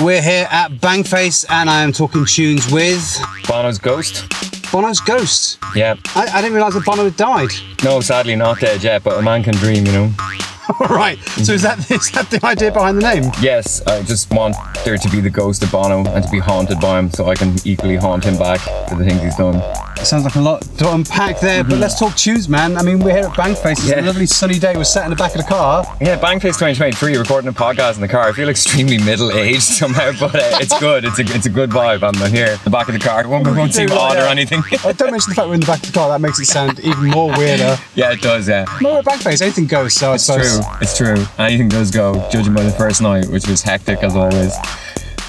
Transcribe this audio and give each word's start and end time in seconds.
We're 0.00 0.22
here 0.22 0.46
at 0.50 0.72
Bangface 0.72 1.44
and 1.48 1.70
I 1.70 1.82
am 1.82 1.92
talking 1.92 2.24
tunes 2.24 2.70
with 2.70 3.18
Bono's 3.48 3.78
Ghost. 3.78 4.24
Bono's 4.70 5.00
Ghost. 5.00 5.58
Yeah. 5.74 5.96
I, 6.14 6.26
I 6.26 6.42
didn't 6.42 6.54
realise 6.54 6.74
that 6.74 6.84
Bono 6.84 7.04
had 7.04 7.16
died. 7.16 7.50
No, 7.82 8.00
sadly 8.00 8.36
not 8.36 8.60
dead 8.60 8.82
yet, 8.82 9.02
but 9.02 9.18
a 9.18 9.22
man 9.22 9.42
can 9.42 9.54
dream, 9.54 9.86
you 9.86 9.92
know. 9.92 10.12
right. 10.90 11.18
So 11.18 11.52
is 11.52 11.62
that 11.62 11.78
is 11.90 12.10
that 12.12 12.28
the 12.30 12.44
idea 12.44 12.70
behind 12.70 12.98
the 12.98 13.02
name? 13.02 13.32
Yes, 13.40 13.84
I 13.86 14.02
just 14.02 14.30
want 14.32 14.54
there 14.84 14.98
to 14.98 15.08
be 15.08 15.20
the 15.20 15.30
ghost 15.30 15.62
of 15.62 15.72
Bono 15.72 16.08
and 16.10 16.22
to 16.22 16.30
be 16.30 16.38
haunted 16.38 16.78
by 16.80 16.98
him 16.98 17.10
so 17.10 17.26
I 17.26 17.34
can 17.34 17.56
equally 17.64 17.96
haunt 17.96 18.24
him 18.24 18.38
back 18.38 18.60
for 18.88 18.96
the 18.96 19.04
things 19.04 19.22
he's 19.22 19.36
done. 19.36 19.56
Sounds 20.04 20.24
like 20.24 20.36
a 20.36 20.40
lot 20.40 20.62
to 20.78 20.92
unpack 20.94 21.38
there, 21.40 21.62
but 21.62 21.72
mm-hmm. 21.72 21.80
let's 21.82 21.98
talk 21.98 22.16
tunes, 22.16 22.48
man. 22.48 22.76
I 22.78 22.82
mean, 22.82 23.00
we're 23.00 23.14
here 23.14 23.24
at 23.24 23.34
Bangface. 23.34 23.72
It's 23.72 23.88
Yeah. 23.88 24.00
a 24.00 24.06
lovely 24.06 24.26
sunny 24.26 24.58
day. 24.58 24.74
We're 24.74 24.84
sat 24.84 25.04
in 25.04 25.10
the 25.10 25.16
back 25.16 25.32
of 25.34 25.38
the 25.42 25.46
car. 25.46 25.84
Yeah, 26.00 26.18
Bangface 26.18 26.56
2023, 26.56 27.16
recording 27.18 27.48
a 27.48 27.52
podcast 27.52 27.96
in 27.96 28.00
the 28.00 28.08
car. 28.08 28.28
I 28.28 28.32
feel 28.32 28.48
extremely 28.48 28.96
middle-aged 28.98 29.62
somehow, 29.80 30.12
but 30.18 30.34
uh, 30.34 30.58
it's 30.60 30.78
good. 30.80 31.04
It's 31.04 31.18
a 31.18 31.22
it's 31.34 31.46
a 31.46 31.50
good 31.50 31.70
vibe. 31.70 32.02
I'm 32.02 32.14
here, 32.30 32.52
in 32.52 32.58
the 32.64 32.70
back 32.70 32.88
of 32.88 32.94
the 32.94 33.00
car. 33.00 33.20
It 33.20 33.26
won't, 33.26 33.46
won't 33.46 33.74
seem 33.74 33.90
odd 33.92 34.16
or 34.16 34.20
uh, 34.20 34.30
anything. 34.30 34.62
Oh, 34.84 34.92
don't 34.96 35.10
mention 35.10 35.30
the 35.30 35.34
fact 35.34 35.48
we're 35.48 35.54
in 35.54 35.60
the 35.60 35.66
back 35.66 35.80
of 35.80 35.92
the 35.92 35.92
car. 35.92 36.08
That 36.08 36.20
makes 36.20 36.38
it 36.40 36.46
sound 36.46 36.78
even 36.80 37.04
more 37.06 37.28
weirder. 37.36 37.76
yeah, 37.94 38.12
it 38.12 38.22
does. 38.22 38.48
Yeah, 38.48 38.64
No, 38.80 38.92
we're 38.92 38.98
at 39.00 39.04
Bangface. 39.04 39.42
Anything 39.42 39.66
goes. 39.66 39.94
So 39.94 40.12
I 40.12 40.14
it's 40.14 40.24
suppose. 40.24 40.58
true. 40.58 40.72
It's 40.80 40.96
true. 40.96 41.26
Anything 41.38 41.68
does 41.68 41.90
go, 41.90 42.26
judging 42.30 42.54
by 42.54 42.62
the 42.62 42.72
first 42.72 43.02
night, 43.02 43.26
which 43.28 43.46
was 43.46 43.62
hectic 43.62 44.02
as 44.02 44.16
always. 44.16 44.54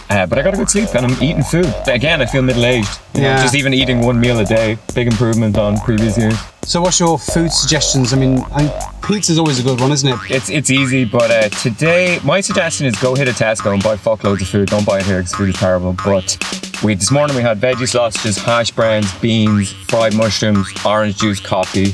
Uh, 0.09 0.25
but 0.25 0.39
I 0.39 0.41
got 0.41 0.55
a 0.55 0.57
good 0.57 0.69
sleep 0.69 0.89
and 0.95 1.05
I'm 1.05 1.23
eating 1.23 1.43
food. 1.43 1.71
Again, 1.87 2.19
I 2.21 2.25
feel 2.25 2.41
middle-aged. 2.41 2.89
You 3.13 3.21
know, 3.21 3.27
Yeah. 3.29 3.41
just 3.43 3.53
even 3.53 3.73
eating 3.75 4.01
one 4.01 4.19
meal 4.19 4.39
a 4.39 4.45
day, 4.45 4.77
big 4.95 5.05
improvement 5.07 5.55
on 5.57 5.77
previous 5.81 6.17
years. 6.17 6.35
So 6.63 6.81
what's 6.81 6.99
your 6.99 7.19
food 7.19 7.51
suggestions? 7.51 8.11
I 8.11 8.17
mean, 8.17 8.43
I, 8.51 8.67
pizza's 9.03 9.37
always 9.37 9.59
a 9.59 9.63
good 9.63 9.79
one, 9.79 9.91
isn't 9.91 10.09
it? 10.09 10.19
It's 10.29 10.49
it's 10.49 10.69
easy, 10.71 11.05
but 11.05 11.29
uh, 11.31 11.49
today 11.49 12.19
my 12.23 12.41
suggestion 12.41 12.85
is 12.87 12.95
go 12.97 13.13
hit 13.15 13.27
a 13.27 13.31
Tesco 13.31 13.73
and 13.73 13.83
buy 13.83 13.95
fuckloads 13.97 14.41
of 14.41 14.47
food. 14.47 14.69
Don't 14.69 14.85
buy 14.85 14.97
it 14.99 15.05
here 15.05 15.17
because 15.19 15.33
food 15.33 15.49
is 15.49 15.55
terrible. 15.55 15.93
But 15.93 16.37
we 16.83 16.95
this 16.95 17.11
morning 17.11 17.35
we 17.35 17.41
had 17.43 17.59
veggie 17.59 17.87
sausages, 17.87 18.37
hash 18.37 18.71
browns, 18.71 19.11
beans, 19.19 19.71
fried 19.71 20.15
mushrooms, 20.15 20.67
orange 20.85 21.17
juice, 21.17 21.39
coffee. 21.39 21.93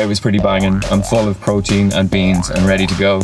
It 0.00 0.06
was 0.08 0.18
pretty 0.20 0.38
banging. 0.38 0.82
I'm 0.90 1.02
full 1.02 1.28
of 1.28 1.40
protein 1.40 1.92
and 1.92 2.10
beans 2.10 2.50
and 2.50 2.64
ready 2.66 2.86
to 2.86 2.94
go. 2.96 3.20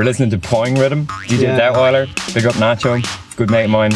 We're 0.00 0.06
listening 0.06 0.30
to 0.30 0.38
Poing 0.38 0.76
Riddim, 0.78 1.04
DJ 1.26 1.42
Yeah. 1.42 1.58
Detweiler, 1.58 2.06
big 2.32 2.46
up 2.46 2.54
Nacho, 2.54 3.04
good 3.36 3.50
mate 3.50 3.64
of 3.64 3.70
mine. 3.70 3.90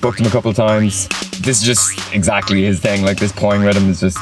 Booked 0.00 0.18
him 0.18 0.26
a 0.26 0.30
couple 0.30 0.50
of 0.50 0.56
times. 0.56 1.06
This 1.40 1.60
is 1.60 1.62
just 1.62 2.12
exactly 2.12 2.64
his 2.64 2.80
thing. 2.80 3.04
Like 3.04 3.16
this 3.16 3.30
Poing 3.30 3.60
Riddim 3.60 3.88
is 3.88 4.00
just, 4.00 4.18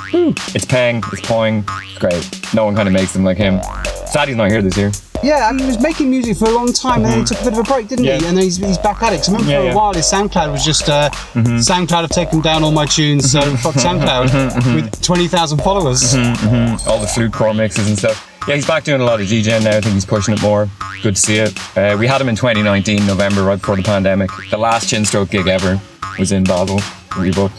it's 0.54 0.66
pang, 0.66 0.98
it's 0.98 1.22
Poing, 1.22 1.64
it's 1.88 1.98
great. 1.98 2.52
No 2.54 2.66
one 2.66 2.76
kind 2.76 2.88
of 2.88 2.92
makes 2.92 3.14
them 3.14 3.24
like 3.24 3.38
him. 3.38 3.58
Sad 4.04 4.28
he's 4.28 4.36
not 4.36 4.50
here 4.50 4.60
this 4.60 4.76
year. 4.76 4.92
Yeah, 5.24 5.48
I 5.48 5.52
mean, 5.52 5.60
he 5.60 5.66
was 5.66 5.80
making 5.80 6.10
music 6.10 6.36
for 6.36 6.44
a 6.46 6.50
long 6.52 6.72
time, 6.72 7.02
and 7.04 7.12
then 7.12 7.18
he 7.20 7.24
took 7.24 7.40
a 7.40 7.44
bit 7.44 7.52
of 7.54 7.58
a 7.60 7.62
break, 7.62 7.88
didn't 7.88 8.04
Yeah. 8.04 8.18
he? 8.18 8.26
And 8.26 8.36
then 8.36 8.44
he's, 8.44 8.56
he's 8.58 8.76
back 8.78 9.02
at 9.02 9.12
it. 9.12 9.18
'Cause 9.18 9.28
I 9.30 9.32
remember 9.32 9.50
Yeah, 9.52 9.56
for 9.58 9.62
a 9.62 9.64
yeah. 9.64 9.70
Mm-hmm. 9.70 9.78
while 9.78 9.92
his 9.94 10.04
SoundCloud 10.06 10.52
was 10.52 10.64
just 10.64 10.88
uh, 10.88 11.08
SoundCloud 11.34 12.02
have 12.02 12.10
taken 12.10 12.40
down 12.40 12.62
all 12.62 12.70
my 12.72 12.86
tunes, 12.86 13.30
so 13.32 13.40
fuck 13.56 13.74
SoundCloud 13.74 14.74
with 14.74 15.02
twenty 15.02 15.28
thousand 15.28 15.58
followers. 15.62 16.14
Mm-hmm. 16.14 16.88
All 16.88 16.98
the 16.98 17.06
flute 17.06 17.32
core 17.32 17.54
mixes 17.54 17.88
and 17.88 17.98
stuff. 17.98 18.30
Yeah, 18.46 18.56
he's 18.56 18.66
back 18.66 18.84
doing 18.84 19.00
a 19.00 19.04
lot 19.04 19.20
of 19.22 19.26
DJing 19.26 19.64
now. 19.64 19.70
I 19.78 19.80
think 19.80 19.94
he's 19.94 20.04
pushing 20.04 20.34
it 20.34 20.42
more. 20.42 20.68
Good 21.02 21.16
to 21.16 21.20
see 21.20 21.36
it. 21.38 21.58
Uh, 21.78 21.96
we 21.98 22.06
had 22.06 22.20
him 22.20 22.28
in 22.28 22.36
2019, 22.36 23.06
November, 23.06 23.42
right 23.42 23.58
before 23.58 23.76
the 23.76 23.82
pandemic. 23.82 24.30
The 24.50 24.58
last 24.58 24.90
Chin 24.90 25.06
Stroke 25.06 25.30
gig 25.30 25.48
ever 25.48 25.80
was 26.18 26.30
in 26.32 26.44
Basel, 26.44 26.78
rebooked. 27.10 27.52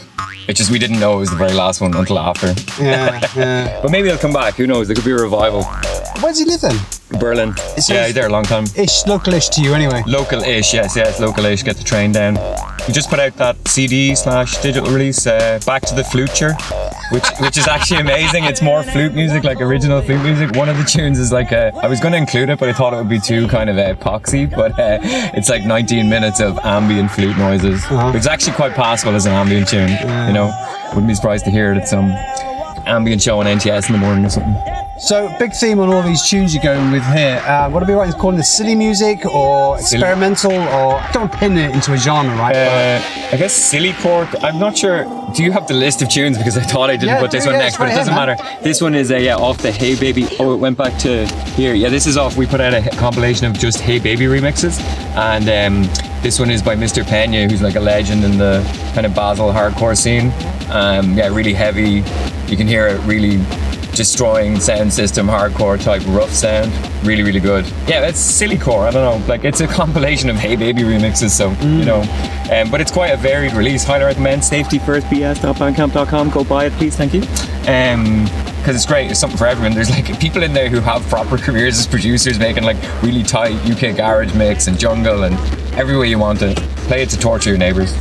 It's 0.48 0.58
just 0.58 0.70
we 0.70 0.78
didn't 0.78 1.00
know 1.00 1.14
it 1.14 1.18
was 1.18 1.30
the 1.30 1.36
very 1.36 1.52
last 1.54 1.80
one 1.80 1.92
until 1.96 2.20
after. 2.20 2.54
Yeah, 2.80 3.20
yeah. 3.36 3.80
But 3.82 3.90
maybe 3.90 4.06
he'll 4.08 4.18
come 4.18 4.32
back. 4.32 4.54
Who 4.54 4.68
knows? 4.68 4.86
There 4.86 4.94
could 4.94 5.04
be 5.04 5.10
a 5.10 5.16
revival. 5.16 5.64
Where 5.64 6.30
does 6.30 6.38
he 6.38 6.44
live 6.44 6.60
then? 6.60 6.76
Berlin. 7.20 7.54
Is 7.76 7.88
yeah, 7.88 8.06
he's 8.06 8.14
there 8.14 8.26
a 8.26 8.30
long 8.32 8.44
time. 8.44 8.64
Ish, 8.76 9.04
localish 9.04 9.48
to 9.54 9.62
you 9.62 9.74
anyway. 9.74 10.02
Local-ish, 10.06 10.74
yes, 10.74 10.96
yes, 10.96 11.20
local-ish. 11.20 11.62
Get 11.62 11.76
the 11.76 11.84
train 11.84 12.12
down. 12.12 12.34
We 12.86 12.92
just 12.92 13.08
put 13.10 13.18
out 13.20 13.34
that 13.36 13.56
CD 13.68 14.14
slash 14.14 14.58
digital 14.62 14.90
release, 14.90 15.26
uh, 15.26 15.58
Back 15.66 15.82
to 15.82 15.94
the 15.94 16.04
Future, 16.04 16.54
which 17.12 17.24
which 17.40 17.56
is 17.58 17.66
actually 17.68 18.00
amazing. 18.00 18.44
It's 18.44 18.62
more 18.62 18.82
flute 18.82 19.14
music, 19.14 19.44
like 19.44 19.60
original 19.60 20.02
flute 20.02 20.22
music. 20.22 20.54
One 20.56 20.68
of 20.68 20.76
the 20.78 20.84
tunes 20.84 21.18
is 21.18 21.32
like 21.32 21.52
uh, 21.52 21.70
I 21.82 21.86
was 21.88 22.00
going 22.00 22.12
to 22.12 22.18
include 22.18 22.48
it, 22.50 22.58
but 22.58 22.68
I 22.68 22.72
thought 22.72 22.92
it 22.92 22.96
would 22.96 23.08
be 23.08 23.20
too 23.20 23.46
kind 23.48 23.70
of 23.70 23.78
uh, 23.78 23.94
epoxy. 23.94 24.46
But 24.56 24.72
uh, 24.78 24.98
it's 25.36 25.48
like 25.48 25.64
19 25.64 26.08
minutes 26.08 26.40
of 26.40 26.58
ambient 26.64 27.10
flute 27.12 27.36
noises, 27.38 27.84
Uh-huh. 27.84 28.10
which 28.12 28.20
is 28.20 28.26
actually 28.26 28.54
quite 28.56 28.74
passable 28.74 29.14
as 29.14 29.26
an 29.26 29.32
ambient 29.32 29.68
tune. 29.68 29.88
You 30.28 30.32
know, 30.32 30.52
wouldn't 30.90 31.08
be 31.08 31.14
surprised 31.14 31.44
to 31.46 31.50
hear 31.50 31.72
it 31.72 31.76
at 31.78 31.88
some 31.88 32.10
ambient 32.86 33.22
show 33.22 33.40
on 33.40 33.46
NTS 33.46 33.88
in 33.88 33.92
the 33.94 33.98
morning 33.98 34.24
or 34.24 34.30
something. 34.30 34.54
So, 34.98 35.28
big 35.38 35.52
theme 35.52 35.78
on 35.80 35.90
all 35.90 36.02
these 36.02 36.26
tunes 36.26 36.54
you're 36.54 36.62
going 36.64 36.90
with 36.90 37.04
here. 37.12 37.42
Uh, 37.46 37.68
what 37.68 37.82
are 37.82 37.86
we 37.86 37.92
right 37.92 38.06
in 38.12 38.18
calling 38.18 38.38
this 38.38 38.50
silly 38.56 38.74
music 38.74 39.26
or 39.26 39.78
experimental 39.78 40.52
or 40.52 41.02
don't 41.12 41.30
pin 41.30 41.58
it 41.58 41.74
into 41.74 41.92
a 41.92 41.98
genre, 41.98 42.34
right? 42.36 42.56
Uh, 42.56 43.02
I 43.30 43.36
guess 43.36 43.52
Silly 43.52 43.92
pork. 43.94 44.28
I'm 44.42 44.58
not 44.58 44.78
sure. 44.78 45.04
Do 45.34 45.42
you 45.44 45.52
have 45.52 45.66
the 45.68 45.74
list 45.74 46.00
of 46.00 46.08
tunes? 46.08 46.38
Because 46.38 46.56
I 46.56 46.62
thought 46.62 46.88
I 46.88 46.94
didn't 46.94 47.08
Yeah, 47.08 47.20
put 47.20 47.30
this 47.30 47.44
one 47.44 47.56
yeah, 47.56 47.60
next, 47.60 47.76
but 47.76 47.88
it 47.90 47.94
doesn't 47.94 48.14
here, 48.14 48.26
matter. 48.26 48.62
This 48.62 48.80
one 48.80 48.94
is 48.94 49.10
uh, 49.12 49.16
yeah 49.16 49.36
off 49.36 49.58
the 49.58 49.70
Hey 49.70 49.96
Baby. 49.96 50.28
Oh, 50.38 50.54
it 50.54 50.58
went 50.58 50.78
back 50.78 50.98
to 51.00 51.26
here. 51.56 51.74
Yeah, 51.74 51.90
this 51.90 52.06
is 52.06 52.16
off. 52.16 52.38
We 52.38 52.46
put 52.46 52.62
out 52.62 52.72
a 52.72 52.88
compilation 52.96 53.46
of 53.46 53.52
just 53.58 53.80
Hey 53.80 53.98
Baby 53.98 54.24
remixes, 54.24 54.80
and 55.14 55.46
um, 55.50 55.82
this 56.22 56.38
one 56.38 56.50
is 56.50 56.62
by 56.62 56.74
Mr. 56.74 57.06
Pena, 57.06 57.46
who's 57.50 57.60
like 57.60 57.74
a 57.76 57.80
legend 57.80 58.24
in 58.24 58.38
the 58.38 58.62
kind 58.94 59.04
of 59.04 59.14
Basel 59.14 59.52
hardcore 59.52 59.96
scene. 59.96 60.32
Um, 60.70 61.18
yeah, 61.18 61.28
really 61.28 61.52
heavy. 61.52 62.02
You 62.48 62.56
can 62.56 62.66
hear 62.66 62.86
it 62.86 62.98
really 63.00 63.38
destroying 63.96 64.60
sound 64.60 64.92
system, 64.92 65.26
hardcore 65.26 65.82
type 65.82 66.02
rough 66.08 66.30
sound. 66.30 66.70
Really, 67.04 67.22
really 67.22 67.40
good. 67.40 67.64
Yeah, 67.88 68.06
it's 68.06 68.18
silly 68.18 68.58
core. 68.58 68.86
I 68.86 68.90
don't 68.90 69.20
know. 69.20 69.26
Like 69.26 69.44
it's 69.44 69.60
a 69.60 69.66
compilation 69.82 70.28
of 70.30 70.36
Hey 70.36 70.54
Baby 70.54 70.82
remixes, 70.82 71.30
so 71.30 71.50
you 71.66 71.84
know. 71.84 72.02
Um, 72.52 72.70
but 72.70 72.80
it's 72.80 72.92
quite 72.92 73.08
a 73.08 73.16
varied 73.16 73.54
release. 73.54 73.82
Highly 73.82 74.04
recommend 74.04 74.42
safetyfirstbs.bandcamp.com. 74.42 76.30
Go 76.30 76.44
buy 76.44 76.66
it, 76.66 76.72
please. 76.74 76.94
Thank 76.96 77.14
you. 77.14 77.22
Um, 77.66 78.28
because 78.58 78.74
it's 78.74 78.86
great. 78.86 79.10
It's 79.12 79.20
something 79.20 79.38
for 79.38 79.46
everyone. 79.46 79.74
There's 79.74 79.90
like 79.90 80.18
people 80.18 80.42
in 80.42 80.52
there 80.52 80.68
who 80.68 80.80
have 80.80 81.06
proper 81.08 81.38
careers 81.38 81.78
as 81.78 81.86
producers, 81.86 82.36
making 82.36 82.64
like 82.64 82.76
really 83.00 83.22
tight 83.22 83.54
UK 83.64 83.96
garage 83.96 84.34
mix 84.34 84.66
and 84.66 84.76
jungle 84.76 85.22
and 85.22 85.36
every 85.74 85.96
way 85.96 86.08
you 86.08 86.18
want 86.18 86.42
it. 86.42 86.56
Play 86.88 87.02
it 87.02 87.10
to 87.10 87.18
torture 87.18 87.50
your 87.50 87.58
neighbors. 87.58 87.92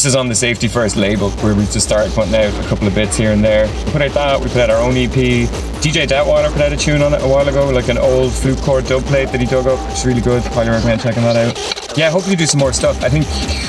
This 0.00 0.06
is 0.06 0.16
on 0.16 0.28
the 0.28 0.34
Safety 0.34 0.66
First 0.66 0.96
label 0.96 1.28
where 1.42 1.54
we 1.54 1.66
just 1.66 1.82
started 1.82 2.10
putting 2.14 2.34
out 2.34 2.54
a 2.54 2.68
couple 2.68 2.88
of 2.88 2.94
bits 2.94 3.18
here 3.18 3.32
and 3.32 3.44
there. 3.44 3.66
We 3.84 3.92
put 3.92 4.00
out 4.00 4.12
that, 4.12 4.40
we 4.40 4.46
put 4.46 4.56
out 4.56 4.70
our 4.70 4.80
own 4.80 4.96
EP. 4.96 5.10
DJ 5.10 6.06
Detweiler 6.06 6.50
put 6.50 6.62
out 6.62 6.72
a 6.72 6.76
tune 6.78 7.02
on 7.02 7.12
it 7.12 7.20
a 7.22 7.28
while 7.28 7.46
ago, 7.46 7.68
like 7.68 7.90
an 7.90 7.98
old 7.98 8.32
flute 8.32 8.62
core 8.62 8.80
dub 8.80 9.04
plate 9.04 9.28
that 9.28 9.40
he 9.42 9.46
dug 9.46 9.66
up. 9.66 9.78
It's 9.90 10.06
really 10.06 10.22
good. 10.22 10.42
Highly 10.42 10.70
recommend 10.70 11.02
checking 11.02 11.22
that 11.24 11.36
out. 11.36 11.79
Yeah, 11.96 12.08
hopefully 12.10 12.36
do 12.36 12.46
some 12.46 12.60
more 12.60 12.72
stuff. 12.72 13.02
I 13.02 13.08
think 13.08 13.26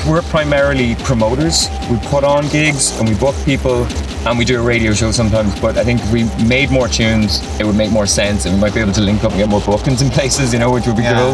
we're 0.08 0.22
primarily 0.22 0.94
promoters. 0.96 1.68
We 1.90 1.98
put 2.08 2.22
on 2.24 2.48
gigs 2.48 2.98
and 2.98 3.08
we 3.08 3.14
book 3.16 3.34
people 3.44 3.84
and 4.26 4.38
we 4.38 4.44
do 4.44 4.60
a 4.60 4.62
radio 4.62 4.92
show 4.92 5.10
sometimes, 5.10 5.58
but 5.60 5.76
I 5.76 5.82
think 5.84 6.00
if 6.00 6.12
we 6.12 6.24
made 6.46 6.70
more 6.70 6.86
tunes, 6.86 7.40
it 7.58 7.66
would 7.66 7.74
make 7.74 7.90
more 7.90 8.06
sense 8.06 8.46
and 8.46 8.54
we 8.54 8.60
might 8.60 8.74
be 8.74 8.80
able 8.80 8.92
to 8.92 9.00
link 9.00 9.24
up 9.24 9.32
and 9.32 9.40
get 9.40 9.48
more 9.48 9.60
bookings 9.60 10.02
in 10.02 10.10
places, 10.18 10.52
you 10.52 10.60
know, 10.60 10.70
which 10.72 10.86
would 10.86 10.96
be 10.96 11.02
Yeah. 11.02 11.18
cool. 11.18 11.30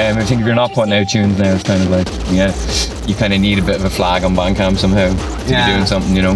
Um, 0.00 0.18
I 0.18 0.24
think 0.24 0.40
if 0.40 0.46
you're 0.46 0.56
not 0.56 0.72
putting 0.72 0.92
out 0.92 1.08
tunes 1.08 1.38
now, 1.38 1.54
it's 1.54 1.62
kind 1.62 1.80
of 1.80 1.90
like, 1.90 2.08
yeah, 2.32 2.52
you 3.06 3.14
kind 3.14 3.32
of 3.32 3.40
need 3.40 3.58
a 3.60 3.62
bit 3.62 3.76
of 3.76 3.84
a 3.84 3.90
flag 3.90 4.24
on 4.24 4.34
Bandcamp 4.34 4.78
somehow 4.78 5.08
to 5.44 5.50
Yeah. 5.50 5.66
be 5.66 5.72
doing 5.74 5.86
something, 5.86 6.14
you 6.16 6.22
know. 6.22 6.34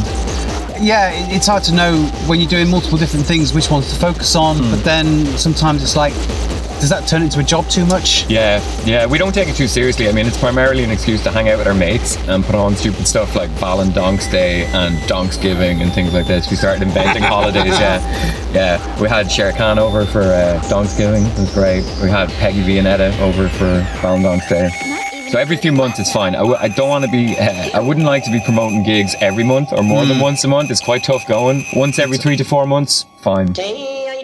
yeah, 0.81 1.11
it's 1.35 1.47
hard 1.49 1.65
to 1.65 1.75
know 1.75 1.97
when 2.27 2.39
you're 2.41 2.49
doing 2.51 2.69
multiple 2.71 2.99
different 2.99 3.27
things 3.27 3.53
which 3.53 3.71
ones 3.71 3.89
to 3.93 3.97
focus 3.99 4.37
on, 4.37 4.57
Hmm. 4.59 4.71
but 4.71 4.85
then 4.85 5.27
sometimes 5.37 5.83
it's 5.83 5.97
like, 5.97 6.15
does 6.81 6.89
that 6.91 7.07
turn 7.09 7.23
into 7.23 7.41
a 7.41 7.43
job 7.43 7.69
too 7.69 7.85
much? 7.87 8.29
Yeah, 8.29 8.63
yeah, 8.85 9.07
we 9.07 9.19
don't 9.19 9.33
take 9.33 9.49
it 9.49 9.57
too 9.57 9.67
seriously. 9.69 10.09
I 10.09 10.13
mean, 10.13 10.27
it's 10.27 10.39
primarily 10.39 10.85
an 10.85 10.91
excuse 10.91 11.23
to 11.25 11.31
hang 11.31 11.49
out 11.49 11.59
with 11.59 11.67
our 11.67 11.75
mates 11.75 12.17
and 12.29 12.45
put 12.45 12.55
on 12.55 12.77
stupid 12.77 13.07
stuff 13.07 13.35
like 13.35 13.51
Val 13.51 13.81
and 13.81 13.93
Donks 13.95 14.31
Day 14.31 14.65
and 14.67 14.97
Donksgiving 15.09 15.83
and 15.83 15.93
things 15.93 16.13
like 16.15 16.27
this. 16.27 16.51
We 16.51 16.57
started 16.57 16.83
inventing 16.83 17.23
holidays, 17.35 17.79
yeah. 17.79 18.53
Yeah, 18.53 19.01
we 19.01 19.09
had 19.09 19.31
Shere 19.31 19.53
Khan 19.53 19.79
over 19.79 20.05
for 20.07 20.23
uh, 20.23 20.61
Donksgiving, 20.65 21.27
it 21.33 21.39
was 21.39 21.53
great. 21.55 21.83
We 22.03 22.11
had 22.11 22.29
Peggy 22.31 22.63
Vienetta 22.63 23.19
over 23.21 23.49
for 23.49 23.81
Val 24.03 24.15
and 24.15 24.25
Donks 24.25 24.49
Day. 24.49 24.71
So 25.31 25.41
every 25.41 25.57
few 25.57 25.73
months 25.73 25.99
it's 25.99 26.13
fine. 26.13 26.37
I, 26.37 26.39
w- 26.39 26.57
I 26.57 26.69
don't 26.69 26.89
want 26.89 27.05
to 27.05 27.11
be, 27.11 27.37
uh, 27.37 27.71
I 27.75 27.81
wouldn't 27.81 28.07
like 28.07 28.23
to 28.25 28.31
be 28.31 28.41
promoting 28.45 28.85
gigs 28.85 29.17
every 29.21 29.43
month 29.43 29.73
or 29.73 29.83
more 29.83 30.07
than 30.07 30.21
once 30.21 30.45
a 30.45 30.49
month. 30.49 30.71
It's 30.71 30.81
quite 30.81 31.03
tough 31.03 31.27
going. 31.27 31.65
Once 31.75 31.99
every 31.99 32.17
three 32.17 32.37
to 32.37 32.45
four 32.45 32.65
months, 32.65 33.07
fine. 33.23 33.49
And 33.49 33.59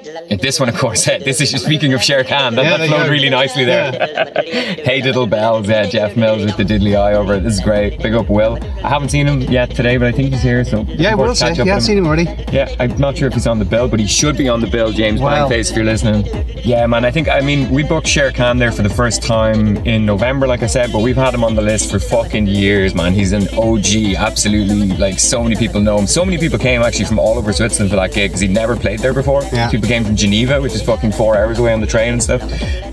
this 0.03 0.59
one, 0.61 0.69
of 0.69 0.77
course, 0.77 1.05
this 1.25 1.41
is 1.41 1.63
speaking 1.63 1.93
of 1.95 2.03
Shere 2.03 2.25
Khan. 2.25 2.55
That, 2.55 2.65
Yeah, 2.65 2.77
that 2.79 2.89
flowed 2.89 3.11
really 3.11 3.31
nicely 3.31 3.65
there. 3.65 3.93
hey, 4.85 5.01
Diddle 5.01 5.27
Bells. 5.27 5.69
Yeah, 5.69 5.87
Jeff 5.87 6.17
Mills 6.17 6.45
with 6.45 6.57
the 6.57 6.65
diddly 6.65 6.99
eye 6.99 7.15
over 7.15 7.35
it. 7.35 7.41
This 7.41 7.55
is 7.55 7.61
great. 7.61 8.03
Big 8.03 8.15
up, 8.15 8.29
Will. 8.29 8.59
I 8.85 8.89
haven't 8.89 9.11
seen 9.11 9.27
him 9.27 9.41
yet 9.43 9.71
today, 9.71 9.97
but 9.97 10.09
I 10.09 10.13
think 10.13 10.33
he's 10.33 10.43
here. 10.43 10.65
So 10.65 10.79
Yeah, 10.83 10.83
looking 10.83 11.03
forward 11.03 11.17
we'll 11.27 11.35
to 11.35 11.41
catch 11.45 11.59
up 11.61 11.67
Yeah, 11.67 11.75
with 11.75 11.83
I've 11.83 11.83
seen 11.87 11.99
him 11.99 12.07
already. 12.07 12.25
Yeah, 12.53 12.75
I'm 12.81 12.97
not 12.99 13.17
sure 13.17 13.29
if 13.29 13.35
he's 13.35 13.47
on 13.47 13.59
the 13.59 13.65
bill, 13.65 13.89
but 13.89 14.01
he 14.01 14.07
should 14.07 14.37
be 14.37 14.49
on 14.49 14.61
the 14.61 14.67
bill, 14.67 14.93
James 14.93 15.21
Wow. 15.21 15.49
Bangface, 15.49 15.71
if 15.71 15.77
you're 15.77 15.85
listening. 15.85 16.27
Yeah, 16.65 16.87
man, 16.87 17.05
I 17.05 17.11
think, 17.11 17.29
I 17.29 17.41
mean, 17.41 17.71
we 17.71 17.83
booked 17.83 18.07
Shere 18.07 18.33
Khan 18.33 18.59
there 18.59 18.73
for 18.73 18.83
the 18.83 18.91
first 18.91 19.23
time 19.23 19.77
in 19.79 20.05
November, 20.07 20.47
like 20.47 20.63
I 20.63 20.67
said, 20.67 20.93
but 20.93 21.03
we've 21.03 21.17
had 21.17 21.35
him 21.35 21.45
on 21.45 21.55
the 21.55 21.63
list 21.63 21.91
for 21.91 21.99
fucking 21.99 22.47
years, 22.47 22.95
man. 22.95 23.13
He's 23.13 23.33
an 23.33 23.49
OG, 23.57 24.15
absolutely. 24.17 24.97
Like, 24.97 25.19
so 25.19 25.43
many 25.43 25.57
people 25.57 25.81
know 25.81 25.99
him. 25.99 26.07
So 26.07 26.25
many 26.25 26.39
people 26.39 26.59
came 26.59 26.83
actually 26.83 27.07
from 27.07 27.19
all 27.19 27.39
over 27.39 27.53
Switzerland 27.53 27.91
for 27.91 27.97
that 27.97 28.13
gig 28.13 28.31
because 28.31 28.41
he'd 28.41 28.51
never 28.51 28.77
played 28.77 29.01
there 29.01 29.15
before. 29.15 29.43
Yeah. 29.53 29.71
People 29.71 29.89
came 29.93 30.05
from 30.05 30.17
Geneva, 30.17 30.59
which 30.59 30.75
is 30.75 30.81
fucking 30.81 31.13
four 31.13 31.37
hours 31.37 31.59
away 31.59 31.71
on 31.71 31.83
the 31.83 31.87
train 31.87 32.15
and 32.15 32.23
stuff. 32.23 32.41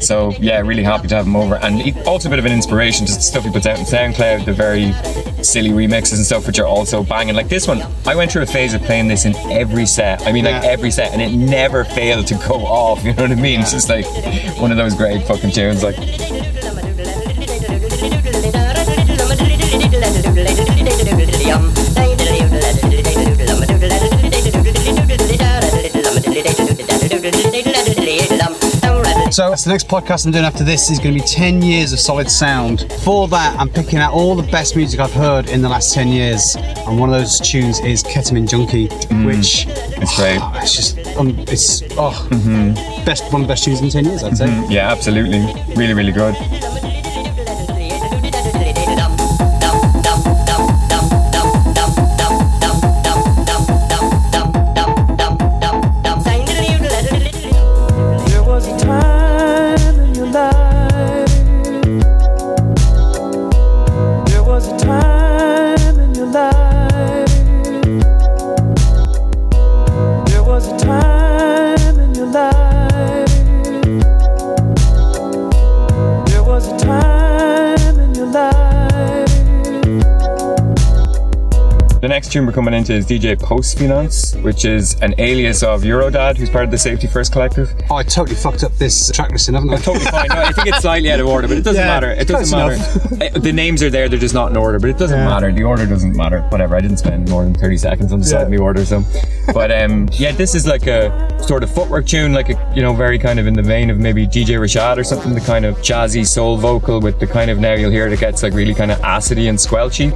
So, 0.02 0.34
yeah, 0.42 0.60
really 0.60 0.84
happy 0.84 1.08
to 1.08 1.16
have 1.16 1.26
him 1.26 1.38
over. 1.38 1.56
And 1.56 1.82
he, 1.82 1.94
also 2.02 2.28
a 2.28 2.30
bit 2.30 2.40
of 2.40 2.46
an 2.46 2.52
inspiration, 2.52 3.06
just 3.06 3.20
the 3.20 3.24
stuff 3.24 3.46
he 3.46 3.52
puts 3.52 3.66
out 3.66 3.80
on 3.80 3.86
SoundCloud, 3.86 4.44
the 4.44 4.52
very 4.52 4.92
silly 5.42 5.70
remixes 5.70 6.16
and 6.16 6.26
stuff, 6.26 6.46
which 6.46 6.60
are 6.60 6.66
also 6.66 7.02
banging. 7.02 7.36
Like 7.36 7.48
this 7.48 7.70
one, 7.70 7.82
I 8.06 8.16
went 8.18 8.34
through 8.34 8.42
a 8.42 8.48
phase 8.48 8.74
of 8.74 8.82
playing 8.82 9.08
this 9.08 9.24
in 9.24 9.34
every 9.50 9.86
set. 9.86 10.28
I 10.28 10.34
mean, 10.34 10.44
like 10.44 10.62
every 10.66 10.92
set, 10.92 11.14
and 11.14 11.22
it 11.22 11.32
never 11.32 11.86
failed 11.86 12.28
to 12.28 12.34
go 12.34 12.56
off. 12.66 13.02
You 13.06 13.14
know 13.14 13.22
what 13.22 13.32
I 13.32 13.36
mean? 13.36 13.62
It's 13.62 13.72
just 13.72 13.88
like 13.88 14.06
one 14.60 14.72
of 14.72 14.76
those 14.76 14.94
great 14.94 15.26
fucking 15.26 15.52
tunes. 15.52 15.84
Like, 15.84 15.96
So 29.32 29.50
that's 29.50 29.64
the 29.64 29.70
next 29.70 29.88
podcast 29.88 30.26
I'm 30.26 30.32
doing 30.32 30.44
after 30.44 30.64
this 30.64 30.90
is 30.90 30.98
going 30.98 31.14
to 31.14 31.22
be 31.22 31.26
10 31.26 31.62
years 31.62 31.94
of 31.94 32.00
solid 32.00 32.32
sound. 32.32 32.92
For 33.04 33.28
that, 33.28 33.56
I'm 33.60 33.70
picking 33.70 34.00
out 34.00 34.12
all 34.12 34.36
the 34.36 34.50
best 34.52 34.76
music 34.76 35.00
I've 35.00 35.14
heard 35.14 35.50
in 35.50 35.62
the 35.62 35.70
last 35.70 35.94
10 35.94 36.08
years, 36.08 36.56
and 36.56 37.00
one 37.00 37.10
of 37.10 37.16
those 37.16 37.40
tunes 37.40 37.80
is 37.82 38.04
Ketamine 38.04 38.50
Junkie, 38.50 38.88
mm. 38.88 39.26
which 39.26 39.68
it's 39.68 40.16
great. 40.18 40.40
Ah, 40.42 40.60
it's 40.62 40.76
just 40.76 40.98
um, 41.16 41.38
it's 41.48 41.84
oh 41.92 42.28
mm-hmm. 42.32 43.06
best 43.06 43.32
one 43.32 43.44
of 43.44 43.48
the 43.48 43.52
best 43.52 43.64
tunes 43.64 43.82
in 43.82 43.90
10 43.90 44.06
years, 44.06 44.24
I'd 44.24 44.36
say. 44.36 44.48
Mm-hmm. 44.48 44.72
Yeah, 44.72 44.92
absolutely. 44.92 45.40
Really, 45.76 45.94
really 45.94 46.12
good. 46.12 46.36
Next 82.30 82.34
tune 82.36 82.46
we're 82.46 82.52
coming 82.54 82.76
into 82.76 82.94
is 82.94 83.08
DJ 83.08 83.42
Post 83.42 83.80
Finance, 83.80 84.36
which 84.36 84.64
is 84.64 84.94
an 85.02 85.16
alias 85.18 85.64
of 85.64 85.82
Eurodad, 85.82 86.38
who's 86.38 86.48
part 86.48 86.64
of 86.64 86.70
the 86.70 86.78
Safety 86.78 87.08
First 87.08 87.32
Collective. 87.32 87.74
Oh, 87.90 87.96
I 87.96 88.04
totally 88.04 88.36
fucked 88.36 88.64
up 88.64 88.72
this 88.74 89.10
track 89.12 89.32
listing, 89.32 89.56
haven't 89.56 89.72
I? 89.72 89.78
Totally 89.78 90.06
fine. 90.06 90.28
No, 90.30 90.36
I 90.36 90.52
think 90.52 90.68
it's 90.68 90.82
slightly 90.82 91.12
out 91.12 91.20
of 91.20 91.26
order, 91.26 91.48
but 91.48 91.58
it 91.58 91.64
doesn't 91.64 91.82
Yeah, 91.82 91.88
matter. 91.88 92.12
It 92.12 92.28
doesn't 92.28 92.56
matter. 92.56 92.76
Uh, 93.36 93.40
the 93.40 93.52
names 93.52 93.82
are 93.82 93.90
there; 93.90 94.08
they're 94.10 94.20
just 94.20 94.36
not 94.36 94.52
in 94.52 94.58
order. 94.58 94.78
But 94.78 94.92
it 94.92 95.00
doesn't 95.00 95.18
Yeah. 95.18 95.26
matter. 95.26 95.52
The 95.52 95.64
order 95.64 95.88
doesn't 95.88 96.16
matter. 96.16 96.42
Whatever. 96.50 96.76
I 96.76 96.82
didn't 96.82 96.98
spend 96.98 97.30
more 97.32 97.44
than 97.44 97.56
thirty 97.56 97.78
seconds 97.78 98.14
on 98.14 98.20
deciding 98.20 98.52
Yeah. 98.54 98.58
the 98.60 98.64
order, 98.64 98.86
so. 98.86 99.04
But 99.54 99.72
um, 99.72 100.08
yeah, 100.14 100.32
this 100.32 100.56
is 100.56 100.68
like 100.68 100.88
a 100.88 101.10
sort 101.44 101.64
of 101.64 101.74
footwork 101.74 102.06
tune, 102.06 102.34
like 102.34 102.50
a 102.50 102.74
you 102.76 102.82
know 102.82 102.94
very 102.94 103.18
kind 103.18 103.40
of 103.40 103.48
in 103.48 103.54
the 103.54 103.62
vein 103.62 103.90
of 103.90 103.98
maybe 103.98 104.28
DJ 104.28 104.60
Rashad 104.60 104.98
or 104.98 105.04
something. 105.04 105.34
The 105.34 105.42
kind 105.42 105.66
of 105.66 105.78
jazzy 105.78 106.26
soul 106.26 106.58
vocal 106.58 107.00
with 107.00 107.20
the 107.20 107.28
kind 107.28 107.50
of 107.50 107.60
now 107.60 107.74
you'll 107.74 107.92
hear 107.92 108.08
it, 108.08 108.20
gets 108.20 108.44
like 108.44 108.54
really 108.54 108.74
kind 108.74 108.92
of 108.92 109.00
acidy 109.00 109.50
and 109.50 109.58
squelchy. 109.58 110.14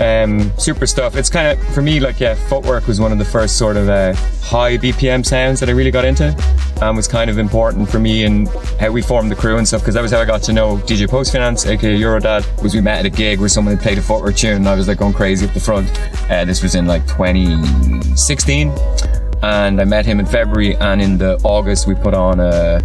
Um, 0.00 0.50
super 0.58 0.86
stuff. 0.86 1.16
It's 1.16 1.30
kind 1.30 1.46
of 1.58 1.74
for 1.74 1.82
me 1.82 2.00
like 2.00 2.20
yeah, 2.20 2.34
footwork 2.34 2.86
was 2.86 3.00
one 3.00 3.12
of 3.12 3.18
the 3.18 3.24
first 3.24 3.58
sort 3.58 3.76
of 3.76 3.88
uh, 3.88 4.14
high 4.42 4.76
BPM 4.76 5.24
sounds 5.24 5.60
that 5.60 5.68
I 5.68 5.72
really 5.72 5.90
got 5.90 6.04
into, 6.04 6.32
and 6.80 6.96
was 6.96 7.08
kind 7.08 7.30
of 7.30 7.38
important 7.38 7.88
for 7.88 7.98
me 7.98 8.24
in 8.24 8.46
how 8.78 8.90
we 8.90 9.02
formed 9.02 9.30
the 9.30 9.36
crew 9.36 9.58
and 9.58 9.66
stuff 9.66 9.80
because 9.80 9.94
that 9.94 10.02
was 10.02 10.12
how 10.12 10.20
I 10.20 10.24
got 10.24 10.42
to 10.44 10.52
know 10.52 10.76
DJ 10.78 11.08
Post 11.08 11.32
Finance, 11.32 11.66
aka 11.66 11.98
Eurodad. 11.98 12.62
Was 12.62 12.74
we 12.74 12.80
met 12.80 13.00
at 13.00 13.06
a 13.06 13.10
gig 13.10 13.40
where 13.40 13.48
someone 13.48 13.74
had 13.74 13.82
played 13.82 13.98
a 13.98 14.02
footwork 14.02 14.36
tune 14.36 14.56
and 14.56 14.68
I 14.68 14.74
was 14.74 14.88
like 14.88 14.98
going 14.98 15.14
crazy 15.14 15.46
at 15.46 15.54
the 15.54 15.60
front. 15.60 15.88
Uh, 16.30 16.44
this 16.44 16.62
was 16.62 16.74
in 16.74 16.86
like 16.86 17.06
2016 17.06 18.72
and 19.44 19.78
I 19.78 19.84
met 19.84 20.06
him 20.06 20.20
in 20.20 20.26
February. 20.26 20.74
And 20.76 21.02
in 21.02 21.18
the 21.18 21.38
August, 21.44 21.86
we 21.86 21.94
put 21.94 22.14
on 22.14 22.40
a. 22.40 22.80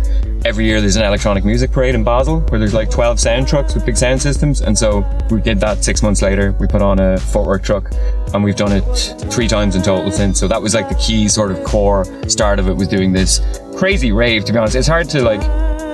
Every 0.46 0.66
year, 0.66 0.80
there's 0.80 0.96
an 0.96 1.04
electronic 1.04 1.44
music 1.44 1.72
parade 1.72 1.96
in 1.96 2.04
Basel 2.04 2.40
where 2.42 2.60
there's 2.60 2.74
like 2.74 2.90
12 2.90 3.20
sound 3.20 3.48
trucks 3.48 3.76
with 3.76 3.86
big 3.86 3.98
sound 3.98 4.22
systems. 4.22 4.62
And 4.62 4.78
so 4.78 5.06
we 5.30 5.42
did 5.42 5.60
that 5.60 5.84
six 5.84 6.02
months 6.02 6.22
later. 6.22 6.54
We 6.60 6.68
put 6.68 6.82
on 6.82 7.00
a 7.00 7.18
footwork 7.18 7.64
truck, 7.64 7.92
and 8.34 8.44
we've 8.44 8.56
done 8.56 8.72
it 8.72 8.84
three 9.32 9.48
times 9.48 9.76
in 9.76 9.82
total 9.82 10.12
since. 10.12 10.40
So 10.40 10.48
that 10.48 10.62
was 10.62 10.74
like 10.74 10.90
the 10.90 10.96
key 10.96 11.28
sort 11.28 11.52
of 11.52 11.64
core 11.64 12.06
start 12.30 12.60
of 12.60 12.68
it 12.68 12.74
was 12.74 12.88
doing 12.88 13.12
this 13.12 13.40
crazy 13.80 14.12
rave. 14.12 14.44
To 14.44 14.52
be 14.52 14.60
honest, 14.60 14.76
it's 14.76 14.88
hard 14.88 15.10
to 15.12 15.22
like, 15.22 15.42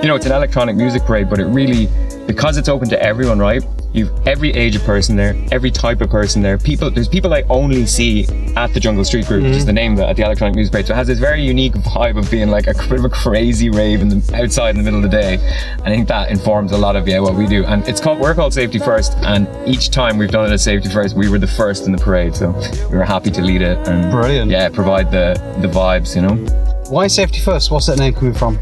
you 0.01 0.09
know, 0.09 0.15
it's 0.15 0.25
an 0.25 0.31
electronic 0.31 0.75
music 0.75 1.03
parade, 1.03 1.29
but 1.29 1.39
it 1.39 1.45
really 1.45 1.87
because 2.25 2.57
it's 2.57 2.67
open 2.67 2.89
to 2.89 2.99
everyone, 3.01 3.37
right? 3.37 3.63
You've 3.93 4.11
every 4.27 4.49
age 4.51 4.75
of 4.75 4.83
person 4.83 5.15
there, 5.15 5.35
every 5.51 5.69
type 5.69 6.01
of 6.01 6.09
person 6.09 6.41
there. 6.41 6.57
People, 6.57 6.89
there's 6.89 7.07
people 7.07 7.31
I 7.31 7.43
only 7.43 7.85
see 7.85 8.25
at 8.55 8.73
the 8.73 8.79
Jungle 8.79 9.05
Street 9.05 9.27
Group, 9.27 9.43
which 9.43 9.51
is 9.51 9.57
mm-hmm. 9.59 9.67
the 9.67 9.73
name 9.73 9.93
of 9.93 9.99
it, 9.99 10.03
at 10.03 10.15
the 10.15 10.23
electronic 10.23 10.55
music 10.55 10.71
parade. 10.71 10.87
So 10.87 10.93
it 10.93 10.97
has 10.97 11.05
this 11.05 11.19
very 11.19 11.43
unique 11.43 11.73
vibe 11.73 12.17
of 12.17 12.29
being 12.31 12.49
like 12.49 12.65
a 12.65 12.73
bit 12.73 12.93
of 12.93 13.05
a 13.05 13.09
crazy 13.09 13.69
rave 13.69 14.01
in 14.01 14.09
the 14.09 14.35
outside 14.35 14.71
in 14.71 14.77
the 14.77 14.83
middle 14.83 15.05
of 15.05 15.09
the 15.09 15.15
day. 15.15 15.35
And 15.35 15.83
I 15.83 15.89
think 15.89 16.07
that 16.07 16.31
informs 16.31 16.71
a 16.71 16.77
lot 16.77 16.95
of 16.95 17.07
yeah 17.07 17.19
what 17.19 17.35
we 17.35 17.45
do. 17.45 17.63
And 17.65 17.87
it's 17.87 18.01
called 18.01 18.19
we're 18.19 18.33
called 18.33 18.53
Safety 18.53 18.79
First, 18.79 19.13
and 19.19 19.47
each 19.69 19.91
time 19.91 20.17
we've 20.17 20.31
done 20.31 20.49
it 20.49 20.53
as 20.53 20.63
Safety 20.63 20.89
First, 20.89 21.15
we 21.15 21.29
were 21.29 21.39
the 21.39 21.47
first 21.47 21.85
in 21.85 21.91
the 21.91 21.99
parade. 21.99 22.35
So 22.35 22.49
we 22.89 22.97
were 22.97 23.05
happy 23.05 23.29
to 23.29 23.41
lead 23.43 23.61
it 23.61 23.77
and 23.87 24.11
Brilliant. 24.11 24.49
yeah, 24.49 24.69
provide 24.69 25.11
the 25.11 25.35
the 25.61 25.67
vibes, 25.67 26.15
you 26.15 26.23
know. 26.23 26.74
Why 26.89 27.07
safety 27.07 27.39
first? 27.39 27.71
What's 27.71 27.87
that 27.87 27.97
name 27.97 28.13
coming 28.13 28.33
from? 28.33 28.59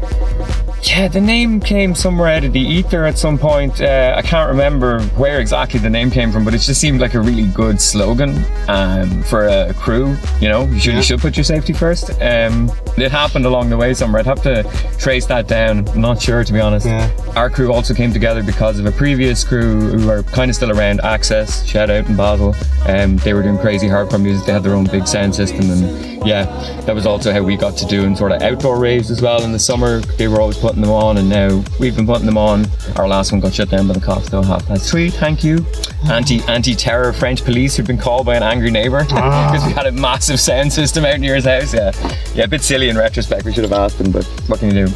Yeah, 0.86 1.08
the 1.08 1.20
name 1.20 1.60
came 1.60 1.94
somewhere 1.94 2.28
out 2.28 2.44
of 2.44 2.52
the 2.52 2.60
ether 2.60 3.06
at 3.06 3.16
some 3.16 3.38
point. 3.38 3.80
Uh, 3.80 4.12
I 4.18 4.20
can't 4.20 4.50
remember 4.50 5.00
where 5.16 5.40
exactly 5.40 5.80
the 5.80 5.88
name 5.88 6.10
came 6.10 6.30
from, 6.30 6.44
but 6.44 6.52
it 6.52 6.58
just 6.58 6.78
seemed 6.78 7.00
like 7.00 7.14
a 7.14 7.20
really 7.22 7.46
good 7.46 7.80
slogan 7.80 8.44
um, 8.68 9.22
for 9.22 9.46
a 9.46 9.72
crew. 9.74 10.14
You 10.40 10.50
know, 10.50 10.66
you 10.66 10.78
should, 10.78 10.90
Yeah. 10.92 10.96
you 10.98 11.02
should 11.02 11.20
put 11.20 11.38
your 11.38 11.44
safety 11.44 11.72
first. 11.72 12.10
Um, 12.20 12.70
it 12.98 13.10
happened 13.10 13.46
along 13.46 13.70
the 13.70 13.78
way 13.78 13.94
somewhere. 13.94 14.20
I'd 14.20 14.26
have 14.26 14.42
to 14.42 14.62
trace 14.98 15.24
that 15.26 15.48
down. 15.48 15.88
I'm 15.88 16.02
not 16.02 16.20
sure, 16.20 16.44
to 16.44 16.52
be 16.52 16.60
honest. 16.60 16.84
Yeah. 16.84 17.08
Our 17.34 17.48
crew 17.48 17.72
also 17.72 17.94
came 17.94 18.12
together 18.12 18.42
because 18.42 18.78
of 18.78 18.84
a 18.84 18.92
previous 18.92 19.42
crew 19.42 19.80
who 19.98 20.10
are 20.10 20.22
kind 20.22 20.50
of 20.50 20.54
still 20.54 20.70
around, 20.70 21.00
Access, 21.00 21.64
shout 21.66 21.88
out 21.88 22.06
in 22.08 22.14
Basel. 22.16 22.54
Um, 22.86 23.16
they 23.18 23.32
were 23.32 23.42
doing 23.42 23.56
crazy 23.58 23.88
hardcore 23.88 24.20
music. 24.22 24.44
They 24.46 24.52
had 24.52 24.62
their 24.62 24.74
own 24.74 24.84
big 24.84 25.06
sound 25.06 25.34
system, 25.34 25.70
and 25.70 26.26
yeah, 26.26 26.44
that 26.82 26.94
was 26.94 27.06
also 27.06 27.32
how 27.32 27.42
we 27.42 27.56
got 27.56 27.76
to 27.78 27.86
doing 27.86 28.14
sort 28.16 28.32
of 28.32 28.42
outdoor 28.42 28.78
raves 28.78 29.10
as 29.10 29.22
well 29.22 29.42
in 29.42 29.52
the 29.52 29.58
summer. 29.58 30.00
They 30.00 30.28
were 30.28 30.40
always 30.40 30.58
putting 30.58 30.73
them 30.80 30.90
on, 30.90 31.16
and 31.18 31.28
now 31.28 31.62
we've 31.78 31.94
been 31.96 32.06
putting 32.06 32.26
them 32.26 32.38
on. 32.38 32.66
Our 32.96 33.06
last 33.08 33.32
one 33.32 33.40
got 33.40 33.54
shut 33.54 33.70
down 33.70 33.86
by 33.88 33.94
the 33.94 34.00
cops 34.00 34.28
though, 34.28 34.42
half 34.42 34.66
past 34.66 34.90
three. 34.90 35.10
Thank 35.10 35.42
you. 35.44 35.64
Anti 36.10 36.40
anti 36.48 36.74
terror 36.74 37.12
French 37.12 37.44
police 37.44 37.76
who've 37.76 37.86
been 37.86 37.98
called 37.98 38.26
by 38.26 38.36
an 38.36 38.42
angry 38.42 38.70
neighbour 38.70 39.04
because 39.04 39.64
we 39.66 39.72
had 39.72 39.86
a 39.86 39.92
massive 39.92 40.38
sound 40.40 40.72
system 40.72 41.04
out 41.04 41.18
near 41.20 41.34
his 41.34 41.44
house. 41.44 41.72
Yeah, 41.74 41.92
yeah, 42.34 42.44
a 42.44 42.48
bit 42.48 42.62
silly 42.62 42.88
in 42.88 42.96
retrospect. 42.98 43.44
We 43.44 43.52
should 43.52 43.64
have 43.64 43.72
asked 43.72 44.00
him, 44.00 44.10
but 44.12 44.24
what 44.48 44.58
can 44.60 44.74
you 44.74 44.86
do? 44.86 44.92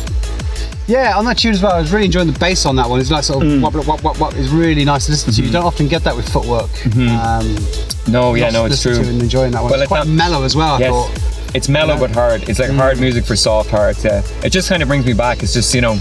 Yeah, 0.87 1.19
on 1.19 1.27
that 1.27 1.37
tune 1.37 1.53
as 1.53 1.63
well. 1.63 1.73
I 1.73 1.81
was 1.81 1.93
really 1.93 2.07
enjoying 2.07 2.33
the 2.33 2.39
bass 2.39 2.65
on 2.65 2.77
that 2.77 2.89
one. 2.89 2.99
It's 2.99 3.11
like 3.11 3.23
sort 3.23 3.45
of 3.45 3.51
Mm. 3.53 3.61
wop, 3.87 4.03
wop, 4.03 4.19
wop. 4.19 4.33
It's 4.37 4.49
really 4.49 4.87
nice 4.87 5.05
to 5.05 5.13
listen 5.13 5.33
to. 5.35 5.43
You 5.43 5.51
don't 5.53 5.67
often 5.67 5.87
get 5.87 6.03
that 6.05 6.17
with 6.17 6.27
footwork. 6.27 6.71
Um, 6.87 6.95
No, 6.97 8.33
Mm-hmm. 8.33 8.37
yeah, 8.39 8.49
no, 8.51 8.65
it's 8.65 8.81
true. 8.81 8.95
To 8.95 9.01
and 9.07 9.21
enjoying 9.21 9.53
that 9.53 9.63
one. 9.63 9.71
Well, 9.71 9.81
it's 9.83 9.89
quite 9.89 10.07
mellow 10.07 10.45
as 10.45 10.57
well. 10.57 10.77
I 10.77 10.79
Yes. 10.79 10.91
thought. 10.91 11.28
It's 11.55 11.69
mellow 11.69 11.95
Yeah. 11.95 12.01
but 12.01 12.11
hard. 12.11 12.49
It's 12.49 12.59
like 12.59 12.71
hard 12.71 13.01
music 13.01 13.25
for 13.25 13.35
soft 13.37 13.71
hearts. 13.71 14.05
Yeah. 14.05 14.23
It 14.45 14.51
just 14.51 14.69
kind 14.69 14.83
of 14.83 14.89
brings 14.89 15.07
me 15.07 15.13
back. 15.15 15.43
It's 15.43 15.53
just 15.55 15.75
you 15.75 15.81
know, 15.81 15.99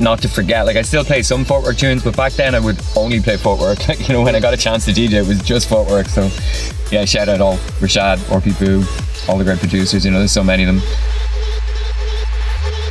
not 0.00 0.22
to 0.22 0.28
forget. 0.28 0.66
Like 0.66 0.76
I 0.76 0.82
still 0.82 1.04
play 1.04 1.22
some 1.22 1.44
footwork 1.44 1.76
tunes, 1.76 2.02
but 2.02 2.16
back 2.16 2.32
then 2.32 2.54
I 2.54 2.60
would 2.60 2.80
only 2.96 3.20
play 3.20 3.36
footwork. 3.36 3.86
Like 3.88 4.00
you 4.08 4.14
know, 4.14 4.22
when 4.22 4.34
I 4.34 4.40
got 4.40 4.54
a 4.54 4.56
chance 4.56 4.84
to 4.86 4.92
DJ, 4.92 5.12
it 5.24 5.26
was 5.26 5.42
just 5.42 5.68
footwork. 5.68 6.06
So 6.08 6.30
yeah, 6.90 7.04
shout 7.04 7.28
out 7.28 7.40
all 7.40 7.56
Rashad, 7.80 8.16
RP 8.30 8.58
Boo, 8.58 8.84
all 9.30 9.38
the 9.38 9.44
great 9.44 9.58
producers. 9.58 10.04
You 10.04 10.10
know, 10.12 10.18
there's 10.18 10.32
so 10.32 10.44
many 10.44 10.64
of 10.64 10.74
them. 10.74 10.82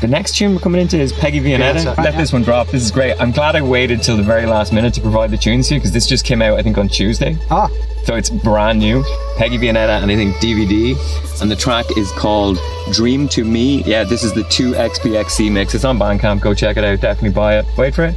The 0.02 0.08
next 0.08 0.36
tune 0.36 0.54
we're 0.54 0.60
coming 0.62 0.82
into 0.82 1.00
is 1.00 1.14
Peggy 1.14 1.40
Vienetta. 1.40 1.76
Yeah, 1.76 1.96
so- 1.96 2.02
Let 2.02 2.18
this 2.18 2.34
one 2.34 2.44
drop. 2.44 2.68
This 2.68 2.84
is 2.84 2.92
great. 2.92 3.16
I'm 3.20 3.32
glad 3.32 3.56
I 3.56 3.62
waited 3.62 4.04
till 4.04 4.18
the 4.18 4.24
very 4.24 4.46
last 4.46 4.74
minute 4.74 4.94
to 4.96 5.02
provide 5.02 5.32
the 5.32 5.38
tunes 5.38 5.68
to 5.70 5.76
you 5.76 5.80
because 5.80 5.92
this 5.94 6.06
just 6.06 6.26
came 6.26 6.42
out, 6.42 6.60
I 6.60 6.64
think, 6.64 6.78
on 6.78 6.90
Tuesday. 6.90 7.38
Ah, 7.50 7.70
So 8.04 8.16
it's 8.16 8.30
brand 8.30 8.80
new. 8.80 9.04
Peggy 9.38 9.58
Vienetta 9.58 10.02
and 10.04 10.12
I 10.12 10.16
think 10.16 10.36
DVD. 10.38 10.96
And 11.42 11.50
the 11.50 11.56
track 11.56 11.86
is 11.98 12.12
called 12.12 12.60
Dream 12.92 13.28
to 13.30 13.44
Me. 13.44 13.84
Yeah, 13.84 14.04
this 14.04 14.24
is 14.24 14.34
the 14.34 14.44
2XPXC 14.44 15.50
mix. 15.52 15.74
It's 15.74 15.86
on 15.86 15.98
Bandcamp. 15.98 16.42
Go 16.42 16.54
check 16.54 16.78
it 16.78 16.84
out. 16.84 17.00
Definitely 17.02 17.32
buy 17.34 17.58
it. 17.60 17.66
Wait 17.78 17.96
for 17.96 18.06
it. 18.06 18.16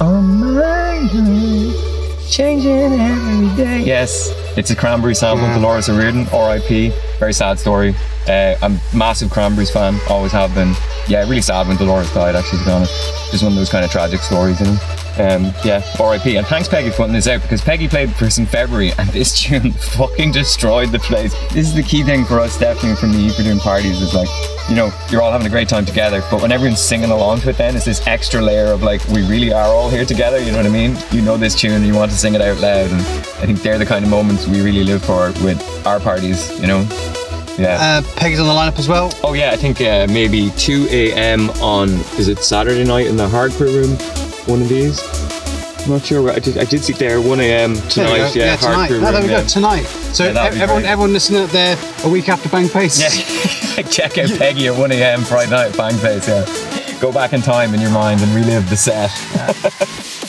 On 0.00 0.40
my 0.40 1.02
way, 1.12 1.99
changing 2.30 3.00
every 3.00 3.56
day. 3.56 3.82
Yes, 3.82 4.30
it's 4.56 4.70
a 4.70 4.76
Cranberry 4.76 5.14
sample. 5.14 5.46
Yeah. 5.46 5.54
Dolores 5.56 5.88
O'Riordan, 5.88 6.26
R.I.P. 6.32 6.92
Very 7.18 7.32
sad 7.32 7.58
story. 7.58 7.94
Uh, 8.28 8.54
I'm 8.62 8.76
a 8.76 8.96
massive 8.96 9.30
Cranberries 9.30 9.70
fan. 9.70 9.98
Always 10.08 10.32
have 10.32 10.54
been. 10.54 10.74
Yeah, 11.08 11.22
really 11.22 11.42
sad 11.42 11.66
when 11.66 11.76
Dolores 11.76 12.12
died. 12.14 12.36
Actually, 12.36 12.60
to 12.60 12.64
be 12.64 12.70
honest, 12.70 13.30
just 13.32 13.42
one 13.42 13.52
of 13.52 13.58
those 13.58 13.70
kind 13.70 13.84
of 13.84 13.90
tragic 13.90 14.20
stories. 14.20 14.60
You 14.60 14.66
know. 14.66 14.78
Um, 15.18 15.52
yeah, 15.64 15.82
R.I.P. 15.98 16.36
And 16.36 16.46
thanks 16.46 16.68
Peggy 16.68 16.90
for 16.90 16.98
putting 16.98 17.12
this 17.12 17.26
out 17.26 17.42
because 17.42 17.60
Peggy 17.60 17.88
played 17.88 18.14
for 18.14 18.26
us 18.26 18.38
in 18.38 18.46
February 18.46 18.92
and 18.98 19.08
this 19.10 19.40
tune 19.40 19.72
fucking 19.72 20.32
destroyed 20.32 20.90
the 20.90 20.98
place. 21.00 21.32
This 21.52 21.68
is 21.68 21.74
the 21.74 21.82
key 21.82 22.02
thing 22.02 22.24
for 22.24 22.40
us, 22.40 22.58
definitely 22.58 22.96
from 22.96 23.12
me, 23.12 23.30
for 23.30 23.42
doing 23.42 23.58
parties 23.58 24.00
is 24.00 24.14
like, 24.14 24.28
you 24.68 24.76
know, 24.76 24.90
you're 25.10 25.20
all 25.20 25.32
having 25.32 25.46
a 25.46 25.50
great 25.50 25.68
time 25.68 25.84
together, 25.84 26.22
but 26.30 26.40
when 26.40 26.52
everyone's 26.52 26.80
singing 26.80 27.10
along 27.10 27.40
to 27.40 27.50
it, 27.50 27.56
then 27.56 27.74
it's 27.74 27.84
this 27.84 28.06
extra 28.06 28.40
layer 28.40 28.66
of 28.66 28.82
like, 28.82 29.06
we 29.08 29.26
really 29.26 29.52
are 29.52 29.66
all 29.66 29.90
here 29.90 30.04
together. 30.04 30.38
You 30.38 30.52
know 30.52 30.58
what 30.58 30.66
I 30.66 30.70
mean? 30.70 30.96
You 31.10 31.22
know 31.22 31.36
this 31.36 31.54
tune 31.54 31.72
and 31.72 31.86
you 31.86 31.94
want 31.94 32.10
to 32.12 32.16
sing 32.16 32.34
it 32.34 32.40
out 32.40 32.58
loud, 32.58 32.90
and 32.90 33.00
I 33.00 33.46
think 33.46 33.62
they're 33.62 33.78
the 33.78 33.86
kind 33.86 34.04
of 34.04 34.10
moments 34.10 34.46
we 34.46 34.60
really 34.62 34.84
live 34.84 35.04
for 35.04 35.32
with 35.44 35.60
our 35.86 35.98
parties. 35.98 36.58
You 36.60 36.68
know? 36.68 36.88
Yeah. 37.58 37.76
uh, 37.78 38.02
Peggy's 38.16 38.40
on 38.40 38.46
the 38.46 38.52
lineup 38.54 38.78
as 38.78 38.88
well. 38.88 39.12
Oh 39.22 39.34
yeah, 39.34 39.50
I 39.50 39.56
think 39.56 39.80
uh, 39.80 40.06
maybe 40.08 40.50
2 40.56 40.86
a.m. 40.90 41.50
on 41.60 41.90
is 42.18 42.28
it 42.28 42.38
Saturday 42.38 42.84
night 42.84 43.06
in 43.06 43.16
the 43.16 43.28
Hardcore 43.28 43.74
Room? 43.74 44.29
One 44.50 44.62
of 44.62 44.68
these. 44.68 45.00
I'm 45.84 45.92
not 45.92 46.02
sure. 46.04 46.30
I 46.30 46.38
did. 46.40 46.58
I 46.58 46.64
did 46.64 46.82
see 46.82 46.92
there 46.92 47.20
1 47.20 47.40
a.m. 47.40 47.74
Tonight. 47.88 48.18
go. 48.18 48.30
Yeah, 48.34 48.56
tonight. 48.56 48.90
Hardcore 48.90 49.00
No, 49.00 49.12
there 49.12 49.12
we 49.12 49.18
Room. 49.20 49.26
go. 49.28 49.38
yeah. 49.38 49.42
Tonight. 49.46 49.84
So 50.12 50.24
Yeah, 50.26 50.32
that'd 50.32 50.54
be 50.54 50.60
everyone, 50.60 50.82
great. 50.82 50.90
everyone 50.90 51.12
listening 51.12 51.42
out 51.42 51.50
there, 51.50 51.78
a 52.04 52.08
week 52.08 52.28
after 52.28 52.48
Bang 52.50 52.68
Face. 52.68 53.00
Yeah. 53.00 53.82
Check 53.90 54.18
out 54.18 54.28
Peggy 54.38 54.66
at 54.66 54.76
1 54.76 54.92
a.m. 54.92 55.20
Friday 55.22 55.50
night, 55.52 55.76
Bang 55.76 55.94
Face. 55.94 56.28
Yeah. 56.28 56.44
Go 57.00 57.10
back 57.12 57.32
in 57.32 57.40
time 57.40 57.72
in 57.74 57.80
your 57.80 57.90
mind 57.92 58.20
and 58.20 58.34
relive 58.34 58.68
the 58.68 58.76
set. 58.76 59.10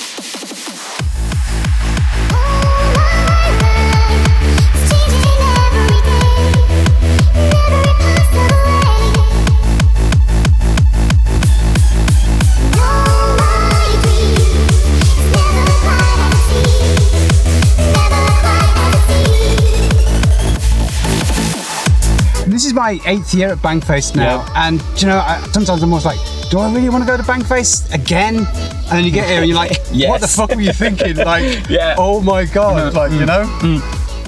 my 23.00 23.10
eighth 23.12 23.33
year 23.33 23.50
at 23.50 23.57
Bangface 23.60 24.15
now, 24.15 24.38
Yeah. 24.38 24.67
and 24.67 24.81
you 25.01 25.07
know, 25.07 25.17
I, 25.19 25.39
sometimes 25.53 25.81
I'm 25.83 25.89
almost 25.89 26.05
like, 26.05 26.19
do 26.50 26.60
I 26.60 26.71
really 26.74 26.89
want 26.89 27.03
to 27.03 27.07
go 27.10 27.17
to 27.17 27.24
Bangface 27.24 27.93
again? 27.93 28.38
And 28.38 28.91
then 28.91 29.03
you 29.05 29.12
get 29.12 29.27
here 29.27 29.39
and 29.39 29.48
you're 29.48 29.55
like, 29.57 29.77
what 30.10 30.21
the 30.21 30.27
fuck 30.27 30.53
were 30.53 30.62
you 30.62 30.74
thinking? 30.74 31.15
Like, 31.17 31.65
Yeah. 31.69 31.95
oh 31.98 32.21
my 32.21 32.45
god, 32.45 32.93
like 32.93 33.12
you 33.12 33.25
know. 33.25 33.43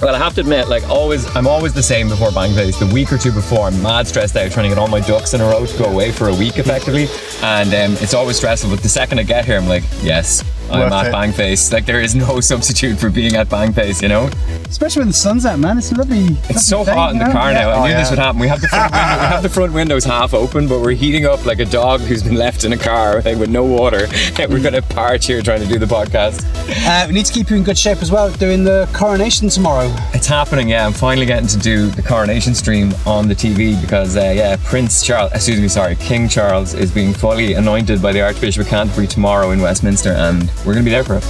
Well, 0.01 0.13
I 0.15 0.17
have 0.17 0.33
to 0.35 0.41
admit, 0.41 0.67
like 0.67 0.87
always, 0.89 1.33
I'm 1.35 1.47
always 1.47 1.73
the 1.73 1.83
same 1.83 2.09
before 2.09 2.29
Bang 2.31 2.53
Face. 2.55 2.77
The 2.77 2.87
week 2.87 3.13
or 3.13 3.17
two 3.17 3.31
before, 3.31 3.67
I'm 3.67 3.81
mad 3.81 4.05
stressed 4.07 4.35
out 4.35 4.51
trying 4.51 4.63
to 4.65 4.69
get 4.69 4.77
all 4.77 4.89
my 4.89 4.99
ducks 4.99 5.33
in 5.33 5.39
a 5.39 5.45
row 5.45 5.65
to 5.65 5.77
go 5.77 5.85
away 5.85 6.11
for 6.11 6.27
a 6.29 6.33
week 6.35 6.57
effectively, 6.57 7.07
and 7.41 7.69
um, 7.73 7.93
it's 8.03 8.13
always 8.13 8.35
stressful. 8.37 8.69
But 8.69 8.81
the 8.81 8.89
second 8.89 9.19
I 9.19 9.23
get 9.23 9.45
here, 9.45 9.57
I'm 9.57 9.67
like, 9.69 9.83
yes, 10.01 10.43
I'm 10.81 10.93
at 10.93 11.07
it. 11.07 11.11
Bang 11.11 11.31
Face. 11.31 11.71
Like 11.71 11.85
there 11.85 12.01
is 12.01 12.15
no 12.15 12.39
substitute 12.51 12.97
for 12.99 13.09
being 13.09 13.35
at 13.35 13.49
Bang 13.49 13.73
Face. 13.73 14.01
You 14.01 14.07
know, 14.09 14.29
Especially 14.67 15.01
when 15.01 15.07
the 15.09 15.13
sun's 15.13 15.45
out, 15.45 15.59
man. 15.59 15.77
It's 15.77 15.91
lovely. 15.91 16.37
it's 16.49 16.65
so 16.65 16.79
lovely 16.79 16.93
hot 16.93 17.11
in 17.13 17.19
the 17.19 17.25
car 17.25 17.51
Yeah. 17.51 17.61
now. 17.61 17.69
I 17.69 17.73
Oh, 17.73 17.83
knew 17.85 17.91
yeah. 17.91 17.99
this 17.99 18.09
would 18.09 18.19
happen. 18.19 18.39
We 18.39 18.47
have 18.47 18.61
the 18.61 18.67
front 18.67 18.91
window, 18.91 19.07
we 19.19 19.25
have 19.27 19.43
the 19.43 19.49
front 19.49 19.73
windows 19.73 20.03
half 20.05 20.33
open, 20.33 20.67
but 20.67 20.81
we're 20.81 20.91
heating 20.93 21.25
up 21.25 21.45
like 21.45 21.59
a 21.59 21.65
dog 21.65 22.01
who's 22.01 22.23
been 22.23 22.35
left 22.35 22.63
in 22.63 22.73
a 22.73 22.77
car 22.77 23.21
like, 23.21 23.37
with 23.43 23.49
no 23.49 23.63
water. 23.63 24.07
we're 24.39 24.61
gonna 24.61 24.81
parch 24.81 25.27
here 25.27 25.41
trying 25.41 25.61
to 25.61 25.67
do 25.67 25.77
the 25.77 25.85
podcast. 25.85 26.43
Uh, 26.87 27.05
we 27.07 27.13
need 27.13 27.25
to 27.25 27.33
keep 27.33 27.49
you 27.49 27.55
in 27.57 27.63
good 27.63 27.77
shape 27.77 28.01
as 28.01 28.11
well. 28.11 28.31
Doing 28.33 28.63
the 28.63 28.89
coronation 28.93 29.49
tomorrow. 29.49 29.93
It's 30.13 30.27
happening, 30.27 30.69
yeah. 30.69 30.85
I'm 30.85 30.93
finally 30.93 31.25
getting 31.25 31.47
to 31.47 31.57
do 31.59 31.87
the 31.89 32.01
coronation 32.01 32.55
stream 32.55 32.93
on 33.05 33.27
the 33.27 33.35
TV 33.35 33.79
because, 33.81 34.15
uh, 34.17 34.33
yeah, 34.35 34.55
Prince 34.63 35.03
Charles, 35.03 35.31
excuse 35.33 35.59
me, 35.59 35.67
sorry, 35.67 35.95
King 35.97 36.27
Charles 36.27 36.73
is 36.73 36.91
being 36.91 37.13
fully 37.13 37.53
anointed 37.53 38.01
by 38.01 38.11
the 38.11 38.21
Archbishop 38.21 38.63
of 38.63 38.67
Canterbury 38.69 39.07
tomorrow 39.07 39.51
in 39.51 39.61
Westminster, 39.61 40.11
and 40.13 40.49
we're 40.65 40.73
going 40.73 40.83
to 40.85 40.89
be 40.89 40.91
there 40.91 41.03
for 41.03 41.15
it. 41.15 41.23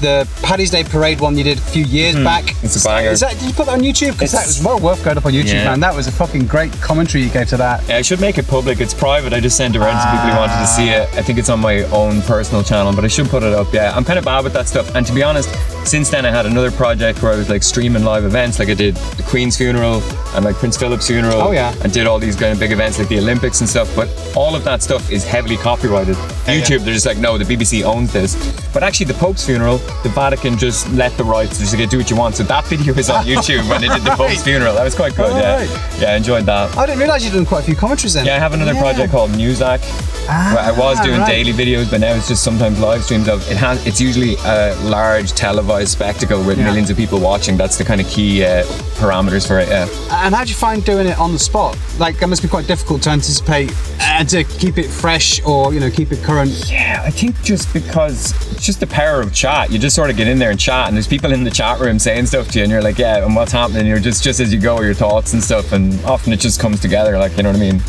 The 0.00 0.26
Paddy's 0.42 0.70
Day 0.70 0.82
parade 0.82 1.20
one 1.20 1.36
you 1.36 1.44
did 1.44 1.58
a 1.58 1.60
few 1.60 1.84
years 1.84 2.14
back. 2.16 2.48
Hmm. 2.48 2.64
It's 2.64 2.82
a 2.82 2.88
banger. 2.88 3.10
Is 3.10 3.20
that, 3.20 3.32
did 3.32 3.42
you 3.42 3.52
put 3.52 3.66
that 3.66 3.72
on 3.74 3.80
YouTube? 3.80 4.12
Because 4.12 4.32
that 4.32 4.46
was 4.46 4.62
well 4.64 4.80
worth 4.80 5.04
going 5.04 5.18
up 5.18 5.26
on 5.26 5.32
YouTube, 5.34 5.52
Yeah. 5.52 5.64
man. 5.64 5.80
That 5.80 5.94
was 5.94 6.06
a 6.06 6.12
fucking 6.12 6.46
great 6.46 6.72
commentary 6.80 7.22
you 7.22 7.28
gave 7.28 7.48
to 7.50 7.58
that. 7.58 7.86
Yeah, 7.86 7.96
I 7.98 8.02
should 8.02 8.18
make 8.18 8.38
it 8.38 8.46
public. 8.48 8.80
It's 8.80 8.94
private. 8.94 9.34
I 9.34 9.40
just 9.40 9.58
sent 9.58 9.76
it 9.76 9.78
around 9.78 10.00
to 10.00 10.10
people 10.10 10.30
who 10.30 10.36
wanted 10.38 10.58
to 10.58 10.66
see 10.66 10.88
it. 10.88 11.02
I 11.18 11.22
think 11.22 11.38
it's 11.38 11.50
on 11.50 11.60
my 11.60 11.82
own 11.92 12.22
personal 12.22 12.62
channel, 12.62 12.94
but 12.94 13.04
I 13.04 13.08
should 13.08 13.28
put 13.28 13.42
it 13.42 13.52
up. 13.52 13.74
Yeah, 13.74 13.92
I'm 13.94 14.04
kind 14.04 14.18
of 14.18 14.24
bad 14.24 14.42
with 14.42 14.54
that 14.54 14.68
stuff. 14.68 14.94
And 14.94 15.04
to 15.06 15.12
be 15.12 15.22
honest, 15.22 15.50
since 15.86 16.08
then 16.08 16.24
I 16.24 16.30
had 16.30 16.46
another 16.46 16.70
project 16.70 17.22
where 17.22 17.34
I 17.34 17.36
was 17.36 17.50
like 17.50 17.62
streaming 17.62 18.02
live 18.02 18.24
events. 18.24 18.58
Like 18.58 18.70
I 18.70 18.74
did 18.74 18.96
the 18.96 19.22
Queen's 19.24 19.58
funeral 19.58 20.02
and 20.34 20.46
like 20.46 20.56
Prince 20.56 20.78
Philip's 20.78 21.08
funeral. 21.08 21.42
Oh, 21.42 21.50
yeah. 21.50 21.74
And 21.84 21.92
did 21.92 22.06
all 22.06 22.18
these 22.18 22.36
kind 22.36 22.52
of 22.54 22.58
big 22.58 22.72
events 22.72 22.98
like 22.98 23.08
the 23.08 23.18
Olympics 23.18 23.60
and 23.60 23.68
stuff. 23.68 23.94
But 23.94 24.08
all 24.34 24.56
of 24.56 24.64
that 24.64 24.82
stuff 24.82 25.10
is 25.12 25.26
heavily 25.26 25.58
copyrighted. 25.58 26.16
YouTube, 26.50 26.84
they're 26.84 26.94
just 26.94 27.06
like, 27.06 27.18
no, 27.18 27.38
the 27.38 27.44
BBC 27.44 27.82
owns 27.84 28.12
this. 28.12 28.34
But 28.72 28.82
actually, 28.82 29.06
the 29.06 29.14
Pope's 29.14 29.44
funeral, 29.44 29.78
the 30.02 30.08
Vatican 30.10 30.56
just 30.58 30.90
let 30.92 31.16
the 31.16 31.24
rights 31.24 31.58
just 31.58 31.76
like, 31.76 31.88
do 31.90 31.98
what 31.98 32.10
you 32.10 32.16
want. 32.16 32.36
So 32.36 32.42
that 32.44 32.64
video 32.66 32.94
is 32.94 33.10
on 33.10 33.24
YouTube 33.26 33.68
when 33.68 33.80
they 33.80 33.88
did 33.88 34.02
the 34.02 34.10
Pope's 34.16 34.42
funeral. 34.42 34.74
That 34.74 34.84
was 34.84 34.94
quite 34.94 35.14
good. 35.16 35.30
Yeah, 35.36 35.52
Alright. 35.66 36.00
yeah, 36.00 36.12
I 36.12 36.16
enjoyed 36.16 36.46
that. 36.46 36.76
I 36.76 36.86
didn't 36.86 37.00
realise 37.00 37.24
you'd 37.24 37.34
done 37.34 37.46
quite 37.46 37.60
a 37.62 37.66
few 37.66 37.76
commentaries 37.76 38.14
then. 38.14 38.26
Yeah, 38.26 38.36
I 38.36 38.38
have 38.38 38.52
another 38.54 38.72
Yeah. 38.74 38.80
project 38.82 39.12
called 39.12 39.30
Muzak. 39.32 39.80
where 40.26 40.58
I 40.58 40.70
was 40.72 41.00
doing 41.00 41.18
right. 41.20 41.26
daily 41.28 41.52
videos, 41.52 41.90
but 41.90 42.00
now 42.00 42.12
it's 42.14 42.28
just 42.28 42.42
sometimes 42.44 42.78
live 42.78 43.02
streams 43.02 43.28
of 43.28 43.40
it. 43.50 43.56
Has 43.56 43.84
it's 43.86 44.00
usually 44.00 44.36
a 44.44 44.76
large 44.84 45.32
televised 45.32 45.88
spectacle 45.90 46.40
with 46.44 46.58
Yeah. 46.58 46.64
millions 46.66 46.88
of 46.90 46.96
people 46.96 47.18
watching. 47.18 47.56
That's 47.56 47.76
the 47.76 47.84
kind 47.84 48.00
of 48.00 48.06
key 48.06 48.44
uh, 48.44 48.62
parameters 49.00 49.46
for 49.46 49.58
it. 49.58 49.68
Yeah. 49.68 49.88
And 50.24 50.32
how 50.34 50.44
do 50.44 50.50
you 50.50 50.54
find 50.56 50.84
doing 50.84 51.06
it 51.08 51.18
on 51.18 51.32
the 51.32 51.38
spot? 51.38 51.76
Like, 51.98 52.18
that 52.20 52.28
must 52.28 52.42
be 52.42 52.48
quite 52.48 52.66
difficult 52.68 53.02
to 53.02 53.10
anticipate 53.10 53.72
and 54.00 54.28
to 54.28 54.44
keep 54.44 54.78
it 54.78 54.86
fresh 54.88 55.42
or, 55.44 55.74
you 55.74 55.80
know, 55.80 55.90
keep 55.90 56.12
it 56.12 56.22
current. 56.22 56.39
Yeah, 56.44 57.02
I 57.04 57.10
think 57.10 57.40
just 57.42 57.72
because 57.72 58.32
it's 58.52 58.64
just 58.64 58.80
the 58.80 58.86
power 58.86 59.20
of 59.20 59.34
chat. 59.34 59.70
You 59.70 59.78
just 59.78 59.96
sort 59.96 60.10
of 60.10 60.16
get 60.16 60.28
in 60.28 60.38
there 60.38 60.50
and 60.50 60.58
chat, 60.60 60.88
and 60.88 60.96
there's 60.96 61.08
people 61.08 61.32
in 61.32 61.44
the 61.44 61.50
chat 61.50 61.80
room 61.80 61.98
saying 61.98 62.26
stuff 62.26 62.48
to 62.52 62.58
you, 62.58 62.64
and 62.64 62.72
you're 62.72 62.82
like, 62.82 62.98
yeah, 62.98 63.24
and 63.24 63.34
what's 63.34 63.52
happening? 63.52 63.86
You're 63.86 63.98
just 63.98 64.22
just 64.22 64.40
as 64.40 64.52
you 64.52 64.60
go, 64.60 64.80
your 64.80 64.94
thoughts 64.94 65.32
and 65.32 65.42
stuff, 65.42 65.72
and 65.72 65.98
often 66.04 66.32
it 66.32 66.40
just 66.40 66.60
comes 66.60 66.80
together, 66.80 67.18
like 67.18 67.36
you 67.36 67.42
know 67.42 67.50
what 67.50 67.56
I 67.56 67.60
mean. 67.60 67.80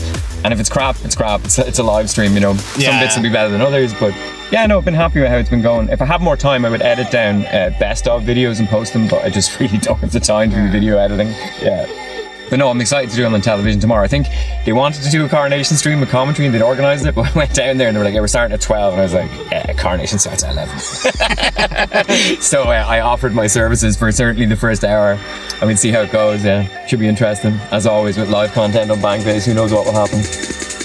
And 0.44 0.54
if 0.54 0.60
it's 0.60 0.70
crap, 0.70 0.96
it's 1.04 1.16
crap. 1.16 1.44
It's, 1.46 1.60
it's 1.60 1.80
a 1.80 1.84
live 1.84 2.10
stream, 2.10 2.34
you 2.34 2.40
know. 2.40 2.56
Some 2.56 3.00
bits 3.00 3.16
will 3.16 3.24
be 3.24 3.30
better 3.30 3.50
than 3.50 3.62
others, 3.62 3.94
but 3.94 4.14
yeah, 4.52 4.66
no, 4.66 4.80
I've 4.80 4.86
been 4.86 4.94
happy 4.94 5.22
with 5.22 5.30
how 5.30 5.38
it's 5.38 5.50
been 5.50 5.62
going. 5.62 5.90
If 5.90 6.02
I 6.02 6.06
had 6.06 6.22
more 6.22 6.36
time, 6.36 6.66
I 6.66 6.70
would 6.70 6.82
edit 6.82 7.12
down 7.12 7.46
uh, 7.46 7.76
best 7.80 8.08
of 8.08 8.24
videos 8.24 8.60
and 8.60 8.68
post 8.68 8.94
them, 8.94 9.08
but 9.08 9.24
I 9.24 9.30
just 9.30 9.60
really 9.60 9.78
don't 9.78 10.00
have 10.00 10.12
the 10.12 10.20
time 10.20 10.50
to 10.50 10.56
do 10.56 10.70
video 10.70 10.98
editing. 10.98 11.28
Yeah. 11.62 12.11
But 12.52 12.60
no, 12.60 12.70
I'm 12.70 12.82
excited 12.82 13.10
to 13.12 13.16
do 13.16 13.26
it 13.26 13.34
on 13.34 13.40
television 13.40 13.80
tomorrow. 13.80 14.04
I 14.04 14.10
think 14.10 14.28
they 14.66 14.74
wanted 14.74 15.04
to 15.04 15.10
do 15.10 15.24
a 15.24 15.30
coronation 15.30 15.78
stream 15.78 16.02
with 16.02 16.10
commentary 16.10 16.46
and 16.48 16.54
they'd 16.54 16.62
organised 16.62 17.06
it, 17.06 17.16
but 17.16 17.34
I 17.34 17.34
went 17.34 17.54
down 17.54 17.78
there 17.78 17.88
and 17.88 17.96
they 17.96 18.00
were 18.00 18.04
like, 18.04 18.14
yeah, 18.14 18.20
we're 18.20 18.28
starting 18.28 18.54
at 18.54 18.60
12. 18.60 18.94
And 18.94 19.00
I 19.00 19.04
was 19.04 19.14
like, 19.14 19.32
yeah, 19.50 19.72
coronation 19.74 20.20
starts 20.20 20.44
at 20.44 20.52
11. 20.52 20.78
so 22.42 22.64
uh, 22.64 22.86
I 22.86 23.00
offered 23.00 23.34
my 23.34 23.48
services 23.48 23.96
for 23.96 24.12
certainly 24.12 24.48
the 24.48 24.58
first 24.58 24.84
hour. 24.84 25.18
I 25.62 25.66
mean, 25.66 25.78
see 25.78 25.92
how 25.92 26.02
it 26.02 26.12
goes. 26.12 26.44
Yeah, 26.44 26.86
should 26.88 27.00
be 27.00 27.08
interesting. 27.08 27.54
As 27.72 27.88
always, 27.88 28.18
with 28.18 28.30
live 28.30 28.52
content 28.52 28.92
on 28.92 28.98
Bangface, 28.98 29.46
who 29.46 29.54
knows 29.54 29.72
what 29.72 29.86
will 29.86 29.94
happen. 29.94 30.81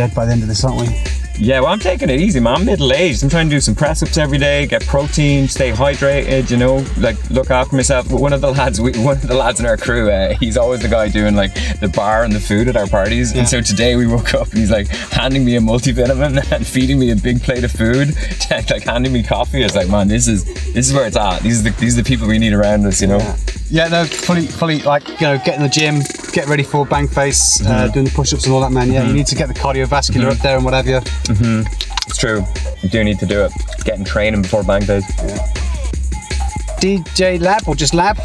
Dead 0.00 0.14
by 0.14 0.24
the 0.24 0.32
end 0.32 0.40
of 0.40 0.48
this, 0.48 0.64
aren't 0.64 0.80
we? 0.80 1.19
Yeah, 1.40 1.60
well, 1.60 1.70
I'm 1.70 1.78
taking 1.78 2.10
it 2.10 2.20
easy, 2.20 2.38
man. 2.38 2.56
I'm 2.56 2.64
middle 2.66 2.92
aged. 2.92 3.22
I'm 3.22 3.30
trying 3.30 3.48
to 3.48 3.56
do 3.56 3.60
some 3.60 3.74
press 3.74 4.02
ups 4.02 4.18
every 4.18 4.36
day, 4.36 4.66
get 4.66 4.86
protein, 4.86 5.48
stay 5.48 5.72
hydrated. 5.72 6.50
You 6.50 6.58
know, 6.58 6.84
like 6.98 7.16
look 7.30 7.50
after 7.50 7.74
myself. 7.74 8.12
One 8.12 8.34
of 8.34 8.42
the 8.42 8.50
lads, 8.52 8.78
we, 8.78 8.92
one 8.98 9.16
of 9.16 9.26
the 9.26 9.34
lads 9.34 9.58
in 9.58 9.64
our 9.64 9.78
crew, 9.78 10.10
uh, 10.10 10.34
he's 10.38 10.58
always 10.58 10.80
the 10.80 10.88
guy 10.88 11.08
doing 11.08 11.34
like 11.34 11.54
the 11.80 11.88
bar 11.88 12.24
and 12.24 12.34
the 12.34 12.40
food 12.40 12.68
at 12.68 12.76
our 12.76 12.86
parties. 12.86 13.32
Yeah. 13.32 13.40
And 13.40 13.48
so 13.48 13.62
today 13.62 13.96
we 13.96 14.06
woke 14.06 14.34
up 14.34 14.48
and 14.50 14.58
he's 14.58 14.70
like 14.70 14.88
handing 14.88 15.46
me 15.46 15.56
a 15.56 15.60
multivitamin 15.60 16.52
and 16.52 16.66
feeding 16.66 16.98
me 16.98 17.10
a 17.10 17.16
big 17.16 17.40
plate 17.42 17.64
of 17.64 17.72
food, 17.72 18.14
like 18.50 18.82
handing 18.82 19.12
me 19.14 19.22
coffee. 19.22 19.62
It's 19.62 19.74
like, 19.74 19.88
man, 19.88 20.08
this 20.08 20.28
is 20.28 20.44
this 20.74 20.88
is 20.88 20.92
where 20.92 21.06
it's 21.06 21.16
at. 21.16 21.40
These 21.40 21.60
are 21.60 21.70
the 21.70 21.80
these 21.80 21.98
are 21.98 22.02
the 22.02 22.06
people 22.06 22.28
we 22.28 22.38
need 22.38 22.52
around 22.52 22.84
us. 22.84 23.00
You 23.00 23.08
know. 23.08 23.36
Yeah, 23.70 23.86
no, 23.86 24.04
fully, 24.04 24.46
fully, 24.48 24.80
like, 24.80 25.06
you 25.08 25.28
know, 25.28 25.38
get 25.38 25.54
in 25.54 25.62
the 25.62 25.68
gym, 25.68 26.00
get 26.32 26.48
ready 26.48 26.64
for 26.64 26.84
bang 26.84 27.06
face, 27.06 27.64
uh, 27.64 27.86
doing 27.86 28.06
the 28.06 28.10
push-ups 28.10 28.44
and 28.44 28.52
all 28.52 28.60
that, 28.62 28.72
man. 28.72 28.90
Yeah, 28.90 29.06
you 29.06 29.12
need 29.12 29.28
to 29.28 29.36
get 29.36 29.46
the 29.46 29.54
cardiovascular 29.54 30.32
up 30.32 30.38
there 30.38 30.56
and 30.56 30.64
whatever. 30.64 31.00
Mm-hmm. 31.30 31.62
It's 32.08 32.16
true. 32.16 32.44
You 32.82 32.88
do 32.88 33.04
need 33.04 33.20
to 33.20 33.26
do 33.26 33.40
it. 33.44 33.52
Getting 33.84 34.04
training 34.04 34.42
before 34.42 34.64
bang 34.64 34.84
days. 34.84 35.04
DJ 36.80 37.40
Lab 37.40 37.68
or 37.68 37.74
just 37.76 37.94
Lab? 37.94 38.18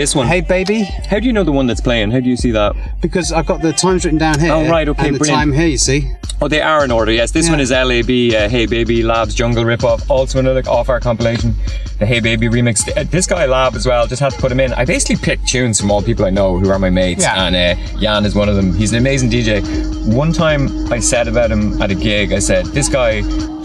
This 0.00 0.14
one. 0.16 0.26
Hey 0.28 0.40
baby, 0.40 0.84
How 1.10 1.18
do 1.20 1.26
you 1.26 1.32
know 1.34 1.44
the 1.44 1.52
one 1.52 1.66
that's 1.66 1.82
playing? 1.82 2.10
How 2.10 2.20
do 2.20 2.30
you 2.30 2.36
see 2.38 2.52
that? 2.52 2.74
because 3.02 3.32
I've 3.32 3.44
got 3.44 3.60
the 3.60 3.70
times 3.74 4.06
written 4.06 4.18
down 4.18 4.40
here. 4.40 4.50
Oh, 4.50 4.66
right, 4.66 4.88
okay, 4.88 5.08
and 5.08 5.14
the 5.14 5.18
brilliant. 5.18 5.38
time 5.38 5.52
here. 5.52 5.66
You 5.66 5.76
see. 5.76 6.10
Oh, 6.40 6.48
they 6.48 6.62
are 6.62 6.82
in 6.86 6.90
order. 6.90 7.12
Yes, 7.12 7.32
this 7.32 7.44
Yeah. 7.46 7.52
one 7.52 7.60
is 7.60 7.70
LAB. 7.70 8.34
Uh, 8.34 8.48
hey 8.48 8.64
Baby 8.64 9.02
Labs 9.02 9.34
Jungle 9.34 9.62
ripoff. 9.64 10.08
Also 10.08 10.38
another 10.38 10.62
off 10.66 10.88
our 10.88 11.00
compilation, 11.00 11.54
the 11.98 12.06
Hey 12.06 12.18
Baby 12.20 12.48
remix. 12.48 12.88
Uh, 12.96 13.04
This 13.10 13.26
guy 13.26 13.44
Lab 13.44 13.74
as 13.74 13.86
well. 13.86 14.06
Just 14.06 14.22
had 14.22 14.32
to 14.32 14.38
put 14.40 14.50
him 14.50 14.58
in. 14.60 14.72
I 14.72 14.86
basically 14.86 15.16
picked 15.16 15.46
tunes 15.46 15.78
from 15.78 15.90
all 15.90 16.00
people 16.00 16.24
I 16.24 16.30
know 16.30 16.58
who 16.58 16.70
are 16.70 16.78
my 16.78 16.88
mates, 16.88 17.24
Yeah. 17.24 17.44
and 17.44 17.54
uh, 17.54 17.98
Jan 18.00 18.24
is 18.24 18.34
one 18.34 18.48
of 18.48 18.56
them. 18.56 18.72
He's 18.74 18.92
an 18.92 18.98
amazing 18.98 19.28
DJ. 19.28 19.60
One 20.14 20.32
time 20.32 20.90
I 20.90 20.98
said 20.98 21.28
about 21.28 21.50
him 21.50 21.80
at 21.82 21.90
a 21.90 21.94
gig, 21.94 22.32
I 22.32 22.38
said 22.38 22.64
this 22.68 22.88
guy 22.88 23.20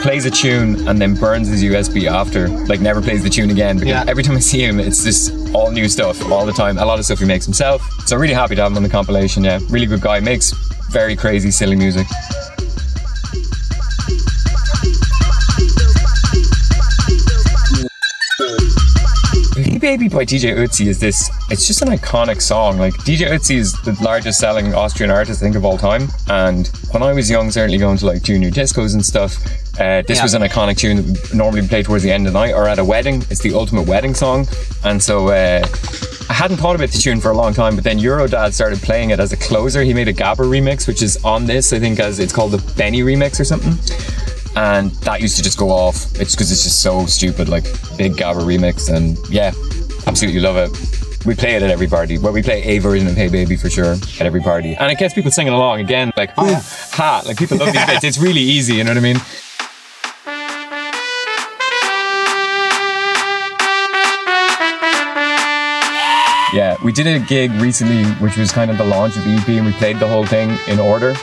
plays 0.06 0.24
a 0.26 0.30
tune 0.30 0.88
and 0.88 1.02
then 1.02 1.16
burns 1.16 1.48
his 1.48 1.64
USB 1.64 2.06
after, 2.08 2.48
like 2.68 2.80
never 2.80 3.02
plays 3.02 3.24
the 3.24 3.30
tune 3.30 3.50
again. 3.50 3.78
Because 3.78 3.90
Yeah. 3.90 4.06
every 4.08 4.22
time 4.22 4.36
I 4.36 4.40
see 4.40 4.64
him, 4.64 4.80
it's 4.80 5.04
just 5.04 5.34
all 5.56 5.72
new 5.72 5.90
stuff 5.90 6.24
all 6.32 6.46
the 6.46 6.54
time. 6.54 6.78
A 6.78 6.86
lot 6.86 7.00
of 7.00 7.06
stuff 7.06 7.18
he 7.18 7.26
makes 7.26 7.44
himself. 7.44 7.82
So 8.06 8.16
really 8.16 8.36
happy 8.36 8.54
to 8.56 8.62
have 8.62 8.72
him 8.72 8.78
on 8.78 8.84
the 8.84 8.90
compilation. 8.90 9.44
Yeah, 9.44 9.60
really 9.68 9.88
good 9.88 10.02
guy. 10.02 10.20
Makes 10.20 10.54
very 10.92 11.16
crazy, 11.16 11.50
silly 11.50 11.76
music. 11.76 12.06
Hey 19.76 19.98
Baby 19.98 20.08
by 20.08 20.24
DJ 20.24 20.56
Ötzi 20.56 20.88
is 20.88 21.00
this, 21.00 21.30
it's 21.52 21.68
just 21.68 21.82
an 21.82 21.90
iconic 21.90 22.42
song. 22.42 22.78
Like, 22.78 22.94
DJ 23.00 23.30
Ötzi 23.30 23.58
is 23.58 23.74
the 23.82 23.92
largest 24.02 24.40
selling 24.40 24.74
Austrian 24.74 25.12
artist, 25.12 25.42
I 25.42 25.44
think, 25.44 25.58
of 25.58 25.66
all 25.66 25.78
time. 25.78 26.08
And 26.30 26.68
when 26.92 27.04
I 27.04 27.12
was 27.12 27.30
young, 27.30 27.52
certainly 27.52 27.78
going 27.78 27.98
to 27.98 28.06
like 28.06 28.24
junior 28.24 28.50
discos 28.50 28.94
and 28.94 29.06
stuff, 29.06 29.36
uh, 29.78 30.02
this 30.08 30.20
Yeah. 30.20 30.24
was 30.24 30.34
an 30.34 30.44
iconic 30.44 30.78
tune 30.78 30.96
that 31.12 31.30
we 31.34 31.38
normally 31.38 31.68
play 31.68 31.84
towards 31.84 32.06
the 32.06 32.12
end 32.14 32.26
of 32.26 32.32
the 32.32 32.40
night 32.40 32.54
or 32.54 32.70
at 32.70 32.80
a 32.80 32.86
wedding. 32.86 33.26
It's 33.30 33.42
the 33.42 33.54
ultimate 33.54 33.86
wedding 33.86 34.14
song. 34.14 34.48
And 34.86 35.04
so, 35.04 35.28
uh, 35.28 35.68
I 36.30 36.34
hadn't 36.34 36.56
thought 36.56 36.78
about 36.78 36.92
the 36.92 36.98
tune 36.98 37.20
for 37.20 37.32
a 37.32 37.36
long 37.36 37.54
time, 37.54 37.76
but 37.76 37.84
then 37.84 38.00
Eurodad 38.00 38.54
started 38.54 38.82
playing 38.82 39.10
it 39.10 39.20
as 39.20 39.34
a 39.34 39.38
closer. 39.38 39.84
He 39.84 39.94
made 39.94 40.08
a 40.08 40.14
Gabber 40.14 40.46
remix, 40.46 40.88
which 40.88 41.02
is 41.04 41.18
on 41.26 41.48
this, 41.48 41.74
I 41.74 41.80
think, 41.80 42.00
as 42.00 42.20
it's 42.20 42.32
called 42.32 42.52
the 42.52 42.74
Benny 42.78 43.02
remix 43.02 43.42
or 43.42 43.44
something 43.44 43.78
and 44.56 44.92
that 45.04 45.22
used 45.22 45.38
to 45.38 45.44
just 45.44 45.58
go 45.58 45.70
off. 45.70 46.06
It's 46.20 46.36
because 46.36 46.52
it's 46.52 46.64
just 46.64 46.82
so 46.82 47.06
stupid, 47.06 47.50
like 47.50 47.64
big 47.98 48.14
Gabba 48.14 48.42
remix, 48.44 48.94
and 48.94 49.18
yeah, 49.30 49.52
absolutely 50.08 50.40
love 50.42 50.58
it. 50.58 51.26
We 51.26 51.34
play 51.34 51.56
it 51.56 51.64
at 51.64 51.72
every 51.72 51.88
party. 51.88 52.20
Well, 52.20 52.34
we 52.34 52.44
play 52.44 52.62
a 52.64 52.78
version 52.80 53.08
of 53.08 53.16
Hey 53.16 53.30
Baby 53.30 53.56
for 53.56 53.70
sure 53.70 53.94
at 53.94 54.22
every 54.22 54.42
party, 54.42 54.76
and 54.76 54.92
it 54.92 54.98
gets 55.00 55.14
people 55.14 55.32
singing 55.32 55.54
along 55.54 55.80
again. 55.80 56.12
Like, 56.16 56.32
Oh, 56.38 56.46
yeah. 56.48 56.62
ha! 56.92 57.24
Like 57.26 57.38
people 57.38 57.58
love 57.58 57.74
these 57.74 57.86
bits. 57.88 58.04
It's 58.04 58.18
really 58.20 58.42
easy. 58.42 58.76
You 58.76 58.84
know 58.84 58.92
what 58.92 58.98
I 58.98 59.02
mean? 59.02 59.18
Yeah, 66.54 66.78
we 66.86 66.94
did 66.94 67.06
a 67.06 67.20
gig 67.20 67.52
recently, 67.54 68.06
which 68.24 68.38
was 68.38 68.50
kind 68.52 68.72
of 68.72 68.78
the 68.78 68.86
launch 68.86 69.18
of 69.18 69.26
the 69.26 69.32
EP, 69.32 69.50
and 69.50 69.66
we 69.66 69.74
played 69.74 70.00
the 70.00 70.08
whole 70.08 70.26
thing 70.26 70.58
in 70.68 70.80
order. 70.80 71.14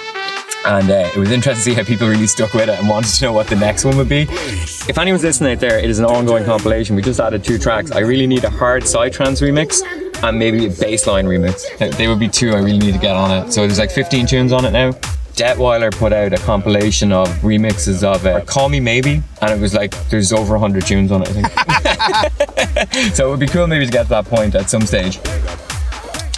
And 0.65 0.91
uh, 0.91 1.11
it 1.15 1.17
was 1.17 1.31
interesting 1.31 1.55
to 1.55 1.71
see 1.71 1.75
how 1.75 1.85
people 1.85 2.09
really 2.09 2.27
stuck 2.27 2.55
with 2.55 2.69
it 2.69 2.79
and 2.79 2.89
wanted 2.89 3.09
to 3.09 3.25
know 3.25 3.33
what 3.33 3.49
the 3.49 3.57
next 3.57 3.85
one 3.85 3.97
would 3.97 4.09
be. 4.09 4.27
If 4.31 4.97
anyone's 4.97 5.25
listening 5.25 5.53
out 5.53 5.61
there, 5.61 5.79
it 5.79 5.91
is 5.91 5.99
an 5.99 6.05
ongoing 6.05 6.45
compilation. 6.45 6.95
We 6.95 7.03
just 7.03 7.21
added 7.21 7.43
two 7.43 7.59
tracks. 7.59 7.91
I 7.91 8.01
really 8.01 8.27
need 8.27 8.45
a 8.45 8.51
hard 8.51 8.85
psytrance 8.85 9.43
remix 9.43 9.83
and 10.23 10.39
maybe 10.39 10.67
a 10.67 10.71
bassline 10.71 11.27
remix. 11.27 11.97
They 11.97 12.07
would 12.07 12.21
be 12.21 12.29
two 12.29 12.51
I 12.53 12.59
really 12.59 12.79
need 12.79 12.95
to 12.95 13.01
get 13.01 13.17
on 13.17 13.47
it. 13.47 13.53
So 13.53 13.67
there's 13.67 13.79
like 13.79 13.91
15 13.91 14.27
tunes 14.27 14.53
on 14.53 14.65
it 14.65 14.71
now. 14.71 14.93
Detweiler 15.33 15.91
put 15.91 16.13
out 16.13 16.33
a 16.35 16.37
compilation 16.39 17.11
of 17.11 17.27
remixes 17.39 18.05
of 18.05 18.27
uh, 18.27 18.45
Call 18.45 18.69
Me 18.69 18.81
Maybe, 18.81 19.23
and 19.41 19.51
it 19.51 19.59
was 19.59 19.73
like 19.73 19.93
there's 20.11 20.31
over 20.31 20.53
100 20.53 20.85
tunes 20.87 21.11
on 21.11 21.23
it, 21.23 21.29
I 21.31 21.33
think. 21.33 23.13
so 23.15 23.27
it 23.27 23.31
would 23.31 23.41
be 23.41 23.47
cool 23.47 23.67
maybe 23.67 23.87
to 23.87 23.91
get 23.91 24.05
to 24.05 24.09
that 24.11 24.27
point 24.27 24.55
at 24.55 24.69
some 24.69 24.83
stage. 24.83 25.19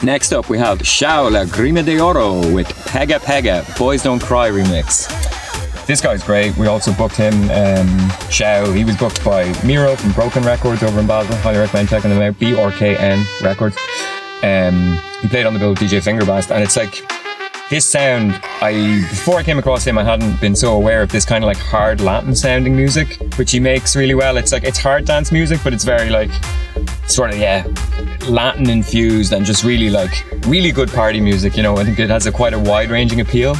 Next 0.04 0.34
up, 0.34 0.50
we 0.50 0.58
have 0.58 0.82
Joao 0.82 1.30
Lagrima 1.30 1.82
De 1.82 1.96
Ouro 1.96 2.52
with 2.54 2.66
Pega 2.66 3.18
Pega 3.18 3.64
Boys 3.78 4.02
Don't 4.02 4.20
Cry 4.20 4.50
remix. 4.50 5.08
This 5.86 6.02
guy's 6.02 6.22
great. 6.22 6.54
We 6.58 6.66
also 6.66 6.92
booked 6.92 7.16
him, 7.16 7.32
um, 7.50 8.12
Joao. 8.28 8.70
He 8.70 8.84
was 8.84 8.98
booked 8.98 9.24
by 9.24 9.46
Miro 9.64 9.96
from 9.96 10.12
Broken 10.12 10.42
Records 10.42 10.82
over 10.82 11.00
in 11.00 11.06
Basel. 11.06 11.34
Highly 11.36 11.56
recommend 11.56 11.88
checking 11.88 12.10
them 12.10 12.20
out. 12.20 12.38
B 12.38 12.54
R 12.54 12.70
K 12.72 12.98
N 12.98 13.24
Records. 13.40 13.78
Um, 14.42 15.00
he 15.22 15.28
played 15.28 15.46
on 15.46 15.54
the 15.54 15.58
bill 15.58 15.70
with 15.70 15.78
DJ 15.78 16.02
Fingerblast, 16.02 16.50
and 16.50 16.62
it's 16.62 16.76
like 16.76 17.02
this 17.70 17.86
sound. 17.86 18.38
I 18.60 19.00
before 19.08 19.38
I 19.38 19.42
came 19.42 19.58
across 19.58 19.86
him, 19.86 19.96
I 19.96 20.04
hadn't 20.04 20.38
been 20.38 20.54
so 20.54 20.74
aware 20.74 21.00
of 21.00 21.10
this 21.12 21.24
kind 21.24 21.42
of 21.42 21.48
like 21.48 21.56
hard 21.56 22.02
Latin 22.02 22.36
sounding 22.36 22.76
music, 22.76 23.18
which 23.36 23.52
he 23.52 23.58
makes 23.58 23.96
really 23.96 24.14
well. 24.14 24.36
It's 24.36 24.52
like 24.52 24.64
it's 24.64 24.78
hard 24.78 25.06
dance 25.06 25.32
music, 25.32 25.60
but 25.64 25.72
it's 25.72 25.84
very 25.84 26.10
like 26.10 26.30
sort 27.06 27.30
of 27.30 27.38
yeah 27.38 27.66
Latin 28.28 28.70
infused 28.70 29.32
and 29.32 29.44
just 29.44 29.64
really 29.64 29.90
like 29.90 30.24
really 30.46 30.72
good 30.72 30.90
party 30.90 31.20
music. 31.20 31.56
You 31.56 31.62
know, 31.62 31.76
I 31.76 31.84
think 31.84 31.98
it 31.98 32.10
has 32.10 32.26
a 32.26 32.32
quite 32.32 32.52
a 32.54 32.58
wide 32.58 32.90
ranging 32.90 33.20
appeal, 33.20 33.56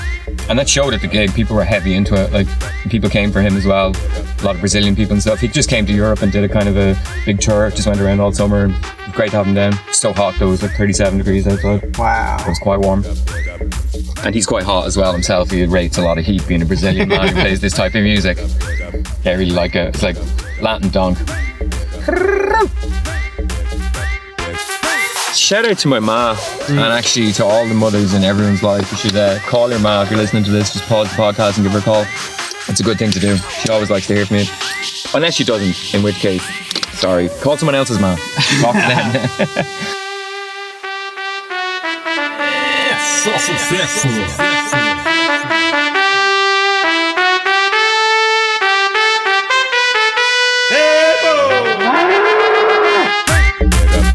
and 0.49 0.59
that 0.59 0.69
showed 0.69 0.95
at 0.95 1.01
the 1.01 1.09
gig. 1.09 1.35
People 1.35 1.57
were 1.57 1.65
heavy 1.65 1.95
into 1.95 2.15
it. 2.15 2.33
Like 2.33 2.47
people 2.89 3.11
came 3.11 3.31
for 3.31 3.41
him 3.41 3.57
as 3.57 3.67
well. 3.67 3.89
A 3.89 4.43
lot 4.45 4.55
of 4.55 4.61
Brazilian 4.61 4.97
people 4.97 5.13
and 5.13 5.23
stuff. 5.23 5.41
He 5.41 5.49
just 5.49 5.69
came 5.69 5.87
to 5.87 5.93
Europe 5.93 6.23
and 6.23 6.33
did 6.33 6.45
a 6.45 6.49
kind 6.49 6.69
of 6.69 6.77
a 6.77 6.97
big 7.25 7.41
tour. 7.41 7.71
Just 7.71 7.87
went 7.87 8.01
around 8.01 8.21
all 8.21 8.33
summer. 8.33 8.65
And 8.65 8.75
great 9.15 9.31
to 9.31 9.37
have 9.37 9.47
him 9.47 9.55
down. 9.55 9.73
So 9.93 10.13
hot 10.13 10.35
though. 10.39 10.49
It 10.49 10.51
was 10.51 10.63
like 10.63 10.73
37 10.73 11.19
degrees 11.19 11.47
outside. 11.47 11.97
Wow. 11.97 12.39
It 12.41 12.49
was 12.49 12.59
quite 12.59 12.81
warm. 12.81 13.05
And 14.25 14.35
he's 14.35 14.47
quite 14.47 14.65
hot 14.65 14.87
as 14.87 14.97
well 14.97 15.13
himself. 15.13 15.51
He 15.51 15.65
rates 15.67 15.99
a 15.99 16.03
lot 16.03 16.19
of 16.19 16.25
heat 16.25 16.47
being 16.49 16.63
a 16.63 16.67
Brazilian 16.67 17.09
man 17.09 17.29
who 17.29 17.35
plays 17.35 17.61
this 17.61 17.75
type 17.75 17.95
of 17.95 18.03
music. 18.03 18.39
Yeah, 19.23 19.33
I 19.33 19.35
really 19.35 19.53
like 19.53 19.75
it. 19.75 19.95
It's 19.95 20.03
like 20.03 20.17
Latin 20.61 20.89
donk. 20.91 21.19
Shout 25.45 25.67
out 25.67 25.77
to 25.81 25.89
my 25.89 25.99
ma 25.99 26.39
and 26.71 26.79
actually 26.79 27.31
to 27.33 27.45
all 27.45 27.69
the 27.69 27.75
mothers 27.75 28.15
in 28.15 28.25
everyone's 28.25 28.63
life. 28.63 28.91
You 28.91 28.97
should 28.97 29.15
uh, 29.15 29.39
call 29.41 29.69
your 29.69 29.79
ma 29.79 30.01
if 30.01 30.11
you're 30.11 30.19
listening 30.19 30.43
to 30.45 30.51
this. 30.51 30.73
Just 30.73 30.87
pause 30.87 31.11
the 31.11 31.17
podcast 31.17 31.57
and 31.59 31.65
give 31.67 31.73
her 31.73 31.81
a 31.81 31.83
call. 31.83 32.07
It's 32.67 32.81
a 32.81 32.83
good 32.83 32.99
thing 32.99 33.11
to 33.11 33.21
do. 33.21 33.37
She 33.37 33.69
always 33.69 33.91
likes 33.91 34.07
to 34.07 34.15
hear 34.15 34.25
from 34.25 34.39
you. 34.39 34.47
Unless 35.13 35.35
she 35.35 35.45
doesn't, 35.45 35.95
in 35.95 36.03
which 36.03 36.15
case, 36.15 36.43
sorry. 36.99 37.29
Call 37.43 37.59
someone 37.59 37.75
else's 37.75 38.01
ma. 38.01 38.17
Talk 38.63 38.73
to 38.73 38.81
them. 38.81 39.67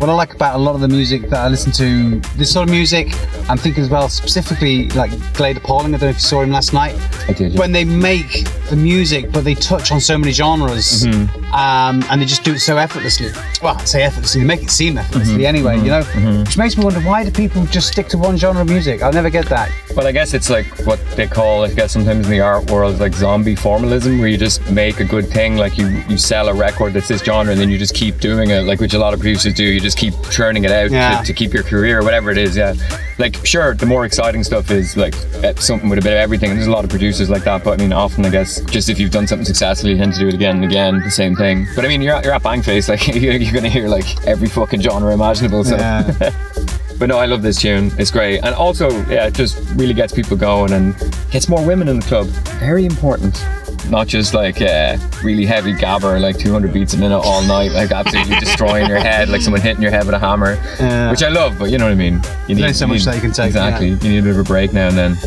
What 0.10 0.16
I 0.16 0.18
like 0.18 0.34
about 0.34 0.56
a 0.56 0.58
lot 0.58 0.74
of 0.74 0.82
the 0.82 0.88
music 0.88 1.30
that 1.30 1.38
I 1.40 1.48
listen 1.50 1.72
to, 1.74 2.20
this 2.36 2.52
sort 2.52 2.68
of 2.68 2.72
music, 2.74 3.10
I'm 3.48 3.60
thinking 3.60 3.84
as 3.84 3.92
well 3.92 4.10
specifically 4.10 4.90
like 4.90 5.12
Gladde 5.36 5.62
Paling. 5.62 5.94
I 5.94 5.98
don't 6.00 6.02
know 6.02 6.08
if 6.08 6.16
you 6.16 6.20
saw 6.22 6.42
him 6.42 6.50
last 6.50 6.74
night. 6.74 6.96
I 7.30 7.34
did, 7.34 7.54
yeah. 7.54 7.60
When 7.60 7.72
they 7.72 7.86
make 7.86 8.46
the 8.72 8.76
music, 8.76 9.32
but 9.32 9.44
they 9.44 9.54
touch 9.54 9.92
on 9.92 10.02
so 10.02 10.18
many 10.18 10.32
genres, 10.32 11.06
Mm-hmm. 11.06 11.54
um, 11.54 12.04
and 12.10 12.20
they 12.20 12.26
just 12.26 12.44
do 12.44 12.54
it 12.56 12.60
so 12.60 12.78
effortlessly. 12.78 13.30
Well, 13.62 13.76
I 13.78 13.86
say 13.86 14.02
effortlessly, 14.02 14.42
they 14.42 14.48
make 14.48 14.64
it 14.64 14.72
seem 14.72 14.98
effortlessly 14.98 15.36
Mm-hmm. 15.44 15.46
anyway. 15.46 15.78
You 15.78 15.92
know, 15.92 16.40
which 16.44 16.58
makes 16.58 16.76
me 16.76 16.86
wonder 16.86 17.02
why 17.02 17.24
do 17.24 17.30
people 17.30 17.64
just 17.68 17.90
stick 17.92 18.08
to 18.08 18.18
one 18.18 18.36
genre 18.36 18.64
of 18.64 18.68
music? 18.68 19.04
I'll 19.04 19.14
never 19.14 19.30
get 19.30 19.46
that. 19.50 19.72
Well, 19.96 20.06
I 20.08 20.12
guess 20.12 20.34
it's 20.34 20.50
like 20.50 20.66
what 20.86 21.00
they 21.18 21.28
call, 21.28 21.64
I 21.66 21.74
guess 21.74 21.92
sometimes 21.94 22.26
in 22.28 22.32
the 22.32 22.40
art 22.42 22.70
world, 22.72 23.00
like 23.00 23.14
zombie 23.14 23.56
formalism, 23.56 24.20
where 24.20 24.28
you 24.30 24.38
just 24.38 24.70
make 24.72 25.00
a 25.00 25.04
good 25.04 25.28
thing, 25.28 25.58
like 25.58 25.78
you, 25.78 25.88
you 26.08 26.18
sell 26.18 26.48
a 26.48 26.54
record 26.54 26.94
that's 26.94 27.08
this 27.08 27.22
genre, 27.24 27.52
and 27.52 27.60
then 27.60 27.70
you 27.70 27.78
just 27.78 27.96
keep 27.96 28.20
doing 28.20 28.52
it, 28.52 28.62
like 28.62 28.80
which 28.80 28.94
a 28.94 29.00
lot 29.00 29.14
of 29.14 29.20
producers 29.20 29.54
do. 29.54 29.64
You 29.66 29.80
just 29.80 29.98
keep 29.98 30.14
churning 30.30 30.64
it 30.64 30.72
out 30.72 30.92
Yeah. 30.92 31.20
to, 31.20 31.26
to 31.26 31.34
keep 31.34 31.54
your 31.54 31.64
career, 31.64 32.04
whatever 32.04 32.30
it 32.32 32.38
is. 32.38 32.56
Yeah, 32.56 32.76
like 33.18 33.44
sure, 33.46 33.74
the 33.74 33.86
more 33.88 34.06
exciting 34.06 34.44
stuff 34.44 34.70
is 34.72 34.96
like 34.96 35.16
eh, 35.44 35.54
something 35.56 35.90
with 35.90 36.00
a 36.00 36.02
bit 36.04 36.14
of 36.14 36.20
everything. 36.20 36.52
And 36.52 36.60
there's 36.60 36.68
a 36.68 36.72
lot 36.72 36.84
of 36.86 36.90
producers 36.92 37.30
like 37.30 37.44
that, 37.44 37.64
but 37.64 37.80
I 37.80 37.84
mean, 37.84 37.92
often 37.92 38.24
I 38.26 38.30
guess 38.30 38.62
just 38.62 38.90
if 38.90 39.00
you've 39.00 39.12
done 39.12 39.28
something 39.28 39.46
successfully, 39.46 39.94
you 39.94 39.98
tend 39.98 40.14
to 40.14 40.20
do 40.20 40.28
it 40.30 40.34
again 40.36 40.58
and 40.58 40.66
again, 40.66 41.00
the 41.02 41.12
same 41.12 41.36
thing. 41.36 41.68
But 41.76 41.84
I 41.84 41.88
mean, 41.88 42.02
you're 42.02 42.14
at, 42.16 42.24
you're 42.24 42.34
at 42.34 42.44
Bangface, 42.44 42.88
like 42.90 43.06
you're, 43.08 43.34
you're 43.34 43.54
gonna 43.54 43.70
hear 43.70 43.90
like 43.90 44.06
every 44.28 44.48
fucking 44.48 44.82
genre 44.82 45.12
imaginable. 45.14 45.64
So. 45.64 45.76
Yeah. 45.76 46.32
But 47.00 47.08
no, 47.08 47.18
I 47.18 47.26
love 47.28 47.42
this 47.42 47.62
tune. 47.62 47.92
It's 47.98 48.12
great. 48.12 48.40
And 48.44 48.54
also, 48.54 48.90
yeah, 49.08 49.28
it 49.28 49.34
just 49.34 49.58
really 49.76 49.94
gets 49.94 50.12
people 50.14 50.36
going 50.36 50.74
and 50.74 50.94
gets 51.32 51.48
more 51.48 51.66
women 51.66 51.88
in 51.88 52.00
the 52.02 52.06
club. 52.06 52.28
Very 52.60 52.86
important. 52.86 53.42
Not 53.90 54.08
just 54.08 54.34
like 54.34 54.62
uh, 54.62 54.98
really 55.24 55.46
heavy 55.46 55.74
gabber, 55.74 56.20
like 56.20 56.38
200 56.38 56.74
beats 56.74 56.94
a 56.94 56.98
minute 56.98 57.18
all 57.20 57.42
night, 57.44 57.72
like 57.72 57.92
absolutely 57.92 58.36
destroying 58.40 58.88
your 58.90 59.00
head, 59.00 59.30
like 59.30 59.42
someone 59.42 59.62
hitting 59.62 59.82
your 59.82 59.92
head 59.92 60.06
with 60.06 60.14
a 60.14 60.20
hammer, 60.20 60.56
Yeah. 60.80 61.10
which 61.10 61.24
I 61.24 61.30
love. 61.30 61.58
But 61.58 61.72
you 61.72 61.78
know 61.78 61.86
what 61.86 61.92
I 61.94 61.96
mean. 61.96 62.22
You 62.48 62.56
only 62.62 62.74
so 62.74 62.86
much 62.86 63.06
that 63.06 63.16
you 63.16 63.22
can 63.22 63.32
take, 63.32 63.48
Exactly. 63.48 63.90
yeah. 63.92 63.98
You 64.02 64.10
need 64.10 64.20
a 64.20 64.24
bit 64.24 64.32
of 64.32 64.40
a 64.40 64.44
break 64.44 64.74
now 64.74 64.90
and 64.90 64.98
then. 64.98 65.18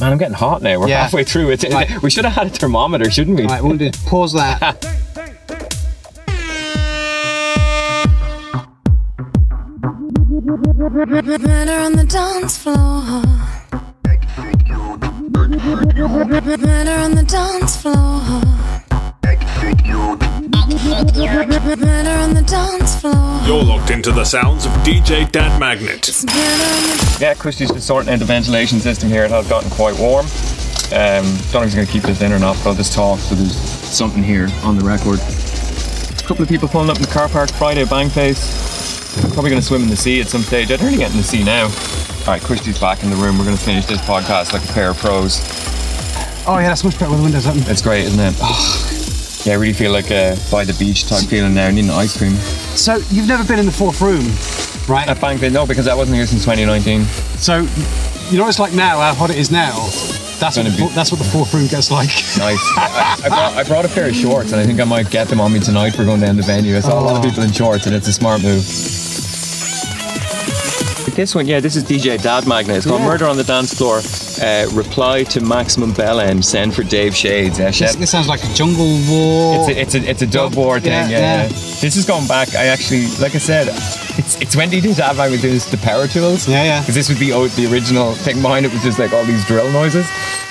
Man, 0.00 0.12
I'm 0.12 0.18
getting 0.18 0.34
hot 0.34 0.62
now. 0.62 0.80
We're 0.80 0.88
halfway 0.88 1.24
through 1.24 1.50
it. 1.50 1.62
Right. 1.64 1.90
We 2.02 2.08
should 2.10 2.24
have 2.24 2.32
had 2.32 2.46
a 2.46 2.50
thermometer, 2.50 3.10
shouldn't 3.10 3.36
we? 3.36 3.44
Right, 3.44 3.62
we'll 3.62 3.76
do 3.76 3.90
pause 4.06 4.32
that. 4.32 4.86
Murder 10.90 11.18
on 11.18 11.92
the 11.92 12.04
dance 12.04 12.58
floor. 12.58 12.74
Murder 15.54 16.90
on 16.90 17.14
the 17.14 17.22
dance 17.22 17.76
floor. 17.80 18.20
Murder 21.62 22.10
on 22.10 22.34
the 22.34 22.42
dance 22.44 23.00
floor. 23.00 23.40
You're 23.46 23.62
locked 23.62 23.90
into 23.90 24.10
the 24.10 24.24
sounds 24.24 24.66
of 24.66 24.72
DJ 24.82 25.30
Dad 25.30 25.60
Magnet. 25.60 26.10
Murder 26.26 26.34
on 26.34 26.82
the 26.82 27.18
Yeah, 27.20 27.34
Christy's 27.34 27.70
just 27.70 27.86
sorting 27.86 28.12
out 28.12 28.18
the 28.18 28.24
ventilation 28.24 28.80
system 28.80 29.08
here. 29.08 29.22
It 29.22 29.30
has 29.30 29.48
gotten 29.48 29.70
quite 29.70 29.96
warm. 29.96 30.26
Um, 30.92 31.22
don't 31.52 31.54
know 31.54 31.60
if 31.60 31.64
he's 31.66 31.74
going 31.76 31.86
to 31.86 31.92
keep 31.92 32.02
this 32.02 32.20
in 32.20 32.32
or 32.32 32.40
not, 32.40 32.56
but 32.64 32.70
I'll 32.70 32.74
just 32.74 32.94
talk 32.94 33.20
so 33.20 33.36
there's 33.36 33.54
something 33.54 34.24
here 34.24 34.48
on 34.64 34.76
the 34.76 34.84
record. 34.84 35.20
A 35.20 36.26
couple 36.26 36.42
of 36.42 36.48
people 36.48 36.66
pulling 36.66 36.90
up 36.90 36.96
in 36.96 37.02
the 37.02 37.08
car 37.08 37.28
park 37.28 37.48
Friday, 37.52 37.84
Bangface. 37.84 38.99
Probably 39.32 39.50
going 39.50 39.60
to 39.60 39.66
swim 39.66 39.82
in 39.82 39.88
the 39.88 39.96
sea 39.96 40.20
at 40.20 40.28
some 40.28 40.42
stage. 40.42 40.70
I'd 40.70 40.80
really 40.82 40.96
get 40.98 41.10
in 41.10 41.16
the 41.16 41.22
sea 41.22 41.42
now. 41.44 41.64
All 41.64 42.26
right, 42.34 42.42
Christy's 42.42 42.78
back 42.78 43.02
in 43.02 43.10
the 43.10 43.16
room. 43.16 43.38
We're 43.38 43.44
going 43.44 43.56
to 43.56 43.62
finish 43.62 43.86
this 43.86 44.00
podcast 44.02 44.52
like 44.52 44.62
a 44.68 44.72
pair 44.72 44.90
of 44.90 44.98
pros. 44.98 45.40
Oh 46.46 46.58
yeah, 46.58 46.68
that's 46.68 46.84
much 46.84 46.98
better 46.98 47.10
with 47.10 47.18
the 47.18 47.24
windows 47.24 47.46
open. 47.46 47.62
It's 47.66 47.82
great, 47.82 48.04
isn't 48.04 48.18
it? 48.20 48.34
Yeah, 49.46 49.54
I 49.54 49.56
really 49.56 49.72
feel 49.72 49.92
like 49.92 50.10
a 50.10 50.36
by 50.50 50.64
the 50.64 50.74
beach 50.78 51.06
type 51.08 51.24
feeling 51.24 51.54
now. 51.54 51.66
I 51.66 51.70
need 51.70 51.84
an 51.84 51.90
ice 51.90 52.16
cream. 52.16 52.32
So 52.76 52.96
you've 53.10 53.28
never 53.28 53.44
been 53.44 53.58
in 53.58 53.66
the 53.66 53.72
fourth 53.72 54.00
room, 54.00 54.24
right? 54.88 55.08
Uh, 55.08 55.12
at 55.12 55.16
Bangface, 55.18 55.52
no, 55.52 55.66
because 55.66 55.86
I 55.88 55.94
wasn't 55.94 56.16
here 56.16 56.26
since 56.26 56.42
2019. 56.44 57.04
So 57.38 57.66
you 58.30 58.36
know 58.36 58.44
what 58.44 58.50
it's 58.50 58.58
like 58.58 58.72
now, 58.74 59.00
uh, 59.00 59.08
how 59.08 59.14
hot 59.14 59.30
it 59.30 59.36
is 59.38 59.50
now. 59.50 59.72
That's 60.40 60.56
what, 60.56 60.64
Gonna 60.64 60.70
the, 60.70 60.86
be- 60.88 60.94
that's 60.94 61.10
what 61.12 61.18
the 61.18 61.26
fourth 61.28 61.52
room 61.52 61.66
gets 61.68 61.90
like. 61.90 62.08
Nice. 62.38 62.60
I, 62.76 63.20
I, 63.24 63.28
brought, 63.28 63.52
I 63.56 63.62
brought 63.64 63.84
a 63.84 63.88
pair 63.88 64.08
of 64.08 64.14
shorts, 64.14 64.52
and 64.52 64.60
I 64.60 64.64
think 64.64 64.80
I 64.80 64.84
might 64.84 65.10
get 65.10 65.28
them 65.28 65.40
on 65.40 65.52
me 65.52 65.60
tonight 65.60 65.90
for 65.90 66.04
going 66.04 66.20
down 66.20 66.36
the 66.36 66.42
venue. 66.42 66.76
I 66.76 66.80
saw 66.80 66.98
a 66.98 67.02
lot 67.04 67.16
of 67.16 67.24
Oh. 67.24 67.28
people 67.28 67.42
in 67.42 67.52
shorts, 67.52 67.84
and 67.86 67.94
it's 67.94 68.08
a 68.08 68.12
smart 68.12 68.42
move. 68.42 68.64
This 71.20 71.34
one, 71.34 71.46
yeah, 71.46 71.60
this 71.60 71.76
is 71.76 71.84
DJ 71.84 72.16
Dad 72.22 72.46
Magnet. 72.46 72.78
It's 72.78 72.86
called 72.86 73.02
Yeah. 73.02 73.08
Murder 73.08 73.26
on 73.26 73.36
the 73.36 73.44
Dance 73.44 73.74
Floor. 73.74 73.98
Uh, 74.42 74.66
reply 74.72 75.22
to 75.24 75.42
Maximum 75.42 75.92
Bell 75.92 76.18
End. 76.18 76.42
Send 76.42 76.74
for 76.74 76.82
Dave 76.82 77.14
Shades. 77.14 77.58
Yeah, 77.58 77.70
This, 77.70 77.94
this 77.96 78.10
sounds 78.10 78.26
like 78.26 78.42
a 78.42 78.46
jungle 78.54 78.98
war. 79.06 79.60
It's 79.60 79.68
a, 79.68 79.80
it's 79.82 79.94
a 79.96 80.10
it's 80.12 80.22
a 80.22 80.26
dub 80.26 80.54
war 80.54 80.80
thing. 80.80 80.92
yeah, 80.92 81.08
Yeah, 81.10 81.18
yeah. 81.18 81.42
yeah. 81.42 81.48
This 81.48 81.96
is 81.96 82.06
going 82.06 82.26
back. 82.26 82.54
I 82.54 82.68
actually, 82.68 83.06
like 83.18 83.34
I 83.34 83.38
said, 83.38 83.68
it's 84.20 84.40
it's 84.40 84.54
when 84.56 84.70
DJ 84.70 84.94
Dad 84.96 85.16
Magnet 85.16 85.40
doing 85.40 85.54
this, 85.54 85.70
the 85.70 85.78
power 85.78 86.06
tools. 86.06 86.46
Yeah, 86.48 86.62
yeah. 86.64 86.80
Because 86.80 86.94
this 86.94 87.08
would 87.08 87.18
be 87.18 87.32
oh, 87.32 87.48
the 87.48 87.66
original 87.72 88.14
thing 88.14 88.40
behind 88.42 88.66
it 88.66 88.72
was 88.72 88.82
just 88.82 88.98
like 88.98 89.12
all 89.12 89.24
these 89.24 89.44
drill 89.46 89.70
noises. 89.72 90.06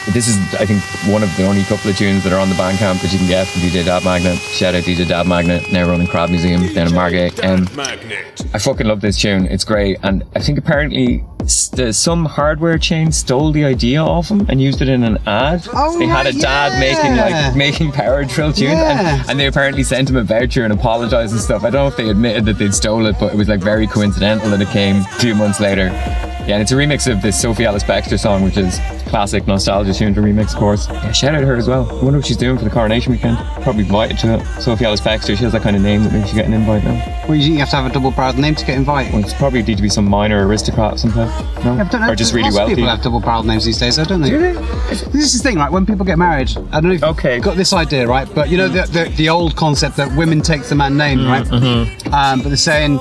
But 0.05 0.13
this 0.13 0.27
is, 0.27 0.37
I 0.55 0.65
think, 0.65 0.81
one 1.13 1.23
of 1.23 1.35
the 1.37 1.45
only 1.45 1.63
couple 1.63 1.91
of 1.91 1.97
tunes 1.97 2.23
that 2.23 2.33
are 2.33 2.39
on 2.39 2.49
the 2.49 2.55
Bandcamp 2.55 3.01
that 3.01 3.11
you 3.11 3.19
can 3.19 3.27
get 3.27 3.47
from 3.47 3.61
DJ 3.61 3.85
Dad 3.85 4.03
Magnet. 4.03 4.37
Shout 4.39 4.73
out 4.73 4.83
DJ 4.83 5.07
Dad 5.07 5.27
Magnet, 5.27 5.71
now 5.71 5.87
running 5.87 6.07
Crab 6.07 6.29
Museum 6.29 6.61
down 6.73 6.87
in 6.87 6.93
Margate. 6.95 7.43
Um, 7.43 7.67
Magnet. 7.75 8.41
I 8.53 8.59
fucking 8.59 8.87
love 8.87 9.01
this 9.01 9.19
tune. 9.19 9.45
It's 9.45 9.63
great, 9.65 9.99
and 10.01 10.23
I 10.35 10.39
think 10.39 10.57
apparently 10.57 11.23
s- 11.38 11.38
the, 11.69 11.93
some 11.93 12.25
hardware 12.25 12.77
chain 12.77 13.11
stole 13.11 13.51
the 13.51 13.65
idea 13.65 14.01
of 14.03 14.27
him 14.29 14.45
and 14.49 14.61
used 14.61 14.81
it 14.81 14.89
in 14.89 15.03
an 15.03 15.17
ad. 15.25 15.67
Oh, 15.73 15.97
they 15.97 16.05
had 16.05 16.27
a 16.27 16.33
dad 16.33 16.73
yeah. 16.73 16.79
making 16.79 17.17
like 17.17 17.55
making 17.55 17.91
power 17.91 18.23
drill 18.23 18.53
tunes, 18.53 18.71
Yeah. 18.71 19.19
and, 19.21 19.29
and 19.31 19.39
they 19.39 19.47
apparently 19.47 19.83
sent 19.83 20.09
him 20.09 20.15
a 20.15 20.23
voucher 20.23 20.63
and 20.63 20.73
apologized 20.73 21.33
and 21.33 21.41
stuff. 21.41 21.63
I 21.63 21.69
don't 21.69 21.83
know 21.83 21.87
if 21.87 21.97
they 21.97 22.09
admitted 22.09 22.45
that 22.45 22.57
they'd 22.57 22.73
stole 22.73 23.05
it, 23.05 23.15
but 23.19 23.33
it 23.33 23.37
was 23.37 23.47
like 23.47 23.61
very 23.61 23.87
coincidental 23.87 24.49
that 24.51 24.61
it 24.61 24.69
came 24.69 25.03
two 25.19 25.35
months 25.35 25.59
later. 25.59 25.85
Yeah, 25.85 26.55
and 26.55 26.61
it's 26.61 26.71
a 26.71 26.75
remix 26.75 27.11
of 27.11 27.21
this 27.21 27.39
Sophie 27.39 27.65
Ellis-Bextor 27.65 28.17
song, 28.19 28.43
which 28.43 28.57
is 28.57 28.79
classic 29.09 29.45
nostalgia 29.47 29.93
tune 29.93 30.13
to 30.13 30.21
remix, 30.21 30.53
of 30.53 30.59
course. 30.59 30.87
Yeah, 30.89 31.11
shout 31.11 31.35
out 31.35 31.41
to 31.41 31.45
her 31.47 31.55
as 31.57 31.67
well. 31.67 31.89
I 31.89 32.03
wonder 32.03 32.19
what 32.19 32.25
she's 32.27 32.37
doing 32.37 32.57
for 32.57 32.63
the 32.63 32.69
coronation 32.69 33.11
weekend. 33.11 33.37
Probably 33.63 33.83
invited 33.83 34.17
to 34.19 34.35
it. 34.39 34.61
Sophie 34.61 34.85
Ellis-Bextor, 34.85 35.35
she 35.37 35.43
has 35.43 35.51
that 35.53 35.61
kind 35.63 35.75
of 35.75 35.81
name 35.81 36.03
that 36.03 36.13
makes 36.13 36.29
you 36.29 36.35
get 36.35 36.45
an 36.45 36.53
invite 36.53 36.83
now. 36.83 37.25
well, 37.27 37.35
you 37.37 37.57
have 37.57 37.69
to 37.71 37.75
have 37.75 37.89
a 37.89 37.93
double-barreled 37.93 38.37
name 38.37 38.55
to 38.55 38.65
get 38.65 38.77
invited. 38.77 39.11
Well, 39.13 39.23
it's 39.23 39.33
probably 39.33 39.63
need 39.63 39.77
to 39.77 39.81
be 39.83 39.89
some 39.89 40.05
minor 40.05 40.47
aristocrat 40.47 40.93
or 40.93 40.97
something. 40.97 41.19
No? 41.65 41.75
Yeah, 41.75 41.89
know, 41.99 42.11
or 42.11 42.15
just 42.15 42.33
really 42.33 42.51
wealthy. 42.53 42.75
People 42.75 42.89
have 42.89 43.01
double-barreled 43.01 43.45
names 43.47 43.65
these 43.65 43.77
days, 43.79 43.95
though, 43.97 44.05
don't 44.05 44.21
they? 44.21 44.29
Do 44.29 44.37
they? 44.39 44.53
This 44.53 45.33
is 45.33 45.41
the 45.41 45.49
thing, 45.49 45.57
right? 45.57 45.71
When 45.71 45.85
people 45.85 46.05
get 46.05 46.17
married, 46.17 46.49
I 46.71 46.79
don't 46.79 46.89
know 46.89 46.93
if 46.95 47.03
Okay. 47.03 47.35
you've 47.35 47.43
got 47.43 47.57
this 47.57 47.73
idea, 47.73 48.07
right? 48.07 48.27
But 48.33 48.49
you 48.49 48.57
know 48.57 48.67
the, 48.67 48.83
the, 48.83 49.11
the 49.15 49.29
old 49.29 49.55
concept 49.55 49.97
that 49.97 50.15
women 50.15 50.41
take 50.41 50.63
the 50.63 50.75
man 50.75 50.95
name, 50.97 51.19
Mm, 51.19 51.27
right? 51.29 51.45
mm-hmm. 51.45 52.13
Um, 52.13 52.41
but 52.41 52.49
they're 52.49 52.57
saying 52.57 52.99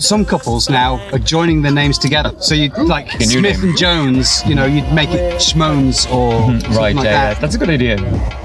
some 0.00 0.24
couples 0.24 0.68
now 0.70 0.98
are 1.12 1.18
joining 1.18 1.62
their 1.62 1.72
names 1.72 1.98
together. 1.98 2.32
So 2.40 2.54
you 2.54 2.70
like 2.70 3.14
A 3.20 3.24
Smith 3.24 3.58
name. 3.60 3.68
and 3.70 3.78
Jones, 3.78 4.44
you 4.46 4.54
know, 4.54 4.66
you'd 4.66 4.90
make 4.92 5.10
it 5.10 5.34
Schmones 5.40 6.10
or 6.12 6.32
something 6.32 6.60
Mm-hmm. 6.70 6.74
Right, 6.76 6.94
like 6.94 7.04
yeah, 7.04 7.10
yeah, 7.10 7.34
that. 7.34 7.40
that's 7.40 7.54
a 7.54 7.58
good 7.58 7.70
idea. 7.70 7.96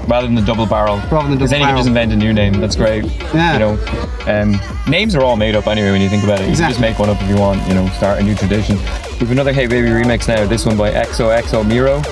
Rather 0.06 0.26
than 0.26 0.34
the 0.36 0.42
double 0.42 0.66
barrel. 0.66 0.98
Rather 1.10 1.28
than 1.28 1.38
Because 1.38 1.50
then 1.50 1.60
you 1.60 1.66
can 1.66 1.76
just 1.76 1.88
invent 1.88 2.12
a 2.12 2.16
new 2.16 2.32
name. 2.32 2.54
That's 2.54 2.76
great. 2.76 3.04
Yeah. 3.34 3.52
You 3.54 3.58
know, 3.58 3.78
um, 4.26 4.60
names 4.88 5.14
are 5.14 5.22
all 5.22 5.36
made 5.36 5.54
up 5.56 5.66
anyway 5.66 5.90
when 5.90 6.00
you 6.00 6.08
think 6.08 6.22
about 6.24 6.40
it. 6.40 6.48
You 6.50 6.56
can 6.56 6.68
just 6.68 6.80
make 6.80 6.98
one 6.98 7.08
up 7.10 7.20
if 7.22 7.28
you 7.28 7.36
want. 7.36 7.66
You 7.68 7.74
know, 7.74 7.88
start 7.90 8.20
a 8.20 8.22
new 8.22 8.34
tradition. 8.34 8.76
We've 9.20 9.30
another 9.30 9.52
Hey 9.52 9.66
Baby 9.66 9.88
remix 9.88 10.28
now. 10.28 10.46
This 10.46 10.66
one 10.66 10.76
by 10.76 10.90
XOXO 10.92 11.66
Miro. 11.66 12.02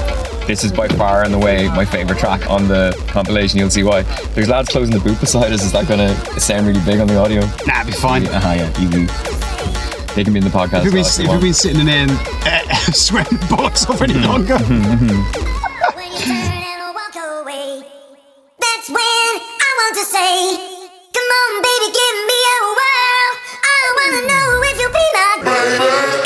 This 0.47 0.63
is 0.63 0.73
by 0.73 0.89
far 0.89 1.25
and 1.25 1.35
away 1.35 1.69
my 1.69 1.87
favourite 1.87 2.19
track 2.21 2.51
on 2.51 2.69
the 2.69 2.95
compilation. 3.09 3.59
You'll 3.59 3.71
see 3.71 3.83
why. 3.83 4.03
There's 4.35 4.49
lads 4.51 4.69
closing 4.69 4.95
the 4.95 5.01
booth 5.01 5.19
beside 5.19 5.51
us. 5.53 5.63
Is 5.65 5.73
that 5.73 5.89
going 5.89 6.01
to 6.01 6.15
sound 6.41 6.67
really 6.67 6.85
big 6.85 7.01
on 7.01 7.07
the 7.07 7.17
audio? 7.19 7.41
Nah, 7.67 7.81
it'd 7.81 7.87
be 7.87 7.93
fine. 7.93 8.27
Ah, 8.29 8.53
yeah, 8.53 8.81
easy. 8.81 9.07
They 10.15 10.23
can 10.23 10.35
be 10.35 10.41
in 10.41 10.45
the 10.45 10.51
podcast. 10.51 10.85
If 10.85 10.93
we've 10.93 10.93
been, 10.93 11.01
if 11.01 11.21
if 11.21 11.29
we've 11.31 11.41
been 11.41 11.55
sitting 11.55 11.81
in 11.81 11.87
here 11.89 12.07
and 12.07 12.11
uh, 12.11 12.75
sweating 12.93 13.39
the 13.39 13.47
bollocks 13.47 13.89
off 13.89 14.03
any 14.03 14.15
longer. 14.15 14.59
When 14.59 16.13
you 16.13 16.19
turn 16.21 16.61
and 16.61 16.95
walk 16.95 17.17
away, 17.17 17.83
that's 18.61 18.89
when 18.91 18.99
I 19.01 19.71
want 19.81 19.97
to 19.97 20.05
say, 20.05 20.61
Come 21.09 21.25
on, 21.41 21.63
baby, 21.65 21.89
give 21.89 22.17
me 22.29 22.39
a 22.53 22.59
whirl. 22.69 23.33
I 23.65 23.81
wanna 23.97 24.23
know 24.29 24.61
if 24.69 24.77
you'll 24.79 24.93
be 24.93 25.09
my 25.17 26.24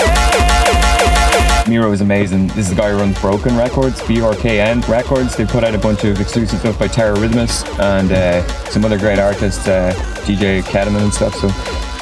Miro 1.69 1.93
is 1.93 2.01
amazing. 2.01 2.49
This 2.49 2.69
is 2.69 2.71
the 2.71 2.77
guy 2.77 2.91
who 2.91 2.97
runs 2.97 3.21
Broken 3.21 3.57
Records, 3.57 4.07
B-R-K-N 4.07 4.81
Records. 4.83 5.37
They 5.37 5.45
put 5.45 5.65
out 5.65 5.75
a 5.75 5.79
bunch 5.79 6.05
of 6.05 6.21
exclusive 6.21 6.61
stuff 6.61 6.79
by 6.79 6.89
Terrorrythmus 6.89 7.65
and 7.79 8.11
uh, 8.11 8.47
some 8.71 8.85
other 8.85 8.99
great 8.99 9.19
artists, 9.19 9.69
uh, 9.69 9.93
DJ 10.25 10.63
Kedeman 10.63 11.03
and 11.03 11.13
stuff. 11.13 11.35
So 11.35 11.49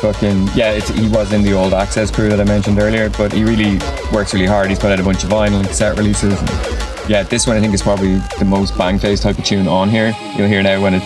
fucking, 0.00 0.48
yeah, 0.54 0.70
it's, 0.70 0.88
he 0.90 1.08
was 1.08 1.32
in 1.32 1.42
the 1.42 1.52
old 1.52 1.74
Access 1.74 2.10
crew 2.10 2.28
that 2.28 2.40
I 2.40 2.44
mentioned 2.44 2.78
earlier, 2.78 3.10
but 3.10 3.32
he 3.32 3.44
really 3.44 3.78
works 4.12 4.32
really 4.32 4.46
hard. 4.46 4.68
He's 4.68 4.78
put 4.78 4.92
out 4.92 5.00
a 5.00 5.02
bunch 5.02 5.24
of 5.24 5.30
vinyl 5.30 5.58
and 5.58 5.66
cassette 5.66 5.96
releases. 5.96 6.38
And 6.38 7.10
yeah, 7.10 7.22
this 7.24 7.46
one 7.46 7.56
I 7.56 7.60
think 7.60 7.74
is 7.74 7.82
probably 7.82 8.16
the 8.38 8.44
most 8.44 8.76
bang 8.78 8.98
face 8.98 9.20
type 9.20 9.38
of 9.38 9.44
tune 9.44 9.68
on 9.68 9.88
here. 9.88 10.14
You'll 10.36 10.48
hear 10.48 10.62
now 10.62 10.80
when 10.80 10.94
it 10.94 11.02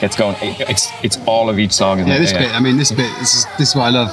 gets 0.00 0.16
going. 0.16 0.36
It's 0.40 0.88
it's 1.02 1.18
all 1.26 1.48
of 1.48 1.58
each 1.58 1.72
song. 1.72 1.98
Yeah, 2.00 2.18
this 2.18 2.32
bit. 2.32 2.52
I 2.52 2.60
mean, 2.60 2.76
this 2.76 2.90
bit. 2.90 3.10
This 3.18 3.34
is 3.34 3.46
this 3.58 3.70
is 3.70 3.74
what 3.74 3.84
I 3.84 3.90
love. 3.90 4.10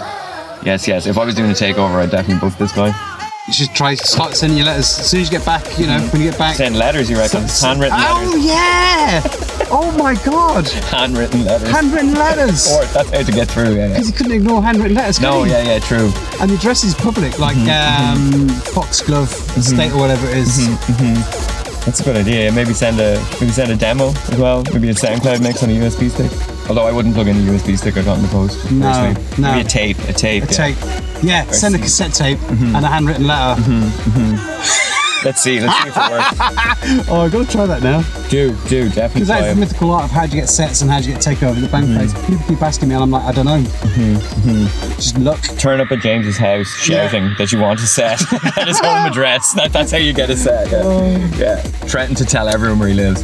Yes, 0.63 0.87
yes. 0.87 1.07
If 1.07 1.17
I 1.17 1.25
was 1.25 1.35
doing 1.35 1.49
a 1.49 1.53
takeover, 1.53 1.95
I'd 1.95 2.11
definitely 2.11 2.47
book 2.47 2.57
this 2.57 2.71
guy. 2.71 2.93
You 3.51 3.65
should 3.67 3.75
try 3.75 3.95
start 3.95 4.33
sending 4.35 4.57
your 4.57 4.65
letters 4.67 4.85
as 4.97 5.09
soon 5.09 5.19
as 5.19 5.29
you 5.29 5.37
get 5.37 5.45
back. 5.45 5.77
You 5.77 5.85
know, 5.87 5.99
when 6.13 6.21
you 6.21 6.29
get 6.29 6.39
back. 6.39 6.55
Send 6.55 6.77
letters, 6.77 7.09
you 7.09 7.17
reckon? 7.17 7.41
Handwritten 7.43 7.97
Oh 7.99 8.23
letters. 8.23 8.45
yeah! 8.45 9.21
Oh 9.69 9.93
my 9.99 10.15
god! 10.23 10.69
Handwritten 10.89 11.43
letters. 11.43 11.69
Handwritten 11.69 12.13
letters. 12.13 12.71
Or 12.71 12.85
that's 12.85 13.09
how 13.09 13.21
to 13.23 13.31
get 13.31 13.49
through. 13.49 13.75
Yeah. 13.75 13.87
yeah. 13.87 13.87
Because 13.89 14.07
he 14.07 14.13
couldn't 14.13 14.31
ignore 14.31 14.63
handwritten 14.63 14.95
letters. 14.95 15.19
No, 15.19 15.43
yeah, 15.43 15.61
yeah, 15.63 15.79
true. 15.79 16.09
And 16.39 16.49
the 16.49 16.55
address 16.55 16.85
is 16.85 16.93
public, 16.95 17.39
like 17.39 17.57
Mm-hmm, 17.57 18.43
um, 18.43 18.49
Foxglove 18.73 19.29
Estate 19.57 19.91
or 19.91 19.99
whatever 19.99 20.27
it 20.29 20.37
is. 20.37 20.67
That's 21.85 21.99
a 21.99 22.03
good 22.03 22.15
idea. 22.15 22.51
Maybe 22.53 22.73
send 22.73 23.01
a 23.01 23.19
maybe 23.41 23.51
send 23.51 23.69
a 23.71 23.75
demo 23.75 24.09
as 24.31 24.37
well. 24.37 24.63
Maybe 24.71 24.89
a 24.89 24.93
SoundCloud 24.93 25.41
mix 25.41 25.61
on 25.61 25.69
a 25.69 25.73
USB 25.73 26.09
stick. 26.09 26.31
Although 26.71 26.87
I 26.87 26.93
wouldn't 26.93 27.15
plug 27.15 27.27
in 27.27 27.35
a 27.35 27.39
USB 27.41 27.77
stick 27.77 27.97
I 27.97 28.01
got 28.01 28.15
in 28.15 28.23
the 28.23 28.29
post. 28.29 28.71
No, 28.71 28.85
personally. 28.85 29.41
no. 29.41 29.51
Maybe 29.51 29.59
a 29.65 29.69
tape. 29.69 29.99
A 30.07 30.13
tape. 30.13 30.43
A 30.43 30.45
yeah. 30.45 30.51
tape. 30.53 30.77
Yeah, 31.21 31.43
send 31.51 31.75
a 31.75 31.77
cassette 31.77 32.13
tape 32.13 32.37
Mm-hmm. 32.37 32.75
and 32.77 32.85
a 32.85 32.87
handwritten 32.87 33.27
letter. 33.27 33.61
Let's 35.25 35.41
see. 35.41 35.59
Let's 35.59 35.75
see 35.83 35.89
if 35.89 35.97
it 35.97 36.11
works. 36.11 37.07
Oh, 37.11 37.21
I've 37.21 37.31
got 37.33 37.45
to 37.45 37.51
try 37.51 37.65
that 37.65 37.83
now. 37.83 38.01
do 38.29 38.51
do 38.69 38.85
definitely. 38.87 39.13
Because 39.13 39.27
that's 39.27 39.53
the 39.53 39.59
mythical 39.59 39.91
art 39.91 40.05
of 40.05 40.11
how 40.11 40.25
do 40.25 40.33
you 40.33 40.41
get 40.41 40.47
sets 40.47 40.81
and 40.81 40.89
how 40.89 41.01
do 41.01 41.09
you 41.09 41.13
get 41.15 41.21
takeover 41.21 41.59
the 41.59 41.67
bank 41.67 41.87
Mm-hmm. 41.87 41.97
place. 41.97 42.13
People 42.25 42.45
keep 42.47 42.61
asking 42.61 42.87
me, 42.87 42.95
and 42.95 43.03
I'm 43.03 43.11
like, 43.11 43.25
I 43.25 43.31
don't 43.33 43.45
know. 43.45 43.61
Just 44.95 45.17
look. 45.17 45.41
Turn 45.59 45.81
up 45.81 45.91
at 45.91 45.99
James's 45.99 46.37
house 46.37 46.67
shouting 46.77 47.33
that 47.37 47.51
you 47.51 47.59
want 47.59 47.81
a 47.81 47.85
set 47.85 48.21
at 48.57 48.67
his 48.67 48.79
home 48.79 49.05
address. 49.11 49.51
That, 49.55 49.73
that's 49.73 49.91
how 49.91 49.97
you 49.97 50.13
get 50.13 50.29
a 50.29 50.37
set. 50.37 50.71
Yeah. 50.71 50.81
Oh. 50.85 51.35
yeah. 51.37 51.57
Threaten 51.91 52.15
to 52.15 52.23
tell 52.25 52.47
everyone 52.47 52.79
where 52.79 52.87
he 52.87 52.95
lives. 52.95 53.21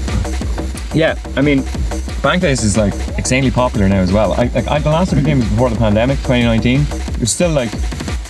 Yeah, 0.93 1.17
I 1.35 1.41
mean, 1.41 1.63
Bangface 2.27 2.61
is 2.65 2.75
like 2.75 2.93
insanely 3.17 3.49
popular 3.51 3.87
now 3.87 3.99
as 4.01 4.11
well. 4.11 4.33
I, 4.33 4.47
like, 4.53 4.67
I, 4.67 4.79
the 4.79 4.89
last 4.89 5.11
time 5.11 5.19
it 5.19 5.25
came 5.25 5.39
was 5.39 5.47
before 5.47 5.69
the 5.69 5.77
pandemic, 5.77 6.17
2019. 6.17 6.81
It 6.81 7.19
was 7.21 7.31
still 7.31 7.49
like, 7.51 7.69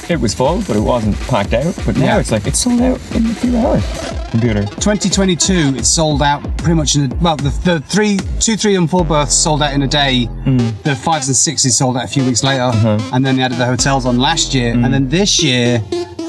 it 0.08 0.20
was 0.20 0.36
full, 0.36 0.58
but 0.68 0.76
it 0.76 0.82
wasn't 0.82 1.16
packed 1.22 1.54
out. 1.56 1.76
But 1.84 1.98
now 1.98 2.06
Yeah. 2.06 2.20
it's 2.20 2.32
like, 2.32 2.46
it's 2.46 2.60
sold 2.60 2.80
out 2.82 3.00
in 3.16 3.26
a 3.26 3.34
few 3.34 3.58
hours. 3.58 3.84
Computer. 4.30 4.62
2022, 4.66 5.74
it's 5.78 5.90
sold 5.90 6.22
out 6.22 6.44
pretty 6.60 6.76
much 6.76 6.96
in 6.96 7.12
a, 7.12 7.16
well, 7.16 7.38
the, 7.38 7.50
the 7.64 7.80
three, 7.88 8.20
two, 8.40 8.56
three, 8.56 8.76
and 8.76 8.88
four 8.88 9.04
berths 9.04 9.34
sold 9.34 9.64
out 9.64 9.74
in 9.74 9.82
a 9.82 9.88
day. 9.88 10.26
Hmm. 10.26 10.58
The 10.84 10.96
fives 10.96 11.28
and 11.28 11.36
sixes 11.36 11.76
sold 11.76 11.98
out 11.98 12.04
a 12.04 12.08
few 12.08 12.24
weeks 12.24 12.44
later, 12.44 12.62
Uh-huh. 12.66 13.00
and 13.14 13.26
then 13.26 13.38
they 13.38 13.42
added 13.42 13.58
the 13.58 13.66
hotels 13.66 14.06
on 14.06 14.20
last 14.20 14.54
year, 14.54 14.74
Hmm. 14.76 14.86
and 14.86 14.94
then 14.94 15.10
this 15.10 15.42
year, 15.42 15.82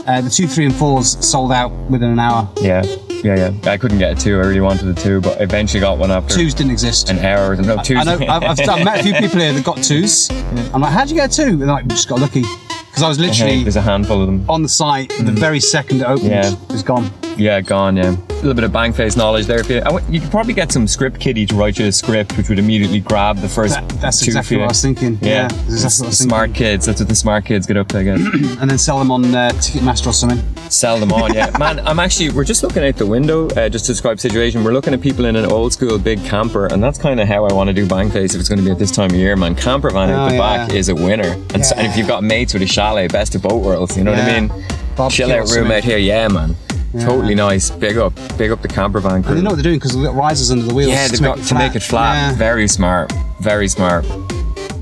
uh, 0.06 0.22
the 0.22 0.30
two, 0.30 0.46
three, 0.48 0.64
and 0.64 0.74
fours 0.74 1.18
sold 1.20 1.52
out 1.52 1.70
within 1.90 2.08
an 2.08 2.18
hour. 2.18 2.48
Yeah, 2.62 2.82
yeah, 3.24 3.50
yeah. 3.62 3.70
I 3.70 3.76
couldn't 3.76 3.98
get 3.98 4.18
a 4.18 4.20
two. 4.20 4.36
I 4.36 4.46
really 4.46 4.60
wanted 4.60 4.88
a 4.88 4.94
two, 4.94 5.20
but 5.20 5.40
eventually 5.40 5.80
got 5.80 5.98
one 5.98 6.10
after 6.10 6.34
Twos 6.34 6.54
didn't 6.54 6.72
exist. 6.72 7.10
an 7.10 7.18
hour. 7.18 7.56
No, 7.56 7.76
twos. 7.82 7.98
I 7.98 8.04
know. 8.04 8.26
I've, 8.26 8.42
I've, 8.42 8.68
I've 8.68 8.84
met 8.84 9.00
a 9.00 9.02
few 9.02 9.14
people 9.14 9.40
here 9.40 9.52
that 9.52 9.64
got 9.64 9.82
twos. 9.82 10.30
I'm 10.72 10.80
like, 10.80 10.92
how'd 10.92 11.10
you 11.10 11.16
get 11.16 11.32
a 11.32 11.36
two? 11.36 11.50
And 11.50 11.60
they're 11.60 11.68
like, 11.68 11.84
we 11.84 11.90
just 11.90 12.08
got 12.08 12.20
lucky. 12.20 12.42
Because 12.42 13.02
I 13.02 13.08
was 13.08 13.18
uh-huh. 13.18 13.28
literally 13.28 13.62
There's 13.62 13.76
a 13.76 13.82
handful 13.82 14.20
of 14.20 14.26
them. 14.26 14.44
on 14.48 14.62
the 14.62 14.68
site 14.68 15.10
the 15.18 15.32
very 15.32 15.60
second 15.60 16.00
it 16.00 16.04
opened. 16.04 16.30
Yeah. 16.30 16.52
It 16.52 16.72
was 16.72 16.82
gone. 16.82 17.10
Yeah, 17.38 17.60
gone. 17.60 17.96
Yeah, 17.96 18.16
a 18.30 18.34
little 18.34 18.52
bit 18.54 18.64
of 18.64 18.72
bang 18.72 18.92
face 18.92 19.16
knowledge 19.16 19.46
there. 19.46 19.60
If 19.60 19.70
you, 19.70 19.76
I 19.78 19.90
w- 19.90 20.04
you 20.10 20.20
could 20.20 20.30
probably 20.30 20.54
get 20.54 20.72
some 20.72 20.88
script 20.88 21.20
kiddie 21.20 21.46
to 21.46 21.54
write 21.54 21.78
you 21.78 21.86
a 21.86 21.92
script, 21.92 22.36
which 22.36 22.48
would 22.48 22.58
immediately 22.58 22.98
grab 22.98 23.36
the 23.36 23.48
first. 23.48 23.74
That- 23.74 23.88
that's 24.00 24.18
two 24.20 24.26
exactly 24.30 24.56
you. 24.56 24.60
what 24.60 24.66
I 24.66 24.68
was 24.72 24.82
thinking. 24.82 25.18
Yeah, 25.22 25.46
that's 25.46 25.68
exactly 25.84 26.02
what 26.02 26.06
I 26.06 26.08
was 26.08 26.18
smart 26.18 26.54
kids. 26.54 26.86
That's 26.86 27.00
what 27.00 27.08
the 27.08 27.14
smart 27.14 27.44
kids 27.44 27.66
get 27.66 27.76
up 27.76 27.86
to. 27.88 27.98
I 27.98 28.02
guess. 28.02 28.20
And 28.60 28.68
then 28.68 28.76
sell 28.78 28.98
them 28.98 29.12
on 29.12 29.24
uh, 29.32 29.50
Ticketmaster 29.54 30.08
or 30.08 30.12
something. 30.12 30.42
Sell 30.68 30.98
them 30.98 31.12
on. 31.12 31.32
Yeah, 31.32 31.50
man. 31.60 31.78
I'm 31.86 32.00
actually. 32.00 32.30
We're 32.30 32.42
just 32.44 32.64
looking 32.64 32.82
out 32.84 32.96
the 32.96 33.06
window. 33.06 33.46
Uh, 33.50 33.68
just 33.68 33.86
to 33.86 33.92
describe 33.92 34.18
situation. 34.18 34.64
We're 34.64 34.72
looking 34.72 34.92
at 34.92 35.00
people 35.00 35.24
in 35.26 35.36
an 35.36 35.46
old 35.46 35.72
school 35.72 35.96
big 35.98 36.22
camper, 36.24 36.66
and 36.66 36.82
that's 36.82 36.98
kind 36.98 37.20
of 37.20 37.28
how 37.28 37.44
I 37.44 37.52
want 37.52 37.68
to 37.68 37.74
do 37.74 37.86
bang 37.86 38.10
face 38.10 38.34
if 38.34 38.40
it's 38.40 38.48
going 38.48 38.58
to 38.58 38.64
be 38.64 38.70
at 38.72 38.78
this 38.80 38.90
time 38.90 39.10
of 39.10 39.16
year, 39.16 39.36
man. 39.36 39.54
Camper 39.54 39.90
van 39.90 40.10
Oh, 40.10 40.24
at 40.24 40.28
the 40.30 40.34
yeah. 40.34 40.66
back 40.66 40.74
is 40.74 40.88
a 40.88 40.94
winner, 40.94 41.36
and, 41.54 41.64
so, 41.64 41.76
and 41.76 41.86
if 41.86 41.96
you've 41.96 42.08
got 42.08 42.24
mates 42.24 42.52
with 42.52 42.62
a 42.62 42.66
chalet, 42.66 43.06
best 43.06 43.36
of 43.36 43.42
both 43.42 43.64
worlds. 43.64 43.96
You 43.96 44.02
know 44.02 44.10
what 44.10 44.20
I 44.20 44.40
mean? 44.40 44.48
Barbecue 44.96 45.26
Chill 45.26 45.32
out 45.32 45.48
room 45.54 45.70
out 45.70 45.84
here. 45.84 45.98
Yeah, 45.98 46.26
man. 46.26 46.56
Totally 46.92 47.34
nice. 47.34 47.70
Big 47.70 47.98
up. 47.98 48.14
Big 48.36 48.50
up 48.50 48.62
the 48.62 48.68
camper 48.68 49.00
van. 49.00 49.22
crew. 49.22 49.32
And 49.32 49.38
they 49.38 49.42
know 49.42 49.50
what 49.50 49.56
they're 49.56 49.62
doing 49.62 49.78
because 49.78 49.94
got 49.94 50.14
risers 50.14 50.50
under 50.50 50.64
the 50.64 50.74
wheels. 50.74 50.90
Yeah, 50.90 51.08
they've 51.08 51.20
got 51.20 51.38
to 51.38 51.54
make 51.54 51.76
it 51.76 51.82
flat. 51.82 52.32
Yeah. 52.32 52.36
Very 52.36 52.68
smart. 52.68 53.12
Very 53.40 53.68
smart. 53.68 54.04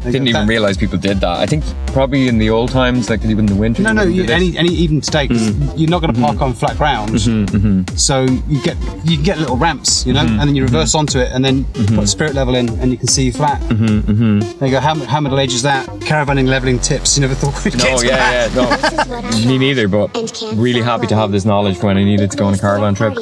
They 0.07 0.12
Didn't 0.12 0.29
even 0.29 0.42
that- 0.42 0.49
realize 0.49 0.77
people 0.77 0.99
did 0.99 1.19
that. 1.21 1.38
I 1.40 1.47
think 1.47 1.64
probably 1.88 2.29
in 2.29 2.38
the 2.38 2.49
old 2.51 2.71
times, 2.71 3.11
like 3.11 3.25
even 3.25 3.40
in 3.40 3.47
the 3.47 3.55
winter. 3.57 3.83
No, 3.83 3.92
no, 3.92 4.03
wouldn't 4.07 4.16
you, 4.16 4.33
any, 4.33 4.57
any 4.57 4.69
even 4.73 5.01
today, 5.01 5.27
'cause 5.29 5.51
Mm-hmm. 5.51 5.77
you're 5.79 5.90
not 5.90 6.01
going 6.01 6.14
to 6.14 6.21
park 6.21 6.40
on 6.40 6.53
flat 6.53 6.77
ground. 6.79 7.21
So 7.99 8.23
you 8.49 8.62
get 8.62 8.77
you 9.05 9.21
get 9.21 9.38
little 9.38 9.57
ramps, 9.57 10.07
you 10.07 10.12
know, 10.12 10.21
Mm-hmm. 10.23 10.40
and 10.40 10.49
then 10.49 10.57
you 10.57 10.62
reverse 10.62 10.95
onto 10.95 11.19
it, 11.19 11.31
and 11.33 11.45
then 11.45 11.64
put 11.97 12.09
spirit 12.09 12.35
level 12.35 12.55
in, 12.55 12.69
and 12.81 12.90
you 12.92 12.97
can 12.99 13.09
see 13.09 13.31
flat. 13.31 13.61
Mm-hmm, 13.62 14.59
There 14.59 14.69
you 14.69 14.75
go. 14.75 14.81
How, 14.81 14.95
how 15.07 15.21
middle 15.21 15.38
age 15.40 15.55
is 15.55 15.62
that? 15.62 15.87
Caravanning 16.01 16.47
leveling 16.49 16.79
tips. 16.79 17.16
You 17.16 17.23
never 17.23 17.35
thought 17.35 17.64
we'd 17.64 17.75
get 17.75 17.90
No, 17.92 17.99
to 17.99 18.07
yeah, 18.07 18.49
that. 18.49 19.07
yeah, 19.09 19.31
no. 19.42 19.47
Me 19.49 19.59
neither, 19.59 19.88
but 19.88 20.09
really 20.55 20.83
happy 20.83 21.07
to 21.09 21.16
have 21.16 21.33
this 21.33 21.45
knowledge 21.45 21.77
for 21.79 21.87
when 21.87 21.97
I 21.97 22.05
needed 22.05 22.31
to 22.31 22.37
go 22.37 22.47
on 22.47 22.55
a 22.55 22.59
caravan 22.59 22.95
trip. 22.95 23.14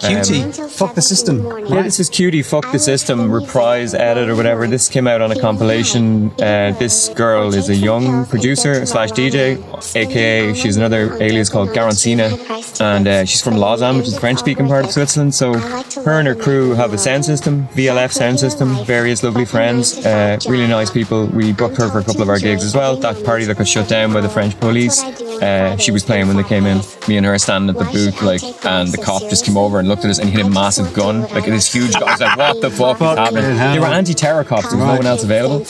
Cutie. 0.00 0.50
Fuck 0.68 0.94
the 0.94 1.02
system. 1.02 1.44
Yeah, 1.68 1.82
this 1.82 2.00
is 2.00 2.08
Cutie, 2.08 2.42
Fuck 2.42 2.72
the 2.72 2.78
System, 2.78 3.30
reprise, 3.30 3.94
edit, 3.94 4.28
or 4.28 4.36
whatever. 4.36 4.66
This 4.66 4.88
came 4.88 5.06
out 5.06 5.20
on 5.20 5.30
a 5.30 5.40
compilation. 5.40 6.30
Uh, 6.40 6.74
this 6.78 7.08
girl 7.10 7.54
is 7.54 7.68
a 7.68 7.74
young 7.74 8.24
producer 8.26 8.86
slash 8.86 9.10
DJ, 9.10 9.58
aka 9.96 10.54
she's 10.54 10.76
another 10.76 11.14
alias 11.22 11.48
called 11.48 11.70
Garancina, 11.70 12.80
and 12.80 13.06
uh, 13.06 13.24
she's 13.24 13.42
from 13.42 13.56
Lausanne, 13.56 13.96
which 13.98 14.06
is 14.06 14.14
the 14.14 14.20
French 14.20 14.38
speaking 14.38 14.66
part 14.66 14.84
of 14.84 14.90
Switzerland. 14.90 15.34
So 15.34 15.54
her 15.54 16.18
and 16.18 16.26
her 16.26 16.34
crew 16.34 16.74
have 16.74 16.92
a 16.92 16.98
sound 16.98 17.24
system, 17.24 17.66
VLF 17.68 18.12
sound 18.12 18.40
system, 18.40 18.84
various 18.84 19.22
lovely 19.22 19.44
friends, 19.44 20.04
uh, 20.04 20.38
really 20.48 20.66
nice 20.66 20.90
people. 20.90 21.26
We 21.26 21.52
booked 21.52 21.76
her 21.76 21.88
for 21.88 21.98
a 21.98 22.04
couple 22.04 22.22
of 22.22 22.28
our 22.28 22.38
gigs 22.38 22.64
as 22.64 22.74
well. 22.74 22.96
That 22.96 23.22
party 23.24 23.44
that 23.44 23.58
got 23.58 23.68
shut 23.68 23.88
down 23.88 24.12
by 24.12 24.20
the 24.20 24.28
French 24.28 24.58
police, 24.60 25.02
uh, 25.42 25.76
she 25.76 25.90
was 25.90 26.04
playing 26.04 26.26
when 26.28 26.36
they 26.36 26.42
came 26.42 26.66
in. 26.66 26.80
Me 27.08 27.16
and 27.16 27.26
her 27.26 27.38
standing 27.38 27.74
at 27.74 27.78
the 27.78 27.90
booth, 27.90 28.20
like, 28.22 28.42
and 28.64 28.88
the 28.88 28.98
cop 28.98 29.22
just 29.22 29.44
came 29.44 29.56
over 29.56 29.78
and 29.78 29.88
looked 29.88 30.04
at 30.04 30.10
us 30.10 30.18
and 30.18 30.28
he 30.28 30.36
had 30.36 30.46
a 30.46 30.50
massive 30.50 30.92
gun, 30.94 31.22
like 31.30 31.44
this 31.44 31.72
huge 31.72 31.92
gun. 31.94 32.04
I 32.04 32.12
was 32.12 32.20
like, 32.20 32.36
what 32.38 32.60
the 32.60 32.70
fuck 32.70 32.96
is 33.00 33.06
happening? 33.18 33.56
They 33.56 33.78
were 33.78 33.86
anti-terror 33.86 34.44
cops. 34.44 34.68
There 34.70 34.78
was 34.78 34.86
no 34.86 34.96
one 34.96 35.06
else 35.06 35.24
available. 35.24 35.64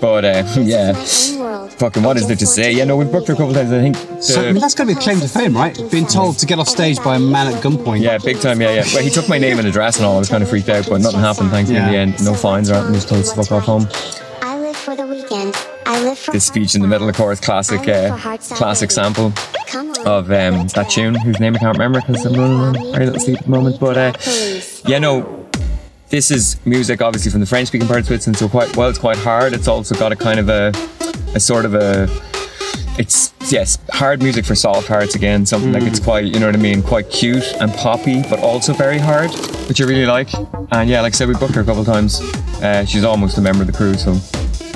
But 0.00 0.24
uh, 0.24 0.44
yeah, 0.60 0.92
fucking 1.68 2.02
what 2.02 2.16
is 2.16 2.26
there 2.26 2.36
to 2.36 2.46
say? 2.46 2.72
Yeah, 2.72 2.84
no, 2.84 2.96
we've 2.96 3.10
booked 3.10 3.28
her 3.28 3.34
a 3.34 3.36
couple 3.36 3.50
of 3.50 3.56
times. 3.56 3.72
I 3.72 3.80
think. 3.80 4.22
So, 4.22 4.40
I 4.40 4.44
mean, 4.46 4.54
the- 4.54 4.60
that's 4.60 4.74
got 4.74 4.84
to 4.84 4.94
be 4.94 4.98
a 4.98 5.02
claim 5.02 5.20
to 5.20 5.28
fame, 5.28 5.54
right? 5.56 5.78
Being 5.90 6.06
told 6.06 6.38
to 6.38 6.46
get 6.46 6.58
off 6.58 6.68
stage 6.68 6.98
by 7.02 7.16
a 7.16 7.20
man 7.20 7.52
at 7.52 7.62
gunpoint. 7.62 8.00
yeah, 8.00 8.18
big 8.18 8.40
time. 8.40 8.60
Yeah, 8.60 8.74
yeah. 8.74 8.84
Well, 8.94 9.02
he 9.02 9.10
took 9.10 9.28
my 9.28 9.38
name 9.38 9.58
and 9.58 9.68
address 9.68 9.96
and 9.96 10.06
all. 10.06 10.16
I 10.16 10.18
was 10.18 10.28
kind 10.28 10.42
of 10.42 10.48
freaked 10.50 10.68
out, 10.68 10.88
but 10.88 11.00
nothing 11.00 11.20
happened. 11.20 11.50
Thankfully, 11.50 11.78
in 11.78 11.86
the 11.86 11.96
end, 11.96 12.24
no 12.24 12.34
fines 12.34 12.70
or 12.70 12.74
anything. 12.74 12.94
Just 12.94 13.08
told 13.08 13.20
us 13.22 13.32
to 13.32 13.42
fuck 13.42 13.52
off 13.52 13.64
home. 13.64 14.21
Weekend. 15.32 15.68
I 15.86 16.02
live 16.02 16.18
for 16.18 16.32
This 16.32 16.44
speech 16.44 16.74
in 16.74 16.82
the 16.82 16.88
middle, 16.88 17.08
of 17.08 17.16
course, 17.16 17.40
classic, 17.40 17.88
uh, 17.88 18.16
classic 18.38 18.90
sample 18.90 19.32
of 20.06 20.30
um, 20.30 20.66
that 20.68 20.88
tune, 20.90 21.14
whose 21.14 21.40
name 21.40 21.56
I 21.56 21.58
can't 21.58 21.76
remember 21.76 22.00
because 22.00 22.24
I'm 22.24 22.34
running 22.34 22.58
on 22.58 22.74
very 22.92 23.06
little 23.06 23.20
sleep 23.20 23.38
at 23.38 23.44
the 23.44 23.50
moment. 23.50 23.80
But 23.80 23.96
uh, 23.96 24.12
yeah, 24.86 24.98
no. 24.98 25.38
This 26.08 26.30
is 26.30 26.58
music, 26.66 27.00
obviously, 27.00 27.30
from 27.30 27.40
the 27.40 27.46
French-speaking 27.46 27.88
part 27.88 28.00
of 28.00 28.06
Switzerland. 28.06 28.36
So 28.36 28.46
quite 28.46 28.76
well, 28.76 28.90
it's 28.90 28.98
quite 28.98 29.16
hard. 29.16 29.54
It's 29.54 29.66
also 29.66 29.94
got 29.94 30.12
a 30.12 30.16
kind 30.16 30.38
of 30.38 30.50
a, 30.50 30.70
a 31.34 31.40
sort 31.40 31.64
of 31.64 31.74
a. 31.74 32.06
It's 32.98 33.32
yes, 33.50 33.78
hard 33.90 34.22
music 34.22 34.44
for 34.44 34.54
soft 34.54 34.88
hearts 34.88 35.14
again. 35.14 35.46
Something 35.46 35.72
like 35.72 35.84
it's 35.84 35.98
quite, 35.98 36.26
you 36.26 36.38
know 36.38 36.46
what 36.46 36.54
I 36.54 36.58
mean, 36.58 36.82
quite 36.82 37.08
cute 37.08 37.54
and 37.54 37.72
poppy, 37.72 38.20
but 38.28 38.40
also 38.40 38.74
very 38.74 38.98
hard, 38.98 39.30
which 39.66 39.80
I 39.80 39.84
really 39.84 40.04
like. 40.04 40.28
And 40.70 40.90
yeah, 40.90 41.00
like 41.00 41.14
I 41.14 41.16
said, 41.16 41.28
we 41.28 41.34
booked 41.34 41.54
her 41.54 41.62
a 41.62 41.64
couple 41.64 41.80
of 41.80 41.86
times. 41.86 42.20
Uh, 42.62 42.84
she's 42.84 43.04
almost 43.04 43.38
a 43.38 43.40
member 43.40 43.62
of 43.62 43.66
the 43.66 43.72
crew, 43.72 43.94
so 43.94 44.12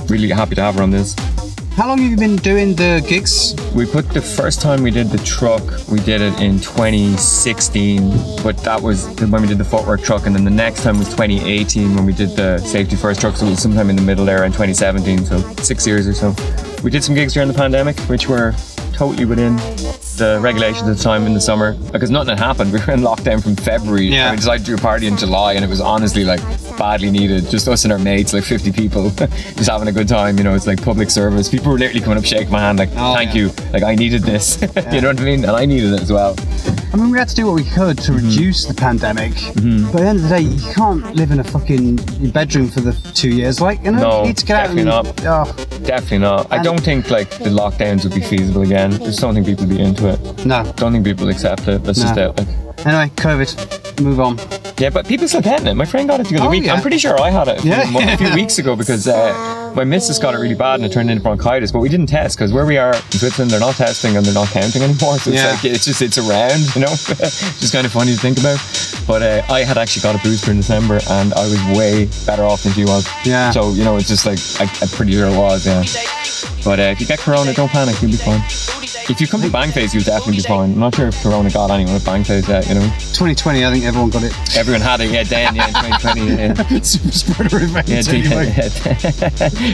really 0.09 0.29
happy 0.31 0.55
to 0.55 0.63
have 0.63 0.77
her 0.77 0.83
on 0.83 0.91
this. 0.91 1.15
How 1.77 1.87
long 1.89 1.99
have 1.99 2.11
you 2.11 2.17
been 2.17 2.37
doing 2.37 2.75
the 2.75 3.05
gigs? 3.07 3.55
We 3.75 3.85
put 3.85 4.09
the 4.09 4.23
first 4.23 4.63
time 4.63 4.83
we 4.83 4.91
did 4.91 5.09
the 5.11 5.19
truck, 5.19 5.63
we 5.89 5.99
did 6.01 6.23
it 6.23 6.41
in 6.41 6.59
2016, 6.59 8.43
but 8.43 8.57
that 8.65 8.81
was 8.81 9.07
when 9.21 9.43
we 9.43 9.47
did 9.47 9.59
the 9.59 9.65
footwork 9.65 10.03
truck, 10.03 10.25
and 10.27 10.35
then 10.35 10.45
the 10.45 10.51
next 10.51 10.83
time 10.83 10.99
was 10.99 11.09
2018 11.09 11.95
when 11.95 12.07
we 12.07 12.15
did 12.15 12.31
the 12.31 12.59
safety 12.61 12.97
first 12.97 13.21
truck. 13.21 13.37
So 13.37 13.47
it 13.47 13.51
was 13.51 13.61
sometime 13.63 13.91
in 13.91 13.97
the 13.97 14.03
middle 14.03 14.25
there 14.25 14.45
in 14.45 14.53
2017, 14.53 15.27
so 15.27 15.39
six 15.63 15.87
years 15.87 16.09
or 16.09 16.15
so. 16.15 16.35
We 16.83 16.91
did 16.91 17.05
some 17.05 17.15
gigs 17.15 17.35
during 17.35 17.49
the 17.49 17.55
pandemic, 17.55 17.99
which 18.01 18.27
were 18.27 18.55
totally 18.95 19.27
within 19.27 19.57
the 20.17 20.39
regulations 20.41 20.89
at 20.89 20.97
the 20.97 21.03
time 21.03 21.27
in 21.27 21.35
the 21.35 21.41
summer 21.41 21.75
because 21.93 22.11
nothing 22.11 22.31
had 22.31 22.39
happened. 22.39 22.73
We 22.77 22.79
were 22.81 22.93
in 22.95 23.01
lockdown 23.01 23.43
from 23.43 23.55
February. 23.57 24.07
Yeah. 24.07 24.29
and 24.29 24.33
we 24.33 24.37
decided 24.39 24.65
to 24.65 24.71
do 24.73 24.75
a 24.77 24.79
party 24.79 25.07
in 25.09 25.17
July, 25.19 25.53
and 25.53 25.63
it 25.65 25.69
was 25.69 25.81
honestly 25.83 26.25
like 26.25 26.41
badly 26.77 27.11
needed. 27.11 27.49
Just 27.49 27.69
us 27.69 27.85
and 27.85 27.93
our 27.93 27.99
mates, 27.99 28.33
like 28.33 28.45
50 28.45 28.73
people, 28.73 29.11
just 29.57 29.69
having 29.71 29.89
a 29.89 29.93
good 29.93 30.09
time. 30.09 30.39
You 30.39 30.45
know, 30.45 30.55
it's 30.55 30.67
like 30.67 30.83
public 30.83 31.11
service. 31.11 31.49
People 31.49 31.73
were 31.73 31.79
literally 31.79 32.01
coming 32.01 32.19
up, 32.19 32.25
shaking 32.25 32.51
my 32.51 32.61
hand, 32.61 32.79
like, 32.79 32.91
Oh, 32.97 33.15
"Thank 33.15 33.35
yeah. 33.35 33.43
you." 33.43 33.53
Like 33.73 33.83
I 33.83 33.95
needed 33.95 34.23
this. 34.23 34.61
you 34.93 35.01
know 35.01 35.09
what 35.09 35.21
I 35.21 35.25
mean? 35.25 35.43
And 35.45 35.53
I 35.53 35.65
needed 35.67 35.93
it 35.95 36.01
as 36.03 36.13
well. 36.13 36.37
I 36.93 36.97
mean, 36.99 37.11
we 37.11 37.19
had 37.19 37.29
to 37.29 37.35
do 37.35 37.47
what 37.47 37.57
we 37.57 37.65
could 37.65 37.99
to 37.99 38.13
Mm-hmm. 38.13 38.27
reduce 38.29 38.65
the 38.65 38.75
pandemic. 38.75 39.33
But 39.33 39.57
at 39.57 39.93
the 40.03 40.07
end 40.07 40.19
of 40.19 40.23
the 40.23 40.29
day, 40.29 40.41
you 40.43 40.73
can't 40.73 41.15
live 41.15 41.31
in 41.31 41.41
a 41.41 41.45
fucking 41.45 41.97
bedroom 42.33 42.69
for 42.69 42.81
the 42.81 42.93
two 43.15 43.29
years. 43.29 43.61
Like, 43.61 43.83
you 43.85 43.91
know, 43.91 43.99
No, 44.01 44.21
you 44.23 44.29
need 44.29 44.37
to 44.39 44.47
get 44.47 44.57
out 44.71 44.71
and. 44.71 44.87
definitely 44.87 45.27
Oh, 45.29 45.45
Definitely 45.85 46.19
not. 46.19 46.53
I 46.53 46.63
don't 46.63 46.81
think 46.81 47.11
like 47.11 47.29
the 47.31 47.51
lockdowns 47.51 48.05
would 48.05 48.15
be 48.15 48.23
feasible 48.23 48.63
again. 48.63 48.93
Just 48.93 49.21
don't 49.21 49.35
think 49.35 49.47
people 49.47 49.67
would 49.67 49.77
be 49.77 49.83
into 49.83 50.09
it. 50.09 50.47
no. 50.47 50.65
Don't 50.77 50.93
think 50.93 51.05
people 51.05 51.29
accept 51.29 51.69
it. 51.69 51.85
That's 51.85 52.01
just 52.01 52.17
No. 52.17 52.31
it. 52.31 52.39
Like, 52.39 52.87
Anyway, 52.87 53.11
COVID. 53.17 54.01
Move 54.01 54.21
on. 54.21 54.37
Yeah, 54.79 54.91
but 54.91 55.09
people 55.09 55.27
still 55.27 55.41
getting 55.41 55.67
it. 55.69 55.75
My 55.75 55.87
friend 55.87 56.07
got 56.09 56.21
it 56.21 56.29
the 56.29 56.37
other 56.37 56.47
Oh, 56.47 56.51
week. 56.51 56.65
yeah. 56.65 56.75
I'm 56.75 56.83
pretty 56.83 56.99
sure 56.99 57.19
I 57.21 57.31
had 57.31 57.49
it 57.49 57.59
a 57.59 57.63
few, 57.63 57.71
Yeah. 57.71 57.91
mo- 57.91 58.01
a 58.01 58.17
few 58.19 58.35
weeks 58.35 58.59
ago 58.59 58.77
because 58.77 59.09
uh, 59.09 59.66
my 59.77 59.85
missus 59.85 60.19
got 60.19 60.35
it 60.35 60.39
really 60.39 60.55
bad 60.55 60.77
and 60.81 60.85
it 60.85 60.93
turned 60.93 61.11
into 61.11 61.23
bronchitis. 61.23 61.71
But 61.71 61.81
we 61.81 61.89
didn't 61.89 62.07
test 62.07 62.37
because 62.37 62.53
where 62.53 62.67
we 62.67 62.79
are 62.79 62.95
in 62.95 63.03
Switzerland, 63.13 63.51
they're 63.51 63.61
not 63.61 63.75
testing 63.77 64.17
and 64.17 64.25
they're 64.25 64.35
not 64.35 64.49
counting 64.49 64.83
anymore. 64.83 65.19
So 65.27 65.31
it's 65.31 65.43
Yeah. 65.43 65.51
like 65.53 65.65
it's 65.65 65.85
just 65.85 66.03
it's 66.03 66.19
around, 66.19 66.75
you 66.75 66.81
know. 66.83 66.93
it's 66.93 67.61
just 67.61 67.73
kind 67.73 67.87
of 67.87 67.93
funny 67.93 68.13
to 68.13 68.19
think 68.19 68.39
about. 68.39 68.59
But 69.07 69.23
uh, 69.23 69.43
I 69.53 69.63
had 69.63 69.79
actually 69.79 70.03
got 70.03 70.15
a 70.15 70.23
booster 70.23 70.51
in 70.51 70.57
December 70.59 70.99
and 71.11 71.33
I 71.35 71.45
was 71.47 71.79
way 71.79 72.07
better 72.27 72.43
off 72.45 72.63
than 72.65 72.73
she 72.73 72.85
was. 72.85 73.07
Yeah. 73.25 73.51
So 73.51 73.73
you 73.73 73.85
know, 73.85 73.97
it's 73.97 74.09
just 74.09 74.27
like 74.27 74.39
I, 74.61 74.71
I'm 74.83 74.89
pretty 74.89 75.13
sure 75.13 75.27
it 75.29 75.37
was. 75.37 75.67
Yeah. 75.67 75.85
But 76.65 76.81
uh, 76.81 76.83
if 76.95 77.01
you 77.01 77.07
get 77.07 77.19
corona, 77.21 77.55
don't 77.55 77.71
panic. 77.71 78.01
You'll 78.03 78.11
be 78.11 78.17
fine. 78.17 78.43
If 79.09 79.21
you 79.21 79.29
come 79.29 79.41
to 79.43 79.49
bang 79.51 79.71
Bangface, 79.71 79.95
you'll 79.95 80.03
definitely 80.03 80.37
be 80.39 80.43
fine. 80.43 80.73
I'm 80.73 80.79
not 80.81 80.95
sure 80.97 81.07
if 81.07 81.23
corona 81.23 81.49
got 81.51 81.71
anyone 81.71 81.95
at 81.95 82.03
Bangface 82.03 82.49
yet. 82.49 82.67
You 82.69 82.75
know, 82.75 82.81
2020, 83.15 83.65
I 83.65 83.73
think 83.73 83.85
everyone 83.85 84.11
got 84.11 84.25
it. 84.25 84.33
everyone 84.57 84.81
had 84.81 85.01
it. 85.01 85.11
Yeah, 85.11 85.23
Dan. 85.23 85.55
Yeah, 85.55 85.69
in 85.69 85.75
2020. 86.01 86.27
Yeah. 86.27 86.81
Super 86.83 87.13
spreader 87.13 87.59
event. 87.63 87.89
Yeah, 87.89 88.03
anyway. 88.09 88.51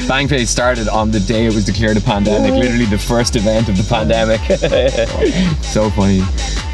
Bangface 0.01 0.49
started 0.49 0.89
on 0.89 1.11
the 1.11 1.21
day 1.21 1.47
it 1.47 1.55
was 1.55 1.65
declared 1.65 1.97
a 1.97 2.01
pandemic, 2.01 2.53
literally 2.53 2.87
the 2.87 2.99
first 2.99 3.37
event 3.37 3.69
of 3.69 3.77
the 3.77 3.85
pandemic. 3.85 4.41
so 5.63 5.91
funny. 5.91 6.23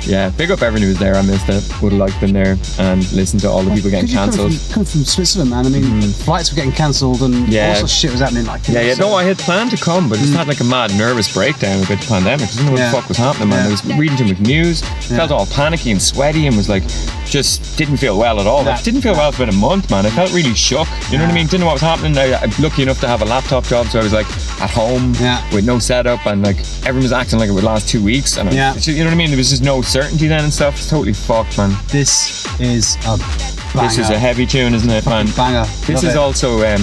Yeah, 0.09 0.31
big 0.31 0.51
up 0.51 0.63
everyone 0.63 0.83
who 0.83 0.89
was 0.89 0.99
there. 0.99 1.15
I 1.15 1.23
missed 1.23 1.49
it. 1.49 1.63
Would 1.83 1.93
have 1.93 2.01
liked 2.01 2.21
been 2.21 2.33
there 2.33 2.57
and 2.79 3.01
listened 3.13 3.43
to 3.43 3.51
all 3.51 3.63
the 3.63 3.75
people 3.75 3.91
getting 3.91 4.09
come 4.09 4.31
cancelled. 4.31 4.53
come 4.73 4.85
from 4.85 5.05
Switzerland, 5.05 5.51
man. 5.51 5.67
I 5.67 5.69
mean, 5.69 5.83
mm-hmm. 5.83 6.11
flights 6.25 6.51
were 6.51 6.57
getting 6.57 6.73
cancelled 6.73 7.23
and. 7.23 7.47
Yeah. 7.49 7.69
all 7.69 7.75
sorts 7.77 7.93
of 7.93 7.99
shit 7.99 8.11
was 8.11 8.21
happening. 8.21 8.47
Like, 8.47 8.67
Yeah, 8.69 8.81
yeah. 8.81 8.95
No, 8.95 9.15
I 9.15 9.25
had 9.25 9.39
planned 9.39 9.71
to 9.73 9.77
come, 9.77 10.09
but 10.09 10.19
just 10.19 10.33
mm. 10.33 10.37
had 10.37 10.49
like 10.49 10.61
a 10.61 10.65
mad 10.65 10.97
nervous 10.97 11.33
breakdown 11.33 11.83
about 11.85 12.01
the 12.01 12.07
pandemic. 12.07 12.49
I 12.49 12.53
didn't 12.53 12.67
know 12.67 12.73
what 12.73 12.81
Yeah. 12.81 12.91
the 12.91 12.97
fuck 12.97 13.09
was 13.09 13.19
happening, 13.19 13.51
man. 13.51 13.65
Yeah. 13.65 13.69
I 13.69 13.71
was 13.71 13.85
reading 13.97 14.17
too 14.17 14.25
much 14.25 14.41
news, 14.41 14.81
felt 15.09 15.31
all 15.31 15.47
panicky 15.47 15.91
and 15.91 16.01
sweaty, 16.01 16.47
and 16.47 16.57
was 16.57 16.69
like, 16.69 16.83
just 17.27 17.77
didn't 17.77 17.99
feel 17.99 18.19
well 18.19 18.41
at 18.41 18.47
all. 18.47 18.65
Like, 18.65 18.83
didn't 18.83 19.03
feel 19.03 19.13
well 19.13 19.31
for 19.33 19.43
about 19.43 19.55
a 19.55 19.57
month, 19.57 19.91
man. 19.91 20.07
I 20.07 20.11
felt 20.11 20.33
really 20.33 20.55
shook. 20.55 20.89
You 21.11 21.19
know 21.19 21.25
what 21.25 21.33
I 21.33 21.35
mean? 21.35 21.47
Didn't 21.47 21.61
know 21.61 21.67
what 21.67 21.75
was 21.75 21.83
happening. 21.83 22.17
I, 22.17 22.35
I'm 22.35 22.51
lucky 22.59 22.83
enough 22.83 23.01
to 23.01 23.09
have 23.09 23.23
a 23.23 23.27
laptop 23.27 23.65
job, 23.65 23.87
so 23.87 24.01
I 24.01 24.03
was 24.03 24.13
like 24.13 24.27
at 24.61 24.71
home 24.71 25.13
with 25.53 25.67
no 25.67 25.79
setup, 25.79 26.27
and 26.27 26.43
like 26.43 26.59
everyone 26.87 27.03
was 27.03 27.13
acting 27.13 27.39
like 27.39 27.51
it 27.51 27.53
would 27.53 27.65
last 27.65 27.89
two 27.89 28.03
weeks. 28.03 28.37
And 28.39 28.49
I- 28.49 28.75
you 28.79 28.99
know 28.99 29.05
what 29.05 29.13
I 29.13 29.17
mean? 29.17 29.29
There 29.29 29.37
was 29.37 29.51
just 29.51 29.63
no 29.63 29.83
certainty 30.03 30.29
then 30.29 30.45
and 30.45 30.53
stuff. 30.53 30.79
is 30.79 30.89
totally 30.89 31.13
fucked, 31.13 31.59
man. 31.59 31.77
This 31.89 32.47
is 32.61 32.95
a 33.07 33.19
banger. 33.75 33.89
This 33.89 33.99
is 33.99 34.11
a 34.11 34.19
heavy 34.19 34.47
tune, 34.47 34.73
isn't 34.75 34.89
it, 34.91 35.05
man? 35.07 35.27
banger. 35.37 35.65
This 35.87 35.89
Love 35.89 36.05
is 36.05 36.15
it. 36.15 36.17
also 36.17 36.59
um, 36.59 36.81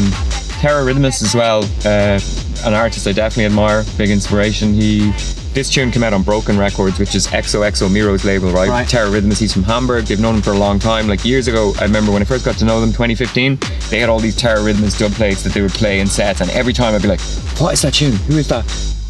Terrorrythmus 0.59 1.23
as 1.23 1.33
well, 1.33 1.63
uh, 1.85 2.19
an 2.67 2.73
artist 2.73 3.07
I 3.07 3.13
definitely 3.13 3.45
admire, 3.45 3.85
big 3.97 4.09
inspiration. 4.09 4.73
He 4.73 5.13
this 5.53 5.69
tune 5.69 5.89
came 5.89 6.03
out 6.03 6.11
on 6.11 6.23
Broken 6.23 6.57
Records, 6.57 6.99
which 6.99 7.15
is 7.15 7.27
XOXO 7.27 7.89
Miro's 7.89 8.25
label, 8.25 8.51
right? 8.51 8.67
Right. 8.67 8.85
Terrorrythmus, 8.85 9.39
he's 9.39 9.53
from 9.53 9.63
Hamburg. 9.63 10.03
They've 10.03 10.19
known 10.19 10.35
him 10.35 10.41
for 10.41 10.51
a 10.51 10.57
long 10.57 10.79
time. 10.79 11.07
Like 11.07 11.23
years 11.23 11.47
ago, 11.47 11.73
I 11.79 11.83
remember 11.83 12.11
when 12.11 12.21
I 12.21 12.25
first 12.25 12.43
got 12.43 12.57
to 12.57 12.65
know 12.65 12.81
them, 12.81 12.89
2015, 12.89 13.57
they 13.89 13.99
had 13.99 14.09
all 14.09 14.19
these 14.19 14.35
Terrorrythmus 14.35 14.99
dub 14.99 15.13
plates 15.13 15.43
that 15.43 15.53
they 15.53 15.61
would 15.61 15.71
play 15.71 16.01
in 16.01 16.07
sets, 16.07 16.41
and 16.41 16.51
every 16.51 16.73
time 16.73 16.93
I'd 16.93 17.01
be 17.01 17.07
like, 17.07 17.21
"What 17.61 17.71
is 17.71 17.81
that 17.83 17.93
tune? 17.93 18.11
Who 18.27 18.37
is 18.37 18.49
that?" 18.49 18.65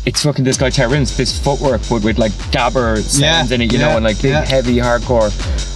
It's 0.05 0.23
fucking 0.23 0.43
this 0.45 0.57
guy 0.57 0.69
Terrence, 0.69 1.17
this 1.17 1.37
footwork, 1.37 1.81
but 1.89 2.03
with 2.03 2.17
like 2.19 2.31
gabber 2.51 2.97
sounds 2.99 3.49
Yeah, 3.49 3.55
in 3.55 3.61
it, 3.61 3.73
you 3.73 3.79
yeah, 3.79 3.87
know, 3.87 3.95
and 3.97 4.05
like 4.05 4.21
big, 4.21 4.31
yeah. 4.31 4.45
heavy, 4.45 4.75
hardcore, 4.77 5.29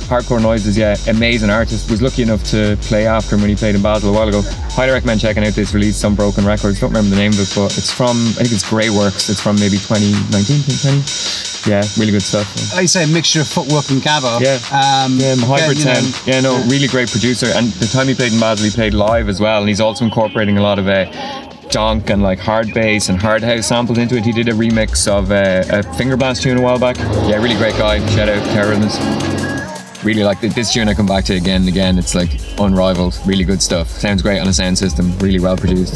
hardcore 0.07 0.41
noises. 0.41 0.77
Yeah, 0.77 0.95
amazing 1.07 1.49
artist. 1.49 1.89
Was 1.89 2.01
lucky 2.01 2.21
enough 2.21 2.43
to 2.51 2.77
play 2.81 3.07
after 3.07 3.35
him 3.35 3.41
when 3.41 3.49
he 3.49 3.55
played 3.55 3.75
in 3.75 3.81
Basel 3.81 4.09
a 4.09 4.13
while 4.13 4.27
ago. 4.29 4.41
Highly 4.71 4.91
recommend 4.91 5.19
checking 5.21 5.43
out 5.43 5.53
this 5.53 5.73
release, 5.73 5.97
Some 5.97 6.15
Broken 6.15 6.45
Records. 6.45 6.79
Don't 6.79 6.91
remember 6.91 7.09
the 7.09 7.15
name 7.21 7.31
of 7.33 7.39
it, 7.39 7.51
but 7.55 7.75
it's 7.77 7.91
from 7.91 8.17
I 8.37 8.43
think 8.45 8.51
it's 8.51 8.67
Grey 8.69 8.89
Works. 8.89 9.29
It's 9.29 9.41
from 9.41 9.55
maybe 9.55 9.77
2019, 9.77 10.63
2020. 10.63 11.69
Yeah, 11.69 11.83
really 11.97 12.11
good 12.11 12.21
stuff. 12.21 12.47
Like 12.73 12.83
you 12.83 12.87
say, 12.87 13.03
a 13.03 13.07
mixture 13.07 13.41
of 13.41 13.47
footwork 13.47 13.89
and 13.89 14.01
gabber. 14.01 14.39
Yeah. 14.39 14.61
Um, 14.71 15.17
Yeah, 15.19 15.35
hybrid 15.35 15.83
know, 15.83 16.11
yeah, 16.25 16.39
no, 16.39 16.63
really 16.67 16.87
great 16.87 17.09
producer. 17.09 17.47
And 17.47 17.67
the 17.73 17.87
time 17.87 18.07
he 18.07 18.15
played 18.15 18.31
in 18.31 18.39
Basel, 18.39 18.63
he 18.65 18.71
played 18.71 18.93
live 18.93 19.27
as 19.27 19.41
well. 19.41 19.59
And 19.59 19.67
he's 19.67 19.81
also 19.81 20.05
incorporating 20.05 20.57
a 20.57 20.61
lot 20.61 20.79
of 20.79 20.87
uh, 20.87 21.11
donk 21.69 22.09
and 22.09 22.21
like 22.21 22.39
hard 22.39 22.73
bass 22.73 23.09
and 23.09 23.19
hard 23.19 23.43
house 23.43 23.67
samples 23.67 23.97
into 23.97 24.15
it. 24.15 24.25
He 24.25 24.31
did 24.31 24.49
a 24.49 24.53
remix 24.53 25.07
of 25.07 25.31
uh, 25.31 25.63
a 25.69 25.83
Fingerblast 25.95 26.41
tune 26.41 26.57
a 26.57 26.61
while 26.61 26.79
back. 26.79 26.97
Yeah, 26.97 27.35
really 27.35 27.55
great 27.55 27.75
guy. 27.77 28.05
Shout 28.15 28.29
out 28.29 28.43
Terrence. 28.47 28.97
Really 30.03 30.23
like 30.23 30.39
this 30.39 30.73
tune. 30.73 30.87
I 30.87 30.93
come 30.93 31.05
back 31.05 31.25
to 31.25 31.35
again 31.35 31.61
and 31.61 31.69
again. 31.69 31.97
It's 31.97 32.15
like 32.15 32.29
unrivaled. 32.59 33.19
Really 33.25 33.43
good 33.43 33.61
stuff. 33.61 33.89
Sounds 33.89 34.21
great 34.21 34.39
on 34.39 34.47
a 34.47 34.53
sound 34.53 34.77
system. 34.77 35.17
Really 35.19 35.39
well 35.39 35.57
produced. 35.57 35.95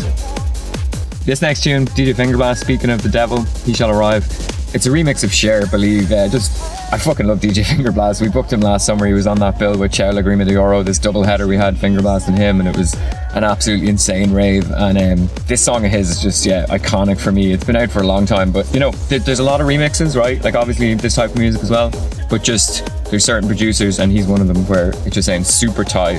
This 1.26 1.42
next 1.42 1.64
tune, 1.64 1.86
DJ 1.86 2.14
Fingerblast, 2.14 2.60
speaking 2.60 2.90
of 2.90 3.02
the 3.02 3.10
devil, 3.10 3.44
he 3.66 3.74
shall 3.74 3.90
arrive. 3.90 4.53
It's 4.74 4.88
a 4.88 4.90
remix 4.90 5.24
of 5.24 5.32
Cher, 5.32 5.68
believe. 5.68 6.12
Uh, 6.12 6.28
just, 6.28 6.52
I 6.92 6.98
fucking 6.98 7.28
love 7.28 7.40
DJ 7.40 7.64
Fingerblast. 7.64 8.22
We 8.22 8.30
booked 8.30 8.52
him 8.52 8.62
last 8.62 8.88
summer. 8.88 9.06
He 9.06 9.14
was 9.14 9.28
on 9.28 9.38
that 9.40 9.60
bill 9.60 9.78
with 9.78 9.92
Joao 9.92 10.14
Lagrima 10.14 10.46
De 10.46 10.54
Ouro, 10.54 10.84
this 10.84 10.98
double 10.98 11.22
header 11.22 11.46
we 11.46 11.56
had, 11.56 11.76
Fingerblast 11.76 12.28
and 12.28 12.36
him, 12.36 12.60
and 12.60 12.68
it 12.68 12.76
was 12.76 12.96
an 13.36 13.44
absolutely 13.44 13.88
insane 13.88 14.34
rave. 14.34 14.70
And 14.72 14.98
um, 14.98 15.30
this 15.46 15.64
song 15.64 15.86
of 15.86 15.92
his 15.92 16.10
is 16.10 16.22
just, 16.24 16.44
yeah, 16.44 16.66
iconic 16.68 17.20
for 17.22 17.32
me. 17.32 17.54
It's 17.54 17.64
been 17.64 17.76
out 17.76 17.92
for 17.92 18.00
a 18.00 18.08
long 18.08 18.26
time, 18.26 18.52
but 18.52 18.72
you 18.74 18.80
know, 18.80 18.90
there, 19.10 19.20
there's 19.20 19.40
a 19.40 19.44
lot 19.44 19.62
of 19.62 19.68
remixes, 19.68 20.16
right? 20.16 20.44
Like, 20.44 20.56
obviously, 20.56 20.96
this 20.96 21.16
type 21.16 21.30
of 21.30 21.38
music 21.38 21.62
as 21.62 21.70
well, 21.70 21.92
but 22.32 22.44
just 22.44 22.84
there's 23.12 23.24
certain 23.24 23.48
producers, 23.48 24.00
and 24.00 24.12
he's 24.12 24.26
one 24.26 24.42
of 24.42 24.48
them, 24.48 24.66
where 24.68 24.90
it 25.06 25.14
just 25.14 25.28
sounds 25.28 25.48
super 25.50 25.84
tight. 25.84 26.18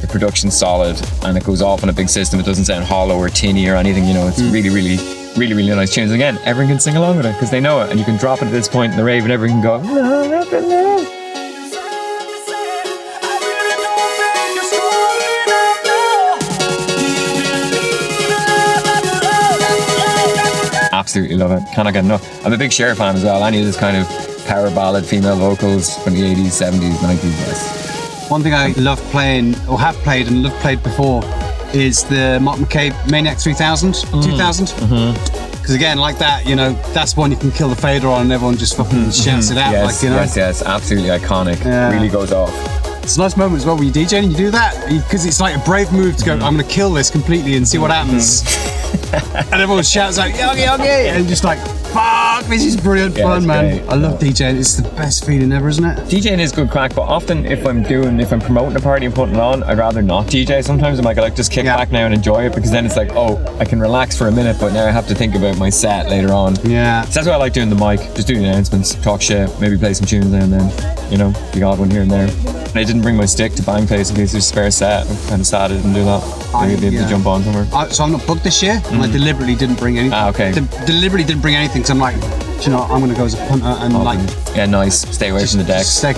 The 0.00 0.08
production's 0.10 0.56
solid, 0.56 1.00
and 1.22 1.38
it 1.38 1.44
goes 1.44 1.62
off 1.62 1.84
on 1.84 1.88
a 1.88 1.92
big 1.92 2.08
system. 2.08 2.40
It 2.40 2.46
doesn't 2.46 2.64
sound 2.64 2.84
hollow 2.84 3.16
or 3.16 3.28
tinny 3.28 3.68
or 3.68 3.76
anything. 3.76 4.04
You 4.04 4.14
know, 4.14 4.26
it's 4.26 4.40
really, 4.40 4.70
really, 4.70 4.96
really, 5.36 5.54
really 5.54 5.74
nice 5.74 5.94
tunes. 5.94 6.12
Again, 6.12 6.38
everyone 6.44 6.72
can 6.72 6.80
sing 6.80 6.96
along 6.96 7.16
with 7.16 7.26
it 7.26 7.32
because 7.32 7.50
they 7.50 7.60
know 7.60 7.80
it, 7.80 7.90
and 7.90 7.98
you 7.98 8.04
can 8.04 8.16
drop 8.16 8.42
it 8.42 8.46
at 8.46 8.52
this 8.52 8.68
point 8.68 8.92
in 8.92 8.98
the 8.98 9.04
rave, 9.04 9.22
and 9.22 9.32
everyone 9.32 9.60
can 9.60 9.62
go. 9.62 9.76
"Love, 9.92 10.30
love, 10.30 10.52
love." 10.52 11.08
Absolutely 20.92 21.36
love 21.36 21.50
it. 21.50 21.62
Cannot 21.74 21.94
get 21.94 22.04
enough. 22.04 22.46
I'm 22.46 22.52
a 22.52 22.56
big 22.56 22.72
Cher 22.72 22.94
fan 22.94 23.16
as 23.16 23.24
well. 23.24 23.44
Any 23.44 23.58
of 23.60 23.66
this 23.66 23.76
kind 23.76 23.96
of 23.96 24.06
power 24.46 24.70
ballad 24.70 25.04
female 25.04 25.36
vocals 25.36 25.96
from 25.98 26.14
the 26.14 26.22
80s, 26.22 26.52
70s, 26.52 27.02
90s. 27.02 27.38
Yes. 27.40 28.30
One 28.30 28.42
thing 28.42 28.54
I 28.54 28.72
love 28.76 29.00
playing, 29.10 29.56
or 29.68 29.78
have 29.80 29.96
played 29.96 30.28
and 30.28 30.42
love 30.42 30.54
played 30.60 30.82
before, 30.82 31.22
is 31.74 32.04
the 32.04 32.38
Mark 32.40 32.58
McCabe 32.58 32.94
Maniac 33.10 33.38
3000, 33.38 33.94
Mm. 33.94 34.24
2000. 34.24 34.66
Mm-hmm. 34.68 35.52
Because 35.62 35.74
again, 35.74 35.98
like 35.98 36.18
that, 36.18 36.44
you 36.46 36.56
know, 36.56 36.72
that's 36.92 37.16
one 37.16 37.30
you 37.30 37.36
can 37.36 37.50
kill 37.52 37.68
the 37.68 37.76
fader 37.76 38.08
on 38.08 38.22
and 38.22 38.32
everyone 38.32 38.56
just 38.56 38.76
fucking 38.76 39.10
shouts 39.12 39.50
it 39.50 39.56
out. 39.58 39.66
Mm-hmm. 39.66 39.72
Yes, 39.74 39.84
like, 39.94 40.02
you 40.02 40.10
know, 40.10 40.16
yes, 40.16 40.36
yes. 40.36 40.62
Absolutely 40.62 41.10
iconic. 41.10 41.64
Yeah. 41.64 41.92
Really 41.92 42.08
goes 42.08 42.32
off. 42.32 42.50
it's 43.04 43.16
a 43.16 43.20
nice 43.20 43.36
moment 43.36 43.60
as 43.60 43.66
well 43.66 43.76
when 43.76 43.86
you 43.86 43.92
DJ 43.92 44.18
and 44.22 44.30
you 44.32 44.36
do 44.36 44.50
that 44.50 44.74
because 44.88 45.24
it's 45.24 45.40
like 45.40 45.54
a 45.56 45.60
brave 45.60 45.92
move 45.92 46.16
to 46.16 46.24
go, 46.24 46.32
Mm-hmm. 46.34 46.44
I'm 46.44 46.54
going 46.56 46.66
to 46.66 46.72
kill 46.72 46.92
this 46.92 47.10
completely 47.10 47.56
and 47.56 47.66
see 47.66 47.78
what 47.78 47.90
happens. 47.92 48.42
and 49.52 49.60
everyone 49.60 49.84
shouts 49.84 50.18
out, 50.18 50.30
yogi, 50.36 50.62
yogi, 50.62 50.84
and 50.88 51.28
just 51.28 51.44
like, 51.44 51.58
fuck, 51.92 52.44
this 52.46 52.64
is 52.64 52.76
brilliant 52.76 53.16
Yeah, 53.16 53.24
fun, 53.24 53.46
man. 53.46 53.78
great. 53.78 53.88
I 53.90 53.94
love 53.94 54.18
DJing. 54.20 54.58
It's 54.58 54.74
the 54.76 54.88
best 54.90 55.24
feeling 55.24 55.52
ever, 55.52 55.68
isn't 55.68 55.84
it? 55.84 55.98
DJing 56.08 56.38
is 56.38 56.52
good 56.52 56.70
crack, 56.70 56.94
but 56.94 57.02
often 57.02 57.44
if 57.46 57.66
I'm 57.66 57.82
doing, 57.82 58.20
if 58.20 58.32
I'm 58.32 58.40
promoting 58.40 58.76
a 58.76 58.80
party 58.80 59.06
and 59.06 59.14
putting 59.14 59.34
it 59.34 59.40
on, 59.40 59.62
I'd 59.64 59.78
rather 59.78 60.02
not 60.02 60.26
DJ. 60.26 60.62
Sometimes 60.64 60.98
I'm 60.98 61.04
like, 61.04 61.18
I 61.18 61.22
like 61.22 61.36
just 61.36 61.52
kick 61.52 61.64
Yeah. 61.64 61.76
back 61.76 61.92
now 61.92 62.04
and 62.04 62.14
enjoy 62.14 62.46
it 62.46 62.54
because 62.54 62.70
then 62.70 62.86
it's 62.86 62.96
like, 62.96 63.10
oh, 63.14 63.38
I 63.58 63.64
can 63.64 63.80
relax 63.80 64.16
for 64.16 64.28
a 64.28 64.32
minute, 64.32 64.56
but 64.60 64.72
now 64.72 64.86
I 64.86 64.90
have 64.90 65.06
to 65.08 65.14
think 65.14 65.34
about 65.34 65.58
my 65.58 65.70
set 65.70 66.08
later 66.08 66.32
on. 66.32 66.56
Yeah. 66.64 67.02
So 67.04 67.12
that's 67.14 67.26
why 67.26 67.34
I 67.34 67.36
like 67.36 67.52
doing 67.52 67.70
the 67.70 67.76
mic, 67.76 68.00
just 68.14 68.26
do 68.28 68.34
the 68.36 68.44
announcements, 68.44 68.94
talk 68.96 69.20
shit, 69.22 69.48
maybe 69.60 69.76
play 69.78 69.94
some 69.94 70.06
tunes 70.06 70.26
now 70.32 70.42
and 70.42 70.52
then, 70.52 71.10
you 71.12 71.18
know, 71.18 71.30
the 71.52 71.62
odd 71.62 71.78
one 71.78 71.90
here 71.90 72.02
and 72.02 72.10
there. 72.10 72.28
And 72.28 72.78
I 72.78 72.84
didn't 72.84 73.02
bring 73.02 73.16
my 73.16 73.26
stick 73.26 73.52
to 73.54 73.62
Bangface 73.62 74.08
in 74.10 74.16
case 74.16 74.32
there's 74.32 74.34
a 74.34 74.40
spare 74.40 74.70
set. 74.70 75.06
I'm 75.06 75.16
kind 75.28 75.40
of 75.42 75.46
sad 75.46 75.70
I 75.72 75.76
didn't 75.76 75.92
do 75.92 76.04
that. 76.04 76.22
Maybe 76.54 76.72
I'd 76.74 76.80
be 76.80 76.86
able 76.86 76.96
yeah. 76.96 77.02
to 77.04 77.08
jump 77.10 77.26
on 77.26 77.42
somewhere. 77.42 77.66
I, 77.74 77.88
so 77.88 78.04
I'm 78.04 78.12
not 78.12 78.26
booked 78.26 78.44
this 78.44 78.62
year, 78.62 78.80
and 78.86 79.02
I 79.02 79.10
deliberately 79.10 79.54
didn't 79.54 79.78
bring 79.78 79.98
anything. 79.98 80.12
Mm-hmm. 80.18 80.26
Ah, 80.26 80.30
okay. 80.30 80.52
De- 80.52 80.86
deliberately 80.86 81.24
didn't 81.26 81.42
bring 81.42 81.54
anything 81.54 81.81
because 81.82 81.90
I'm 81.90 81.98
like, 81.98 82.14
do 82.20 82.64
you 82.66 82.70
know, 82.70 82.78
what, 82.78 82.90
I'm 82.92 83.00
going 83.00 83.10
to 83.10 83.16
go 83.16 83.24
as 83.24 83.34
a 83.34 83.44
punter 83.48 83.66
and 83.66 83.92
like 83.94 84.20
yeah, 84.54 84.66
nice. 84.66 85.00
Stay 85.12 85.30
away 85.30 85.44
from 85.46 85.58
the 85.58 85.64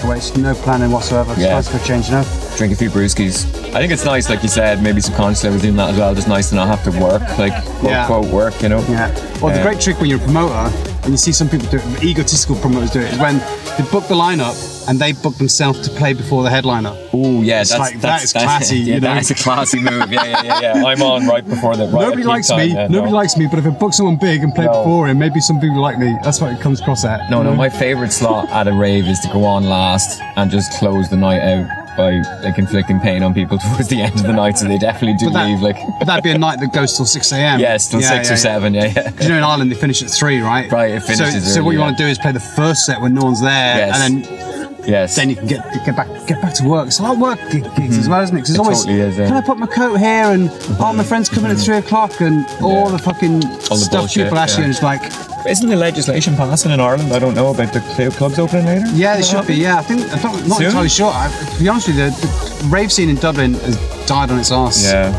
away. 0.04 0.18
It's 0.18 0.36
no 0.36 0.54
planning 0.54 0.90
whatsoever. 0.90 1.32
It's 1.32 1.40
Yeah. 1.40 1.54
nice 1.54 1.70
for 1.70 1.78
a 1.78 1.86
change, 1.86 2.06
you 2.08 2.16
know. 2.16 2.24
drink 2.58 2.72
a 2.72 2.76
few 2.76 2.90
brewskis. 2.90 3.46
I 3.74 3.78
think 3.80 3.90
it's 3.92 4.04
nice, 4.04 4.28
like 4.28 4.42
you 4.42 4.48
said, 4.50 4.82
maybe 4.82 5.00
subconsciously 5.00 5.48
I 5.48 5.52
was 5.52 5.62
doing 5.62 5.76
that 5.76 5.90
as 5.90 5.96
well. 5.98 6.14
Just 6.14 6.28
nice 6.28 6.50
to 6.50 6.56
not 6.56 6.68
have 6.68 6.84
to 6.84 6.90
work, 7.00 7.22
like 7.38 7.64
quote 7.64 7.90
Yeah. 7.90 8.06
quote 8.06 8.26
work, 8.26 8.60
you 8.62 8.68
know. 8.68 8.80
Yeah. 8.90 9.08
Well, 9.40 9.52
the 9.52 9.58
Yeah. 9.58 9.62
great 9.62 9.80
trick 9.80 9.98
when 10.00 10.10
you're 10.10 10.18
a 10.20 10.22
promoter, 10.22 10.70
and 11.04 11.12
you 11.12 11.16
see 11.16 11.32
some 11.32 11.48
people 11.48 11.66
do 11.68 11.78
it, 11.78 12.04
egotistical 12.04 12.56
promoters 12.56 12.90
do 12.90 13.00
it, 13.00 13.12
is 13.12 13.18
when 13.18 13.38
they 13.76 13.84
book 13.90 14.06
the 14.08 14.14
lineup 14.14 14.88
and 14.88 14.98
they 14.98 15.12
book 15.12 15.36
themselves 15.36 15.86
to 15.86 15.94
play 15.94 16.12
before 16.12 16.42
the 16.42 16.50
headliner. 16.50 16.92
Oh 17.12 17.42
yeah, 17.42 17.58
that's 17.58 17.78
like, 17.78 17.94
that 17.94 18.00
that's 18.02 18.24
is 18.24 18.32
classy, 18.32 18.78
yeah, 18.78 18.94
you 18.94 19.00
know? 19.00 19.14
that's 19.14 19.30
a 19.30 19.34
classy 19.34 19.80
move. 19.80 20.12
Yeah, 20.12 20.24
yeah, 20.24 20.42
yeah, 20.42 20.60
yeah. 20.60 20.84
I'm 20.84 21.02
on 21.02 21.26
right 21.26 21.46
before 21.46 21.76
the. 21.76 21.84
Right 21.84 22.02
Nobody 22.02 22.22
likes 22.24 22.48
time, 22.48 22.58
me. 22.58 22.74
yeah, 22.74 22.86
Nobody 22.88 23.12
no. 23.12 23.16
likes 23.16 23.36
me. 23.36 23.46
But 23.46 23.58
if 23.60 23.66
I 23.66 23.70
book 23.70 23.92
someone 23.92 24.16
big 24.16 24.42
and 24.42 24.54
play 24.54 24.66
No. 24.66 24.72
before 24.72 25.08
him, 25.08 25.18
maybe 25.18 25.40
some 25.40 25.60
people 25.60 25.80
like 25.80 25.98
me. 25.98 26.16
That's 26.22 26.40
what 26.40 26.52
it 26.52 26.60
comes 26.60 26.80
across 26.80 27.04
at. 27.04 27.30
No, 27.30 27.42
no. 27.42 27.50
know? 27.50 27.56
My 27.56 27.68
favorite 27.68 28.12
slot 28.12 28.48
at 28.50 28.68
a 28.68 28.72
rave 28.72 29.06
is 29.06 29.20
to 29.20 29.28
go 29.28 29.44
on 29.44 29.64
last 29.64 30.20
and 30.36 30.50
just 30.50 30.72
close 30.78 31.08
the 31.10 31.16
night 31.16 31.40
out 31.40 31.83
by 31.96 32.20
like 32.42 32.58
inflicting 32.58 33.00
pain 33.00 33.22
on 33.22 33.32
people 33.34 33.58
towards 33.64 33.88
the 33.88 34.00
end 34.02 34.14
of 34.16 34.22
the 34.26 34.32
night, 34.32 34.58
so 34.58 34.66
they 34.66 34.78
definitely 34.78 35.16
do 35.18 35.30
that- 35.30 35.46
leave. 35.46 35.60
Like, 35.60 35.76
that'd 36.06 36.24
be 36.24 36.30
a 36.30 36.38
night 36.38 36.60
that 36.60 36.72
goes 36.72 36.96
till 36.96 37.06
6 37.06 37.32
a.m. 37.32 37.60
yes, 37.60 37.88
till 37.88 38.00
Yeah, 38.00 38.08
six 38.22 38.28
yeah, 38.28 38.30
or 38.30 38.36
yeah. 38.36 38.36
seven. 38.36 38.74
Yeah, 38.74 38.92
yeah. 38.94 39.22
You 39.22 39.28
know, 39.30 39.36
in 39.38 39.44
Ireland 39.44 39.70
they 39.70 39.76
finish 39.76 40.02
at 40.02 40.10
three, 40.10 40.40
right? 40.40 40.70
Right, 40.70 40.92
it 40.92 41.02
So, 41.02 41.14
finishes 41.24 41.52
so 41.54 41.62
what 41.62 41.70
you 41.72 41.78
yeah. 41.78 41.84
want 41.86 41.96
to 41.98 42.02
do 42.04 42.08
is 42.08 42.18
play 42.18 42.32
the 42.32 42.40
first 42.40 42.84
set 42.86 43.00
when 43.00 43.14
no 43.14 43.22
one's 43.24 43.40
there, 43.40 43.76
Yes. 43.78 44.00
and 44.00 44.24
then 44.24 44.73
Yes. 44.86 45.16
then 45.16 45.30
you 45.30 45.36
can 45.36 45.46
get 45.46 45.62
get 45.84 45.96
back 45.96 46.08
get 46.26 46.40
back 46.42 46.54
to 46.54 46.64
work. 46.68 46.86
It's 46.88 46.98
a 46.98 47.02
lot 47.02 47.14
of 47.14 47.20
work 47.20 47.38
gig- 47.50 47.62
gigs 47.76 47.96
as 47.98 48.04
mm-hmm. 48.04 48.10
well, 48.12 48.22
isn't 48.22 48.36
it? 48.36 48.40
'Cause 48.40 48.50
it's 48.50 48.58
It 48.58 48.62
always 48.62 48.80
totally 48.84 49.00
is, 49.00 49.16
yeah. 49.18 49.26
can 49.28 49.36
I 49.36 49.40
put 49.40 49.58
my 49.58 49.66
coat 49.66 49.96
here 49.98 50.26
and 50.34 50.50
oh 50.80 50.92
my 50.92 51.04
friend's 51.04 51.28
coming 51.28 51.50
at 51.50 51.56
mm-hmm. 51.56 51.64
three 51.66 51.76
o'clock 51.78 52.20
and 52.20 52.46
all 52.62 52.86
Yeah. 52.86 52.96
the 52.96 52.98
fucking 52.98 53.44
All 53.70 53.76
the 53.76 53.76
stuff 53.76 54.00
bullshit, 54.02 54.24
people 54.24 54.38
ask 54.38 54.56
you 54.58 54.62
yeah. 54.62 54.64
and 54.66 54.74
it's 54.74 54.82
like 54.82 55.02
Isn't 55.46 55.68
the 55.68 55.76
legislation 55.76 56.36
passing 56.36 56.72
in 56.72 56.80
Ireland? 56.80 57.12
I 57.12 57.18
don't 57.18 57.34
know 57.34 57.50
about 57.50 57.72
the 57.74 57.80
clubs 58.16 58.38
opening 58.38 58.64
later. 58.66 58.86
yeah, 58.94 59.16
Is 59.18 59.28
it 59.28 59.32
that 59.32 59.44
should 59.44 59.46
be. 59.46 59.54
Yeah, 59.60 59.78
I 59.78 59.82
think 59.82 60.00
I'm 60.12 60.22
not, 60.22 60.48
not 60.48 60.60
entirely 60.62 60.88
sure. 60.88 61.12
I, 61.12 61.28
to 61.52 61.58
be 61.62 61.68
honest 61.68 61.88
with 61.88 61.98
you, 61.98 62.08
the, 62.10 62.16
the 62.62 62.68
rave 62.68 62.90
scene 62.90 63.10
in 63.10 63.16
Dublin 63.16 63.52
has 63.54 63.76
died 64.06 64.30
on 64.30 64.38
its 64.38 64.50
arse. 64.50 64.82
Yeah, 64.90 65.12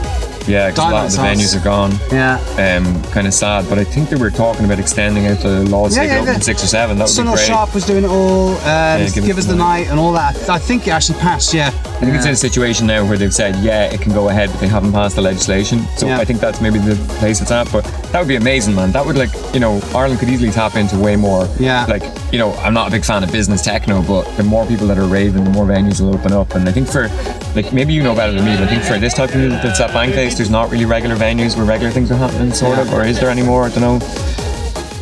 yeah, 0.47 0.69
'cause 0.71 0.79
a 0.79 0.81
lot 0.93 1.05
of 1.05 1.11
the 1.11 1.17
Diamond 1.17 1.41
venues 1.41 1.55
are 1.55 1.63
gone. 1.63 1.99
Yeah. 2.11 2.39
Um, 2.77 3.01
kind 3.11 3.27
of 3.27 3.33
sad, 3.33 3.67
but 3.69 3.77
I 3.79 3.83
think 3.83 4.09
they 4.09 4.15
were 4.15 4.29
talking 4.31 4.65
about 4.65 4.79
extending 4.79 5.27
out 5.27 5.39
the 5.41 5.63
laws 5.69 5.95
Yeah, 5.95 6.03
so 6.03 6.07
yeah, 6.07 6.15
open 6.21 6.33
yeah. 6.33 6.39
six 6.39 6.63
or 6.63 6.67
seven. 6.67 6.97
That 6.97 7.07
would 7.07 7.13
Sunil 7.15 7.31
be 7.31 7.35
great. 7.37 7.47
Sharpe 7.47 7.73
was 7.73 7.85
doing 7.85 8.03
it 8.03 8.09
all. 8.09 8.49
Um, 8.67 9.05
Give 9.13 9.25
give, 9.25 9.37
Us 9.37 9.45
the 9.45 9.55
Night. 9.55 9.81
night 9.85 9.87
and 9.89 9.99
all 9.99 10.11
that. 10.13 10.35
I 10.49 10.57
think 10.59 10.87
it 10.87 10.91
actually 10.91 11.19
passed. 11.19 11.53
Yeah. 11.53 11.67
I 11.85 11.99
think 11.99 12.13
it's 12.15 12.25
in 12.25 12.31
a 12.33 12.35
situation 12.35 12.85
now 12.87 13.05
where 13.05 13.17
they've 13.17 13.33
said, 13.33 13.55
yeah, 13.57 13.85
it 13.85 14.01
can 14.01 14.13
go 14.13 14.29
ahead, 14.29 14.49
but 14.51 14.59
they 14.59 14.67
haven't 14.67 14.91
passed 14.91 15.15
the 15.15 15.21
legislation. 15.21 15.87
So 15.97 16.07
Yeah. 16.07 16.19
I 16.19 16.25
think 16.25 16.39
that's 16.41 16.59
maybe 16.61 16.77
the 16.79 16.95
place 17.19 17.41
it's 17.41 17.51
at. 17.51 17.71
But 17.71 17.83
that 18.11 18.19
would 18.19 18.27
be 18.27 18.35
amazing, 18.35 18.75
man. 18.75 18.91
That 18.91 19.05
would 19.05 19.17
like, 19.17 19.29
you 19.53 19.59
know, 19.59 19.81
Ireland 19.95 20.19
could 20.19 20.29
easily 20.29 20.51
tap 20.51 20.75
into 20.75 20.97
way 20.97 21.15
more. 21.15 21.47
Yeah. 21.59 21.85
Like, 21.87 22.03
you 22.31 22.37
know, 22.39 22.53
I'm 22.63 22.73
not 22.73 22.89
a 22.89 22.91
big 22.91 23.05
fan 23.05 23.23
of 23.23 23.31
business 23.31 23.61
techno, 23.61 24.01
but 24.01 24.23
the 24.37 24.43
more 24.43 24.65
people 24.65 24.87
that 24.87 24.97
are 24.97 25.05
raving, 25.05 25.43
the 25.45 25.49
more 25.49 25.65
venues 25.65 26.01
will 26.01 26.13
open 26.13 26.33
up. 26.33 26.53
And 26.55 26.67
I 26.67 26.71
think 26.71 26.87
for, 26.89 27.09
like, 27.55 27.71
maybe 27.71 27.93
you 27.93 28.03
know 28.03 28.13
better 28.13 28.33
than 28.33 28.43
me, 28.45 28.55
but 28.57 28.63
I 28.63 28.67
think 28.67 28.83
for 28.83 28.97
this 28.99 29.13
type 29.13 29.29
of 29.29 29.37
music 29.37 29.61
that's 29.63 29.79
at 29.79 29.91
Bangface, 30.35 30.37
there's 30.37 30.49
not 30.49 30.69
really 30.71 30.85
regular 30.85 31.15
venues 31.15 31.55
where 31.55 31.65
regular 31.65 31.91
things 31.91 32.11
are 32.11 32.15
happening, 32.17 32.53
sort 32.53 32.77
of. 32.79 32.93
Or 32.93 33.03
is 33.03 33.19
there 33.19 33.29
anymore? 33.29 33.65
I 33.65 33.69
don't 33.69 33.81
know. 33.81 33.99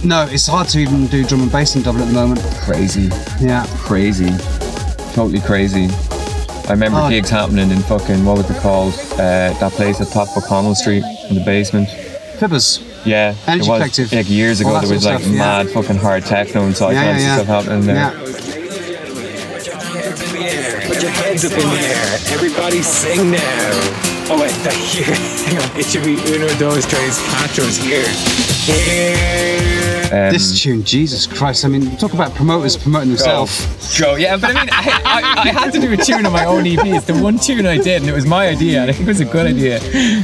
No, 0.04 0.28
it's 0.30 0.48
hard 0.48 0.68
to 0.70 0.80
even 0.80 1.08
do 1.08 1.24
drum 1.24 1.42
and 1.44 1.52
bass 1.52 1.76
in 1.76 1.82
Dublin 1.82 2.04
at 2.04 2.08
the 2.08 2.14
moment. 2.14 2.42
Crazy. 2.66 3.10
Yeah. 3.40 3.66
crazy, 3.78 4.30
totally 5.14 5.40
crazy. 5.40 5.88
I 6.68 6.72
remember 6.72 7.00
Oh. 7.02 7.10
gigs 7.10 7.30
happening 7.30 7.72
in 7.72 7.80
fucking 7.84 8.24
what 8.26 8.38
was 8.38 8.50
it 8.50 8.58
called? 8.62 8.94
Uh, 9.14 9.54
that 9.60 9.72
place 9.74 10.00
at 10.02 10.10
top 10.10 10.30
of 10.36 10.44
O'Connell 10.44 10.76
Street 10.76 11.04
in 11.30 11.36
the 11.36 11.42
basement. 11.44 11.88
Fibbers. 12.40 12.82
Yeah, 13.06 13.36
Energy 13.48 13.68
it 13.68 13.70
was 13.72 13.78
Collective. 13.80 14.14
like 14.14 14.30
years 14.30 14.62
ago. 14.62 14.80
There 14.80 14.90
was 14.90 15.04
sort 15.04 15.16
like 15.16 15.16
of 15.16 15.22
stuff, 15.24 15.34
yeah. 15.34 15.40
mad 15.40 15.70
fucking 15.72 15.98
hard 15.98 16.26
techno 16.26 16.64
and 16.66 16.74
psytrance 16.74 16.94
Yeah, 16.94 17.04
and 17.04 17.20
yeah, 17.22 17.36
stuff 17.36 17.48
happening 17.48 17.86
there. 17.86 17.96
Yeah. 17.96 18.12
Put 20.88 21.02
your 21.02 21.12
hands 21.12 21.46
up 21.46 21.52
in 21.52 21.58
the 21.60 21.80
air. 21.80 22.18
Everybody 22.34 22.82
sing 22.82 23.32
now. 23.32 24.13
Oh 24.30 24.40
wait, 24.40 24.52
that 24.64 24.74
here. 24.74 25.04
Hang 25.46 25.58
on. 25.72 25.80
It 25.80 25.86
should 25.86 26.04
be 26.04 26.14
uno, 26.34 26.48
dos, 26.58 26.86
tres, 26.86 27.20
cuatros 27.30 27.78
here. 27.78 28.08
Here. 28.66 30.04
Um, 30.14 30.32
This 30.32 30.62
tune, 30.62 30.84
Jesus 30.84 31.28
Christ! 31.28 31.66
I 31.66 31.68
mean, 31.68 31.98
talk 31.98 32.14
about 32.14 32.34
promoters 32.34 32.78
promoting 32.78 33.10
go, 33.10 33.16
themselves. 33.18 34.00
go. 34.00 34.16
Yeah, 34.16 34.38
but 34.38 34.52
I 34.56 34.60
mean, 34.62 34.70
I, 34.72 35.02
I, 35.06 35.42
I 35.42 35.48
had 35.50 35.74
to 35.74 35.80
do 35.80 35.92
a 35.92 35.98
tune 35.98 36.26
on 36.26 36.32
my 36.32 36.46
own 36.46 36.66
EP. 36.66 36.86
It's 36.86 37.06
the 37.06 37.20
one 37.20 37.38
tune 37.38 37.66
I 37.66 37.78
did, 37.78 38.02
and 38.02 38.10
it 38.10 38.14
was 38.14 38.26
my 38.26 38.48
idea, 38.48 38.82
and 38.82 38.90
I 38.90 38.94
think 38.94 39.08
it 39.08 39.12
was 39.12 39.20
a 39.20 39.26
good 39.26 39.48
idea. 39.48 39.80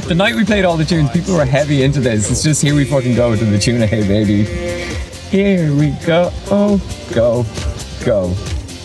The 0.06 0.14
night 0.14 0.34
we 0.34 0.44
played 0.44 0.64
all 0.64 0.76
the 0.76 0.84
tunes, 0.84 1.10
people 1.10 1.34
were 1.34 1.44
heavy 1.44 1.82
into 1.82 2.00
this. 2.00 2.30
It's 2.30 2.42
just 2.42 2.62
here 2.62 2.74
we 2.74 2.84
fucking 2.84 3.14
go 3.16 3.36
to 3.36 3.44
the 3.44 3.58
tune 3.58 3.82
of 3.82 3.88
Hey 3.90 4.06
Baby. 4.06 4.44
Here 5.30 5.74
we 5.74 5.90
go. 6.06 6.30
Oh, 6.50 6.80
go, 7.12 7.44
go. 8.04 8.28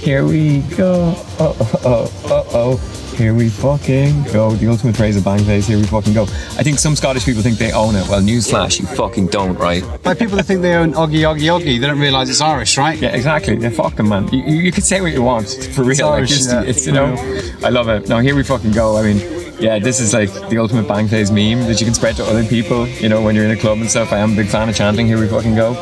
Here 0.01 0.25
we 0.25 0.59
go. 0.75 1.13
Oh, 1.39 1.55
oh, 1.59 1.79
oh, 1.85 2.11
oh, 2.25 2.79
oh. 2.81 3.01
Here 3.15 3.33
we 3.33 3.47
fucking 3.47 4.23
go. 4.25 4.51
The 4.51 4.67
ultimate 4.67 4.97
phrase 4.97 5.15
of 5.15 5.23
Bangface. 5.23 5.67
Here 5.67 5.77
we 5.77 5.85
fucking 5.85 6.13
go. 6.13 6.23
I 6.23 6.63
think 6.63 6.79
some 6.79 6.97
Scottish 6.97 7.23
people 7.23 7.41
think 7.41 7.57
they 7.57 7.71
own 7.71 7.95
it. 7.95 8.05
Well, 8.09 8.21
newsflash, 8.21 8.77
you 8.77 8.85
fucking 8.87 9.27
don't, 9.27 9.57
right? 9.57 9.83
Like 10.03 10.19
people 10.19 10.35
that 10.35 10.43
think 10.43 10.61
they 10.61 10.73
own 10.73 10.91
Oggy 10.91 11.21
Oggy 11.21 11.47
Oggy, 11.47 11.79
they 11.79 11.87
don't 11.87 11.97
realise 11.97 12.29
it's 12.29 12.41
Irish, 12.41 12.77
right? 12.77 12.99
Yeah, 12.99 13.15
exactly. 13.15 13.55
Yeah, 13.55 13.69
fuck 13.69 13.95
them, 13.95 14.09
man. 14.09 14.27
You, 14.33 14.43
you, 14.43 14.55
you 14.63 14.71
can 14.73 14.83
say 14.83 14.99
what 14.99 15.13
you 15.13 15.23
want 15.23 15.47
for 15.47 15.83
real. 15.83 16.07
like, 16.07 16.17
Irish, 16.17 16.29
just, 16.29 16.49
yeah. 16.51 16.63
it's 16.63 16.85
you 16.85 16.91
know, 16.91 17.15
I 17.63 17.69
love 17.69 17.87
it. 17.87 18.09
Now 18.09 18.19
here 18.19 18.35
we 18.35 18.43
fucking 18.43 18.71
go. 18.71 18.97
I 18.97 19.03
mean, 19.03 19.19
yeah, 19.61 19.79
this 19.79 20.01
is 20.01 20.13
like 20.13 20.29
the 20.49 20.57
ultimate 20.57 20.85
Bangface 20.85 21.31
meme 21.31 21.65
that 21.67 21.79
you 21.79 21.85
can 21.85 21.93
spread 21.93 22.17
to 22.17 22.25
other 22.25 22.43
people. 22.43 22.85
You 22.85 23.07
know, 23.07 23.21
when 23.21 23.33
you're 23.33 23.45
in 23.45 23.51
a 23.51 23.57
club 23.57 23.77
and 23.77 23.89
stuff. 23.89 24.11
I 24.11 24.17
am 24.17 24.33
a 24.33 24.35
big 24.35 24.47
fan 24.47 24.67
of 24.67 24.75
chanting 24.75 25.07
"Here 25.07 25.17
we 25.17 25.29
fucking 25.29 25.55
go" 25.55 25.73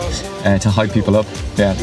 uh, 0.45 0.59
to 0.59 0.69
hype 0.69 0.91
people 0.91 1.17
up. 1.17 1.25
Yeah, 1.57 1.73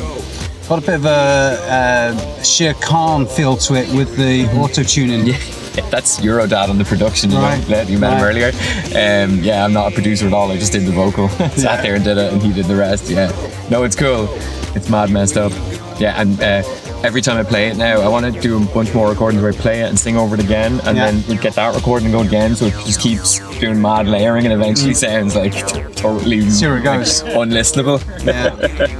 Got 0.71 0.85
a 0.85 0.87
bit 0.87 0.95
of 0.95 1.05
a 1.05 1.09
uh, 1.11 2.43
Shere 2.45 2.75
Khan 2.75 3.27
feel 3.27 3.57
to 3.57 3.75
it 3.75 3.93
with 3.93 4.17
the 4.17 4.47
auto 4.57 4.85
tuning. 4.85 5.27
yeah. 5.27 5.37
That's 5.91 6.21
Eurodad 6.21 6.69
on 6.69 6.79
the 6.79 6.85
production, 6.85 7.31
you 7.33 7.39
Right. 7.39 7.69
know, 7.69 7.81
you 7.83 7.99
met 7.99 8.17
him 8.19 8.23
earlier. 8.25 8.49
Um, 8.95 9.41
yeah, 9.43 9.65
I'm 9.65 9.73
not 9.73 9.91
a 9.91 9.95
producer 9.95 10.29
at 10.29 10.33
all. 10.33 10.51
I 10.53 10.59
just 10.59 10.71
did 10.73 10.87
the 10.87 10.93
vocal, 10.93 11.29
sat 11.57 11.83
there 11.83 11.97
and 11.97 12.05
did 12.05 12.19
it, 12.19 12.33
and 12.33 12.41
he 12.41 12.53
did 12.53 12.67
the 12.67 12.77
rest. 12.77 13.11
Yeah, 13.11 13.33
no, 13.69 13.83
it's 13.83 13.97
cool. 13.97 14.29
It's 14.77 14.89
mad 14.89 15.11
messed 15.11 15.37
up. 15.37 15.51
Yeah, 15.99 16.21
and 16.21 16.41
uh, 16.41 16.63
every 17.03 17.21
time 17.21 17.37
I 17.37 17.43
play 17.43 17.69
it 17.69 17.77
now, 17.77 18.01
I 18.01 18.09
want 18.09 18.33
to 18.33 18.41
do 18.41 18.57
a 18.57 18.67
bunch 18.67 18.95
more 18.95 19.09
recordings 19.09 19.43
where 19.43 19.53
I 19.53 19.57
play 19.57 19.81
it 19.81 19.89
and 19.89 19.99
sing 19.99 20.17
over 20.17 20.35
it 20.37 20.41
again, 20.41 20.81
and 20.85 20.97
Yeah. 20.97 21.11
then 21.11 21.25
we 21.29 21.37
get 21.37 21.55
that 21.55 21.75
recording 21.75 22.07
and 22.07 22.15
go 22.15 22.21
again. 22.21 22.55
So 22.55 22.67
it 22.67 22.75
just 22.87 23.01
keeps 23.01 23.41
doing 23.59 23.81
mad 23.83 24.07
layering, 24.07 24.45
and 24.47 24.53
eventually 24.55 24.95
sounds 24.95 25.35
like 25.35 25.53
totally 25.97 26.49
See 26.49 26.67
where 26.69 26.79
it 26.79 26.85
goes. 26.85 27.23
unlistenable. 27.25 28.01
Yeah. 28.25 28.97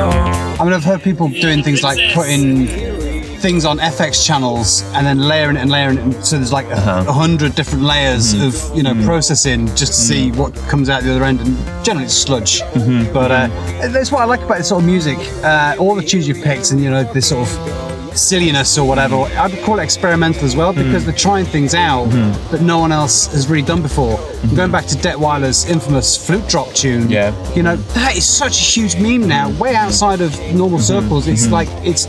I 0.00 0.64
mean, 0.64 0.72
I've 0.72 0.84
heard 0.84 1.02
people 1.02 1.28
doing 1.28 1.62
things 1.62 1.82
like 1.82 1.98
putting 2.14 2.66
things 3.38 3.64
on 3.64 3.78
FX 3.78 4.24
channels 4.26 4.82
and 4.94 5.06
then 5.06 5.18
layering 5.18 5.56
it 5.56 5.60
and 5.60 5.70
layering 5.70 5.98
it. 5.98 6.02
and 6.04 6.24
So 6.24 6.36
there's 6.36 6.52
like 6.52 6.66
a 6.66 6.72
Uh-huh. 6.76 7.12
hundred 7.12 7.54
different 7.54 7.84
layers 7.84 8.34
Mm-hmm. 8.34 8.46
of 8.70 8.76
you 8.76 8.82
know 8.82 8.94
processing 9.04 9.66
just 9.76 9.92
to 9.92 9.98
see 10.00 10.30
what 10.32 10.54
comes 10.68 10.88
out 10.88 11.02
the 11.02 11.10
other 11.10 11.24
end, 11.24 11.40
and 11.40 11.56
generally 11.84 12.06
it's 12.06 12.14
sludge. 12.14 12.60
Mm-hmm. 12.62 13.12
But 13.12 13.30
uh, 13.30 13.48
that's 13.88 14.10
what 14.10 14.22
I 14.22 14.24
like 14.24 14.42
about 14.42 14.58
this 14.58 14.68
sort 14.68 14.82
of 14.82 14.86
music. 14.86 15.18
Uh, 15.44 15.76
all 15.78 15.94
the 15.94 16.02
tunes 16.02 16.26
you've 16.26 16.42
picked, 16.42 16.70
and 16.72 16.80
you 16.82 16.90
know 16.90 17.04
this 17.04 17.28
sort 17.28 17.46
of 17.48 18.16
silliness 18.16 18.78
or 18.78 18.88
whatever. 18.88 19.16
I'd 19.16 19.62
call 19.62 19.78
it 19.78 19.82
experimental 19.82 20.44
as 20.46 20.56
well 20.56 20.72
because 20.72 21.04
they're 21.04 21.14
trying 21.14 21.44
things 21.44 21.74
out 21.74 22.06
that 22.50 22.62
no 22.62 22.78
one 22.78 22.90
else 22.90 23.26
has 23.28 23.46
really 23.46 23.66
done 23.66 23.82
before. 23.82 24.15
Going 24.54 24.70
back 24.70 24.86
to 24.86 24.96
Detweiler's 24.96 25.68
infamous 25.68 26.16
flute 26.16 26.46
drop 26.48 26.72
tune, 26.72 27.10
Yeah. 27.10 27.32
you 27.54 27.62
know 27.62 27.76
that 27.76 28.16
is 28.16 28.26
such 28.26 28.58
a 28.58 28.62
huge 28.62 28.96
meme 28.96 29.26
now, 29.26 29.50
way 29.50 29.74
outside 29.74 30.20
of 30.20 30.38
normal 30.54 30.78
mm-hmm. 30.78 31.00
circles. 31.02 31.26
It's 31.26 31.44
mm-hmm. 31.44 31.52
like 31.52 31.68
it's, 31.82 32.06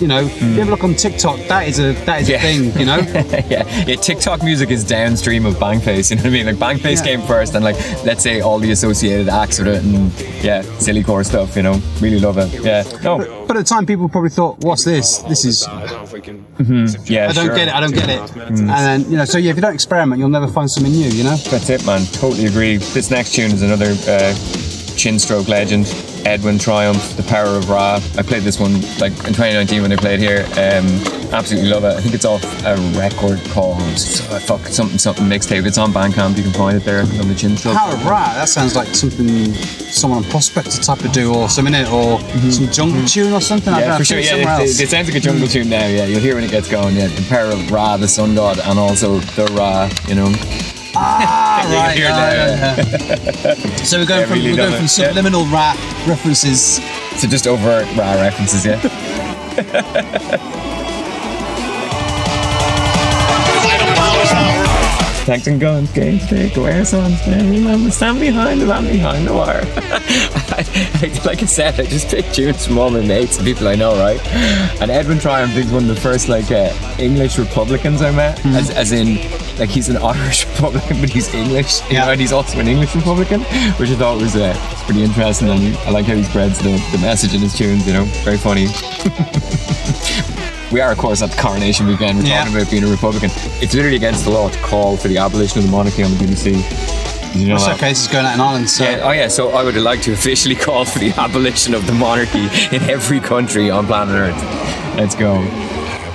you 0.00 0.08
know, 0.08 0.20
if 0.24 0.42
you 0.42 0.60
ever 0.60 0.70
look 0.70 0.84
on 0.84 0.94
TikTok, 0.94 1.38
that 1.48 1.68
is 1.68 1.78
a 1.78 1.92
that 2.04 2.22
is 2.22 2.28
Yeah. 2.28 2.36
a 2.36 2.40
thing, 2.40 2.78
you 2.78 2.86
know. 2.86 2.96
yeah, 3.48 3.84
yeah. 3.86 3.96
TikTok 3.96 4.42
music 4.42 4.70
is 4.70 4.84
downstream 4.84 5.46
of 5.46 5.54
Bangface. 5.56 6.10
You 6.14 6.16
know 6.16 6.22
what 6.24 6.28
I 6.28 6.30
mean? 6.30 6.46
Like 6.46 6.56
Bangface 6.56 6.98
Yeah. 6.98 7.16
came 7.16 7.22
first, 7.26 7.54
and 7.54 7.64
like 7.64 7.76
let's 8.04 8.22
say 8.22 8.40
all 8.40 8.58
the 8.58 8.70
associated 8.72 9.28
acts 9.28 9.58
with 9.58 9.68
it, 9.68 9.82
and 9.82 10.12
yeah, 10.44 10.62
silly 10.78 11.02
core 11.02 11.24
stuff. 11.24 11.56
You 11.56 11.62
know, 11.62 11.80
really 12.00 12.18
love 12.20 12.38
it. 12.38 12.52
Yeah, 12.62 12.82
no, 13.02 13.18
But 13.46 13.56
at 13.56 13.60
the 13.60 13.68
time, 13.74 13.86
people 13.86 14.08
probably 14.08 14.30
thought, 14.30 14.58
"What's 14.60 14.84
this? 14.84 15.18
This 15.28 15.44
is 15.44 15.66
yeah, 15.66 17.28
I 17.28 17.32
don't 17.32 17.46
sure. 17.46 17.54
get 17.54 17.68
it. 17.68 17.74
I 17.74 17.80
don't 17.80 17.94
get 17.94 18.08
it." 18.08 18.36
And 18.36 18.68
then 18.68 19.10
you 19.10 19.16
know, 19.16 19.24
so 19.24 19.38
yeah, 19.38 19.50
if 19.50 19.56
you 19.56 19.62
don't 19.62 19.74
experiment, 19.74 20.18
you'll 20.18 20.28
never 20.28 20.48
find 20.48 20.70
something 20.70 20.92
new, 20.92 21.08
you 21.08 21.24
know. 21.24 21.36
That's 21.36 21.70
it, 21.70 21.84
man. 21.86 22.04
Totally 22.06 22.46
agree. 22.46 22.76
This 22.78 23.10
next 23.10 23.34
tune 23.34 23.50
is 23.52 23.62
another 23.62 23.94
uh, 24.08 24.34
chin 24.96 25.18
stroke 25.18 25.48
legend. 25.48 25.86
Edwin 26.24 26.58
Triumph, 26.58 27.16
The 27.16 27.22
Power 27.24 27.56
of 27.56 27.68
Ra. 27.68 28.00
I 28.18 28.22
played 28.22 28.42
this 28.42 28.58
one 28.58 28.80
like 28.98 29.12
in 29.12 29.34
2019 29.34 29.82
when 29.82 29.90
they 29.90 29.96
played 29.96 30.20
here. 30.20 30.44
Um, 30.52 30.86
absolutely 31.32 31.68
love 31.70 31.84
it. 31.84 31.88
I 31.96 32.00
think 32.00 32.14
it's 32.14 32.24
off 32.24 32.42
a 32.64 32.76
record 32.98 33.40
called 33.50 33.80
uh, 33.82 34.38
fuck 34.40 34.66
something 34.66 34.98
something 34.98 35.26
mixtape. 35.26 35.66
It's 35.66 35.78
on 35.78 35.92
Bandcamp. 35.92 36.36
You 36.36 36.42
can 36.44 36.52
find 36.52 36.76
it 36.76 36.84
there 36.84 37.00
on 37.00 37.28
the 37.28 37.34
chin. 37.34 37.56
Power 37.56 37.92
of 37.94 38.04
Ra, 38.06 38.32
that 38.34 38.48
sounds 38.48 38.74
like 38.74 38.88
something 38.94 39.52
someone 39.54 40.24
on 40.24 40.30
Prospector 40.30 40.80
type 40.82 41.04
of 41.04 41.12
do 41.12 41.34
or 41.34 41.48
something 41.48 41.74
in 41.74 41.86
it, 41.86 41.92
or 41.92 42.20
some 42.50 42.68
jungle 42.70 43.04
tune 43.06 43.32
or 43.32 43.40
something. 43.40 43.72
I 43.74 43.80
don't 43.80 43.84
Mm-hmm. 43.84 43.90
Yeah, 43.90 43.92
know, 43.92 43.98
for 43.98 44.04
sure. 44.04 44.18
Yeah, 44.18 44.60
it, 44.62 44.70
it, 44.70 44.80
it 44.82 44.88
sounds 44.88 45.08
like 45.08 45.16
a 45.16 45.20
jungle 45.20 45.46
tune 45.48 45.68
now. 45.68 45.86
Yeah, 45.86 46.06
you'll 46.06 46.20
hear 46.20 46.34
when 46.36 46.44
it 46.44 46.50
gets 46.50 46.70
going. 46.70 46.96
Yeah, 46.96 47.08
the 47.08 47.26
power 47.28 47.50
of 47.52 47.70
Ra, 47.70 47.96
the 47.96 48.08
sun 48.08 48.34
god, 48.34 48.58
and 48.60 48.78
also 48.78 49.18
the 49.36 49.46
Ra. 49.54 49.90
You 50.08 50.14
know. 50.14 50.83
Ah, 50.96 51.64
right, 51.74 51.96
hear 51.96 52.06
it 52.06 52.10
right, 52.10 52.36
yeah. 53.44 53.76
So 53.84 53.98
we're 53.98 54.06
going 54.06 54.20
Yeah, 54.20 54.26
from 54.26 54.38
really 54.38 54.50
we're 54.50 54.56
going 54.56 54.74
from 54.74 54.84
it. 54.84 54.98
Yeah. 54.98 55.06
subliminal 55.08 55.44
Ra 55.46 55.74
references. 56.06 56.80
So 57.20 57.28
just 57.28 57.46
over 57.46 57.84
rap 57.96 58.16
references. 58.20 58.64
Yeah. 58.64 58.80
Tanks 65.24 65.46
and 65.46 65.58
guns, 65.58 65.90
games, 65.92 66.26
take 66.28 66.54
away 66.58 66.84
sons, 66.84 67.26
man. 67.26 67.50
Remember, 67.50 67.90
stand 67.90 68.20
behind 68.20 68.60
the 68.60 68.66
man 68.66 68.84
behind 68.84 69.26
the 69.26 69.32
wire. 69.32 69.64
like 71.24 71.42
I 71.42 71.46
said, 71.46 71.80
I 71.80 71.84
just 71.86 72.08
pick 72.08 72.30
tunes 72.32 72.66
from 72.66 72.76
all 72.78 72.90
my 72.90 73.00
mates 73.00 73.38
and 73.38 73.46
people 73.46 73.66
I 73.66 73.74
know, 73.74 73.96
right? 73.96 74.20
And 74.82 74.90
Edwin 74.90 75.18
Triumph 75.18 75.56
is 75.56 75.72
one 75.72 75.84
of 75.84 75.88
the 75.94 76.00
first 76.00 76.28
like 76.28 76.50
uh, 76.50 76.70
English 76.98 77.38
Republicans 77.38 78.02
I 78.02 78.10
met, 78.10 78.38
Hmm. 78.40 78.54
as, 78.54 78.68
as 78.68 78.92
in 78.92 79.16
like 79.58 79.70
he's 79.70 79.88
an 79.88 79.96
Irish 80.02 80.46
Republican, 80.46 81.00
but 81.00 81.08
he's 81.08 81.32
English, 81.32 81.80
you 81.88 81.94
Yeah. 81.96 82.04
know, 82.04 82.12
and 82.12 82.20
he's 82.20 82.32
also 82.32 82.58
an 82.60 82.68
English 82.68 82.94
Republican, 82.94 83.40
which 83.80 83.88
I 83.88 83.94
thought 83.94 84.20
was 84.20 84.36
uh, 84.36 84.54
pretty 84.84 85.02
interesting. 85.04 85.48
And 85.48 85.74
I 85.78 85.90
like 85.90 86.04
how 86.04 86.16
he 86.16 86.22
spreads 86.24 86.58
the, 86.58 86.72
the 86.92 86.98
message 86.98 87.32
in 87.34 87.40
his 87.40 87.54
tunes, 87.56 87.86
you 87.86 87.94
know, 87.94 88.04
very 88.24 88.36
funny. 88.36 88.66
We 90.74 90.80
are, 90.80 90.90
of 90.90 90.98
course, 90.98 91.22
at 91.22 91.30
the 91.30 91.40
coronation 91.40 91.86
weekend. 91.86 92.18
We're 92.18 92.24
Yeah. 92.26 92.38
talking 92.42 92.56
about 92.56 92.68
being 92.68 92.82
a 92.82 92.88
Republican. 92.88 93.30
It's 93.62 93.74
literally 93.74 93.94
against 93.94 94.24
the 94.24 94.30
law 94.30 94.48
to 94.48 94.58
call 94.58 94.96
for 94.96 95.06
the 95.06 95.18
abolition 95.18 95.58
of 95.60 95.66
the 95.66 95.70
monarchy 95.70 96.02
on 96.02 96.10
the 96.10 96.16
BBC. 96.16 96.50
You 97.32 97.46
know 97.46 97.58
that 97.58 97.78
case 97.78 98.00
is 98.00 98.08
going 98.08 98.26
out 98.26 98.34
in 98.34 98.40
Ireland. 98.40 98.68
So 98.68 98.82
Yeah, 98.82 98.98
oh 99.04 99.12
yeah, 99.12 99.28
so 99.28 99.50
I 99.52 99.62
would 99.62 99.76
like 99.76 100.02
to 100.02 100.12
officially 100.12 100.56
call 100.66 100.84
for 100.84 100.98
the 100.98 101.12
abolition 101.16 101.74
of 101.74 101.86
the 101.86 101.92
monarchy 101.92 102.48
in 102.72 102.82
every 102.90 103.20
country 103.20 103.70
on 103.70 103.86
planet 103.86 104.16
Earth. 104.16 104.96
Let's 104.96 105.14
go. 105.14 105.38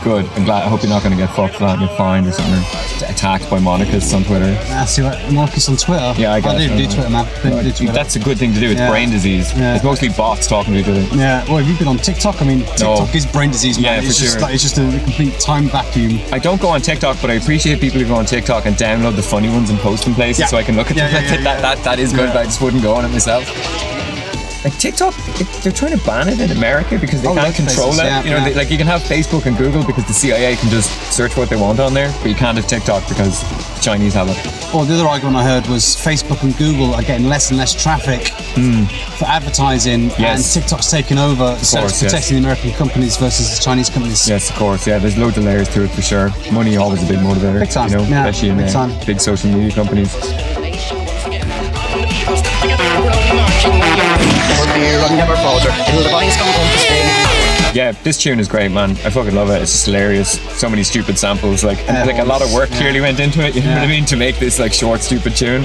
Good. 0.03 0.29
I'm 0.35 0.43
glad. 0.43 0.63
I 0.63 0.67
hope 0.67 0.83
you're 0.83 0.89
not 0.91 1.03
going 1.03 1.15
to 1.15 1.21
get 1.25 1.33
fucked 1.33 1.55
for 1.55 1.61
that 1.61 1.79
and 1.79 1.87
get 1.87 1.97
fined 1.97 2.27
or 2.27 2.33
something. 2.33 2.61
Attacked 3.01 3.49
by 3.49 3.59
monarchists 3.59 4.13
on 4.13 4.23
Twitter. 4.23 4.57
I 4.71 4.85
see 4.85 5.01
what 5.01 5.17
Marcus 5.31 5.67
on 5.69 5.77
Twitter. 5.77 6.13
Yeah, 6.17 6.33
I 6.33 6.41
got 6.41 6.57
do, 6.57 6.63
it. 6.63 6.77
do 6.77 6.85
Twitter, 6.85 7.09
man. 7.09 7.25
Do, 7.43 7.49
do 7.63 7.71
Twitter. 7.71 7.91
That's 7.93 8.15
a 8.15 8.19
good 8.19 8.37
thing 8.37 8.53
to 8.53 8.59
do. 8.59 8.69
It's 8.71 8.79
Yeah. 8.79 8.89
brain 8.89 9.09
disease. 9.09 9.51
Yeah. 9.53 9.75
It's 9.75 9.83
mostly 9.83 10.09
bots 10.09 10.47
talking 10.47 10.73
to 10.73 10.79
each 10.79 10.87
other. 10.87 11.01
yeah, 11.15 11.43
well, 11.45 11.57
have 11.57 11.67
you 11.67 11.77
been 11.77 11.87
on 11.87 11.97
TikTok? 11.97 12.41
I 12.41 12.45
mean, 12.45 12.59
TikTok 12.65 13.13
is 13.15 13.25
brain 13.25 13.51
disease, 13.51 13.77
man. 13.79 14.01
Yeah, 14.03 14.07
it's 14.09 14.17
for 14.17 14.23
just 14.25 14.41
like, 14.41 14.53
it's 14.53 14.63
just 14.63 14.77
a 14.77 14.81
complete 15.03 15.39
time 15.39 15.69
vacuum. 15.69 16.19
I 16.31 16.39
don't 16.39 16.61
go 16.61 16.69
on 16.69 16.81
TikTok, 16.81 17.17
but 17.21 17.29
I 17.29 17.33
appreciate 17.35 17.79
people 17.81 17.99
who 17.99 18.05
go 18.07 18.15
on 18.15 18.25
TikTok 18.25 18.65
and 18.65 18.75
download 18.75 19.15
the 19.15 19.23
funny 19.23 19.49
ones 19.49 19.69
and 19.69 19.79
post 19.79 20.05
them 20.05 20.13
places 20.15 20.41
Yeah. 20.41 20.45
so 20.47 20.57
I 20.57 20.63
can 20.63 20.75
look 20.75 20.89
at 20.91 20.95
them. 20.97 21.11
yeah, 21.11 21.19
yeah, 21.21 21.29
that, 21.29 21.43
yeah. 21.43 21.61
that, 21.61 21.83
that 21.83 21.99
is 21.99 22.11
good, 22.13 22.27
but 22.33 22.37
I 22.37 22.43
just 22.45 22.61
wouldn't 22.61 22.83
go 22.83 22.93
on 22.95 23.05
it 23.05 23.09
myself. 23.09 23.45
Like 24.63 24.77
TikTok, 24.77 25.13
it, 25.39 25.47
they're 25.63 25.71
trying 25.71 25.97
to 25.97 26.05
ban 26.05 26.27
it 26.27 26.39
in 26.41 26.51
America 26.51 26.97
because 26.99 27.21
they 27.21 27.29
Oh, 27.29 27.33
can't 27.33 27.55
control 27.55 27.93
places, 27.93 27.99
it. 27.99 28.03
yeah, 28.05 28.23
you 28.23 28.29
know, 28.31 28.37
yeah. 28.37 28.49
they, 28.49 28.55
like 28.55 28.69
you 28.69 28.77
can 28.77 28.87
have 28.87 29.01
Facebook 29.01 29.45
and 29.45 29.57
Google 29.57 29.85
because 29.85 30.05
the 30.05 30.13
CIA 30.13 30.57
can 30.57 30.69
just 30.69 30.89
search 31.13 31.37
what 31.37 31.49
they 31.49 31.55
want 31.55 31.79
on 31.79 31.93
there, 31.93 32.11
but 32.21 32.27
you 32.27 32.35
can't 32.35 32.57
have 32.57 32.67
TikTok 32.67 33.07
because 33.07 33.39
the 33.41 33.79
Chinese 33.81 34.13
have 34.15 34.27
it. 34.29 34.35
Or 34.75 34.85
the 34.85 34.95
other 34.95 35.07
argument 35.07 35.37
I 35.37 35.43
heard 35.43 35.65
was 35.67 35.83
Facebook 35.95 36.43
and 36.43 36.55
Google 36.57 36.93
are 36.93 37.01
getting 37.03 37.27
less 37.29 37.49
and 37.51 37.57
less 37.57 37.73
traffic 37.73 38.27
for 39.17 39.25
advertising. 39.25 40.09
Yes. 40.19 40.53
and 40.55 40.61
TikTok's 40.63 40.91
taking 40.91 41.17
over. 41.17 41.55
so 41.63 41.79
course, 41.79 41.93
it's 41.93 42.01
yes. 42.03 42.11
protecting 42.11 42.35
the 42.35 42.43
American 42.43 42.71
companies 42.71 43.15
versus 43.15 43.57
the 43.57 43.63
Chinese 43.63 43.89
companies. 43.89 44.27
Yes, 44.27 44.49
of 44.49 44.57
course. 44.57 44.85
Yeah, 44.85 44.99
there's 44.99 45.17
loads 45.17 45.37
of 45.37 45.45
layers 45.45 45.69
to 45.69 45.83
it 45.85 45.87
for 45.91 46.01
sure. 46.01 46.31
Money 46.51 46.75
always 46.75 47.01
a 47.01 47.07
big 47.07 47.19
motivator. 47.19 47.61
Big 47.61 47.69
time, 47.71 47.89
You 47.91 47.97
know, 47.97 48.03
yeah, 48.03 48.25
especially 48.27 48.49
in 48.49 48.57
big 48.57 48.67
uh, 48.67 48.71
time. 48.73 49.05
big 49.05 49.21
social 49.21 49.49
media 49.49 49.71
companies. 49.71 50.13
Yeah, 57.73 57.91
this 58.03 58.17
tune 58.17 58.39
is 58.39 58.47
great, 58.47 58.71
man. 58.71 58.91
I 59.05 59.09
fucking 59.11 59.35
love 59.35 59.49
it. 59.49 59.61
It's 59.61 59.71
just 59.71 59.85
hilarious. 59.85 60.39
So 60.59 60.69
many 60.69 60.83
stupid 60.83 61.17
samples. 61.17 61.63
Like, 61.63 61.77
Yeah, 61.85 62.03
like 62.03 62.17
a 62.17 62.23
lot 62.25 62.41
of 62.41 62.51
work 62.53 62.69
yeah. 62.71 62.77
clearly 62.77 63.01
went 63.01 63.19
into 63.19 63.45
it. 63.45 63.55
You 63.55 63.61
know 63.61 63.73
what 63.73 63.83
I 63.83 63.87
mean? 63.87 64.05
To 64.05 64.15
make 64.15 64.37
this 64.37 64.59
like 64.59 64.73
short, 64.73 65.01
stupid 65.01 65.35
tune. 65.35 65.61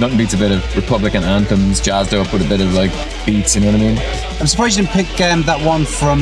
Nothing 0.00 0.18
beats 0.18 0.34
a 0.34 0.36
bit 0.36 0.50
of 0.52 0.76
Republican 0.76 1.24
anthems 1.24 1.80
jazzed 1.80 2.14
up 2.14 2.32
with 2.32 2.44
a 2.44 2.48
bit 2.48 2.60
of 2.60 2.72
like 2.74 2.90
beats. 3.24 3.54
You 3.54 3.62
know 3.62 3.72
what 3.72 3.80
I 3.80 3.84
mean? 3.84 3.96
I'm 4.40 4.46
surprised 4.46 4.78
you 4.78 4.84
didn't 4.86 4.94
pick 5.06 5.20
um, 5.20 5.42
that 5.42 5.60
one 5.66 5.84
from 5.84 6.20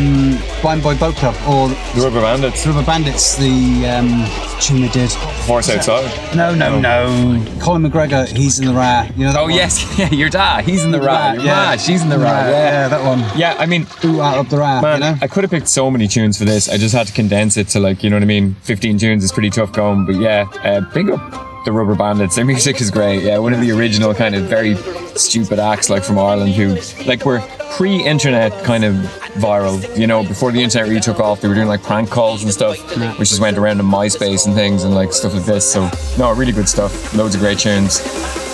Blindboy 0.62 0.94
Boatclub 0.94 1.34
or 1.46 1.68
The 1.94 2.00
Rubber 2.02 2.22
Bandits. 2.22 2.66
Rubber 2.66 2.82
Bandits, 2.82 3.36
the 3.36 3.86
um, 3.90 4.24
tune 4.58 4.80
they 4.80 4.88
did. 4.88 5.10
Horse 5.44 5.68
Outside. 5.68 6.34
No, 6.34 6.54
no, 6.54 6.80
no. 6.80 7.44
Colin 7.60 7.82
McGregor, 7.82 8.26
he's 8.26 8.58
in 8.58 8.64
the 8.68 8.72
Ra. 8.72 9.06
You 9.16 9.26
know 9.26 9.32
that 9.32 9.38
Oh 9.40 9.42
one? 9.44 9.52
yes, 9.52 9.98
yeah, 9.98 10.08
your 10.10 10.30
dad. 10.30 10.64
He's 10.64 10.82
in 10.82 10.92
the 10.92 10.98
Ra, 11.00 11.06
ride. 11.32 11.34
Your 11.42 11.44
ma, 11.54 11.76
she's 11.76 12.02
in 12.02 12.08
the 12.08 12.18
ride. 12.18 12.48
yeah, 12.48 12.70
Yeah. 12.70 12.88
that 12.88 13.04
one. 13.04 13.18
Yeah, 13.38 13.54
I 13.58 13.66
mean, 13.66 13.86
Ooh, 14.02 14.22
out 14.22 14.38
up 14.38 14.48
the 14.48 14.56
Ra, 14.56 14.80
man, 14.80 14.94
you 14.94 15.00
know? 15.00 15.18
I 15.20 15.26
could 15.26 15.44
have 15.44 15.50
picked 15.50 15.68
so 15.68 15.90
many 15.90 16.08
tunes 16.08 16.38
for 16.38 16.46
this. 16.46 16.70
I 16.70 16.78
just 16.78 16.94
had 16.94 17.06
to 17.08 17.12
condense 17.12 17.58
it 17.58 17.68
to 17.68 17.80
like, 17.80 18.02
you 18.02 18.08
know 18.08 18.16
what 18.16 18.22
I 18.22 18.26
mean? 18.26 18.54
15 18.62 18.96
tunes 18.96 19.24
is 19.24 19.30
pretty 19.32 19.50
tough 19.50 19.72
going, 19.72 20.06
but 20.06 20.14
yeah, 20.16 20.46
uh, 20.64 20.80
big 20.94 21.10
up 21.10 21.64
the 21.66 21.72
Rubber 21.72 21.94
Bandits. 21.96 22.36
Their 22.36 22.44
music 22.46 22.80
is 22.80 22.90
great. 22.90 23.24
Yeah, 23.24 23.36
one 23.38 23.52
of 23.52 23.60
the 23.60 23.72
original 23.72 24.14
kind 24.14 24.34
of 24.34 24.44
very 24.44 24.74
stupid 25.16 25.58
acts 25.58 25.90
like 25.90 26.02
from 26.02 26.18
Ireland 26.18 26.52
who 26.54 26.78
like 27.04 27.26
were 27.26 27.42
pre-internet 27.72 28.64
kind 28.64 28.84
of 28.84 28.94
viral. 29.36 29.96
You 29.98 30.06
know, 30.06 30.22
before 30.22 30.52
the 30.52 30.62
internet 30.62 30.88
really 30.88 31.00
took 31.00 31.20
off, 31.20 31.40
they 31.40 31.48
were 31.48 31.54
doing 31.54 31.68
like 31.68 31.82
prank 31.82 32.10
calls 32.10 32.42
and 32.42 32.52
stuff, 32.52 32.78
which 33.18 33.28
just 33.28 33.40
went 33.40 33.58
around 33.58 33.80
in 33.80 33.86
MySpace 33.86 34.46
and 34.46 34.54
things 34.54 34.84
and 34.84 34.94
like 34.94 35.12
stuff 35.12 35.34
like 35.34 35.44
this. 35.44 35.70
So 35.70 35.90
no, 36.18 36.32
really 36.32 36.52
good 36.52 36.68
stuff. 36.68 37.14
Loads 37.14 37.34
of 37.34 37.40
great 37.40 37.58
tunes. 37.58 38.45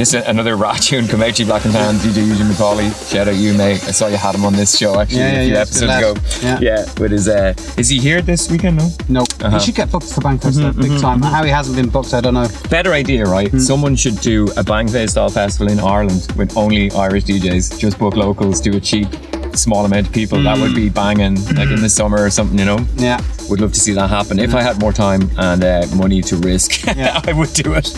This 0.00 0.14
is 0.14 0.26
another 0.26 0.56
tune, 0.80 1.06
Come 1.08 1.20
out 1.20 1.38
you 1.38 1.44
Black 1.44 1.62
and 1.66 1.74
Tan, 1.74 1.94
DJ 1.96 2.26
Eugene 2.26 2.46
McCauley. 2.46 2.88
Shout 3.12 3.28
out 3.28 3.34
you, 3.36 3.52
mate. 3.52 3.84
I 3.84 3.90
saw 3.90 4.06
you 4.06 4.16
had 4.16 4.34
him 4.34 4.46
on 4.46 4.54
this 4.54 4.74
show 4.78 4.98
actually 4.98 5.18
Yeah, 5.18 5.32
yeah, 5.32 5.40
a 5.40 5.44
few 5.44 5.52
yeah, 5.52 5.60
episodes 5.60 5.92
ago. 5.92 6.48
lad. 6.48 6.62
Yeah. 6.62 6.84
with 6.98 7.10
his 7.12 7.28
uh 7.28 7.52
is 7.76 7.90
he 7.90 7.98
here 7.98 8.22
this 8.22 8.50
weekend? 8.50 8.78
No? 8.78 8.88
No, 9.10 9.20
Uh-huh. 9.20 9.50
he 9.58 9.60
should 9.66 9.74
get 9.74 9.92
booked 9.92 10.10
for 10.10 10.22
Bangface 10.22 10.56
though, 10.56 10.72
big 10.72 10.98
time. 11.02 11.20
How 11.20 11.44
he 11.44 11.50
hasn't 11.50 11.76
been 11.76 11.90
booked, 11.90 12.14
I 12.14 12.22
don't 12.22 12.32
know. 12.32 12.48
Better 12.70 12.94
idea, 12.94 13.26
right? 13.26 13.50
Hmm. 13.50 13.58
Someone 13.58 13.94
should 13.94 14.18
do 14.22 14.44
a 14.56 14.64
Bangface 14.64 15.10
style 15.10 15.28
festival 15.28 15.70
in 15.70 15.78
Ireland 15.78 16.26
with 16.34 16.56
only 16.56 16.90
Irish 16.92 17.24
DJs. 17.24 17.78
Just 17.78 17.98
book 17.98 18.16
locals, 18.16 18.58
do 18.62 18.74
a 18.74 18.80
cheap, 18.80 19.06
small 19.54 19.84
amount 19.84 20.06
of 20.06 20.14
people. 20.14 20.42
That 20.42 20.56
would 20.56 20.74
be 20.74 20.88
banging, 20.88 21.34
like 21.56 21.68
in 21.68 21.82
the 21.82 21.90
summer 21.90 22.22
or 22.24 22.30
something, 22.30 22.58
you 22.58 22.64
know? 22.64 22.78
Yeah. 22.96 23.20
Would 23.50 23.60
love 23.60 23.74
to 23.74 23.80
see 23.80 23.92
that 23.92 24.08
happen. 24.08 24.38
If 24.38 24.54
I 24.54 24.62
had 24.62 24.80
more 24.80 24.94
time 24.94 25.28
and 25.36 25.62
uh, 25.62 25.86
money 25.94 26.22
to 26.22 26.36
risk, 26.36 26.86
Yeah. 26.96 27.20
I 27.26 27.34
would 27.34 27.52
do 27.52 27.74
it. 27.74 27.92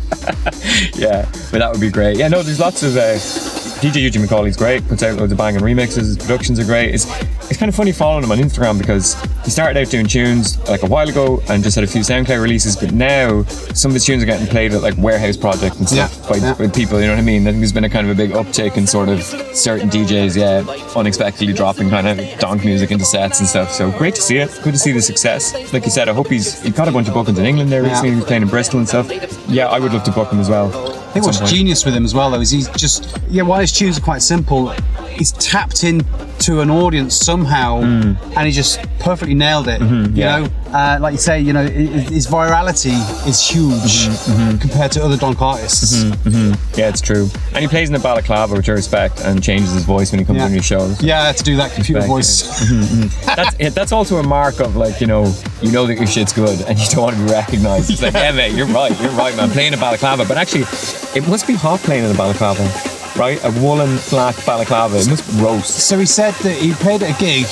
yeah, 0.94 1.28
but 1.50 1.58
that 1.58 1.70
would 1.70 1.80
be 1.80 1.90
great. 1.90 2.16
Yeah, 2.16 2.28
no, 2.28 2.42
there's 2.42 2.60
lots 2.60 2.82
of. 2.82 2.96
Uh, 2.96 3.18
DJ 3.76 4.00
Eugene 4.00 4.22
McCauley's 4.22 4.56
great, 4.56 4.88
puts 4.88 5.02
out 5.02 5.18
loads 5.18 5.32
of 5.32 5.36
banging 5.38 5.60
remixes, 5.60 5.96
his 5.96 6.16
productions 6.16 6.58
are 6.58 6.64
great. 6.64 6.94
It's, 6.94 7.04
it's 7.48 7.56
kind 7.58 7.68
of 7.68 7.74
funny 7.74 7.92
following 7.92 8.24
him 8.24 8.32
on 8.32 8.38
Instagram 8.38 8.78
because 8.78 9.14
he 9.44 9.50
started 9.50 9.80
out 9.80 9.88
doing 9.90 10.06
tunes 10.06 10.58
like 10.68 10.82
a 10.82 10.86
while 10.86 11.08
ago 11.08 11.40
and 11.48 11.62
just 11.62 11.74
had 11.76 11.84
a 11.84 11.86
few 11.86 12.00
SoundCloud 12.02 12.42
releases, 12.42 12.76
but 12.76 12.92
now 12.92 13.42
some 13.44 13.90
of 13.90 13.94
his 13.94 14.04
tunes 14.04 14.22
are 14.22 14.26
getting 14.26 14.46
played 14.46 14.72
at 14.74 14.82
like 14.82 14.96
warehouse 14.98 15.36
projects 15.36 15.78
and 15.78 15.88
stuff 15.88 16.18
Yeah, 16.22 16.28
by, 16.28 16.36
yeah. 16.36 16.56
with 16.56 16.74
people, 16.74 17.00
you 17.00 17.06
know 17.06 17.12
what 17.12 17.18
I 17.20 17.22
mean? 17.22 17.42
I 17.42 17.50
think 17.52 17.58
there's 17.58 17.72
been 17.72 17.84
a 17.84 17.90
kind 17.90 18.08
of 18.08 18.12
a 18.12 18.16
big 18.16 18.32
uptick 18.32 18.76
in 18.76 18.86
sort 18.86 19.08
of 19.08 19.22
certain 19.22 19.88
DJs, 19.88 20.36
yeah, 20.36 20.64
unexpectedly 20.96 21.52
dropping 21.54 21.90
kind 21.90 22.06
of 22.08 22.38
donk 22.38 22.64
music 22.64 22.90
into 22.90 23.04
sets 23.04 23.38
and 23.40 23.48
stuff. 23.48 23.72
So 23.72 23.90
great 23.92 24.14
to 24.16 24.22
see 24.22 24.38
it. 24.38 24.50
Good 24.62 24.72
to 24.74 24.78
see 24.78 24.92
the 24.92 25.02
success. 25.02 25.54
Like 25.72 25.84
you 25.84 25.90
said, 25.90 26.08
I 26.08 26.14
hope 26.14 26.28
he's 26.28 26.60
he 26.62 26.70
got 26.70 26.88
a 26.88 26.92
bunch 26.92 27.08
of 27.08 27.14
bookings 27.14 27.38
in 27.38 27.46
England 27.46 27.70
there 27.70 27.82
Yeah. 27.82 27.88
recently. 27.90 28.10
He 28.10 28.16
was 28.16 28.24
playing 28.24 28.42
in 28.42 28.48
Bristol 28.48 28.78
and 28.80 28.88
stuff. 28.88 29.08
Yeah, 29.48 29.68
I 29.68 29.78
would 29.78 29.92
love 29.92 30.04
to 30.04 30.10
book 30.12 30.32
him 30.32 30.40
as 30.40 30.48
well. 30.50 30.66
I 31.08 31.18
think 31.20 31.26
what's 31.26 31.50
genius 31.50 31.84
with 31.86 31.94
him 31.94 32.04
as 32.04 32.14
well, 32.14 32.30
though, 32.30 32.40
is 32.40 32.50
he's 32.50 32.68
just 32.70 33.18
yeah. 33.30 33.42
While 33.42 33.60
his 33.60 33.72
tunes 33.72 33.96
are 33.96 34.02
quite 34.02 34.20
simple, 34.22 34.68
he's 35.08 35.32
tapped 35.32 35.82
into 36.38 36.60
an 36.60 36.70
audience 36.70 37.14
somehow, 37.14 37.80
and 37.80 38.46
he 38.46 38.52
just 38.52 38.78
perfectly 38.98 39.34
nailed 39.34 39.68
it. 39.68 39.80
you 39.80 39.86
Mm. 39.86 40.06
Mm-hmm. 40.06 40.16
yeah. 40.16 40.38
know, 40.40 40.48
uh, 40.72 40.98
like 41.00 41.12
you 41.12 41.18
say, 41.18 41.40
you 41.40 41.52
know, 41.52 41.66
his 41.66 42.26
virality 42.26 42.92
is 43.26 43.40
huge 43.48 44.06
Mm-hmm. 44.06 44.58
compared 44.58 44.92
to 44.92 45.02
other 45.04 45.16
donk 45.16 45.40
artists. 45.40 46.02
Yeah, 46.76 46.88
it's 46.88 47.00
true. 47.00 47.28
And 47.54 47.58
he 47.62 47.68
plays 47.68 47.88
in 47.88 47.94
the 47.94 47.98
balaclava, 48.00 48.54
which 48.54 48.68
I 48.68 48.72
respect, 48.72 49.20
and 49.24 49.42
changes 49.42 49.72
his 49.72 49.84
voice 49.84 50.12
when 50.12 50.18
he 50.18 50.24
comes 50.26 50.38
Yeah. 50.38 50.44
on 50.46 50.52
your 50.52 50.62
shows. 50.62 51.02
Yeah, 51.02 51.32
to 51.32 51.42
do 51.42 51.56
that 51.56 51.72
computer 51.72 52.00
Respect, 52.00 52.08
voice. 52.10 53.36
That's 53.36 53.56
it, 53.58 53.74
that's 53.74 53.92
also 53.92 54.16
a 54.18 54.22
mark 54.22 54.60
of 54.60 54.76
like 54.76 55.00
you 55.00 55.06
know 55.06 55.32
you 55.62 55.70
know 55.72 55.86
that 55.86 55.96
your 55.96 56.06
shit's 56.06 56.32
good 56.32 56.60
and 56.68 56.78
you 56.78 56.86
don't 56.90 57.02
want 57.02 57.16
to 57.16 57.24
be 57.24 57.30
recognised. 57.30 57.90
It's 57.90 58.02
like 58.02 58.12
yeah, 58.24 58.32
mate, 58.32 58.52
you're 58.54 58.66
right, 58.66 58.92
you're 59.00 59.10
right, 59.12 59.34
man. 59.36 59.50
Playing 59.50 59.74
a 59.74 59.78
balaclava, 59.78 60.24
but 60.26 60.36
actually, 60.36 60.64
it 61.18 61.26
must 61.28 61.46
be 61.46 61.54
hot 61.54 61.80
playing 61.80 62.04
in 62.04 62.10
a 62.10 62.14
balaclava, 62.14 62.62
right? 63.16 63.42
A 63.44 63.50
woolen 63.60 63.98
black 64.10 64.36
balaclava. 64.44 64.98
It 64.98 65.08
must 65.08 65.24
roast. 65.40 65.80
So 65.88 65.98
he 65.98 66.06
said 66.06 66.34
that 66.42 66.56
he 66.56 66.72
played 66.74 67.02
at 67.02 67.16
a 67.16 67.18
gig 67.20 67.46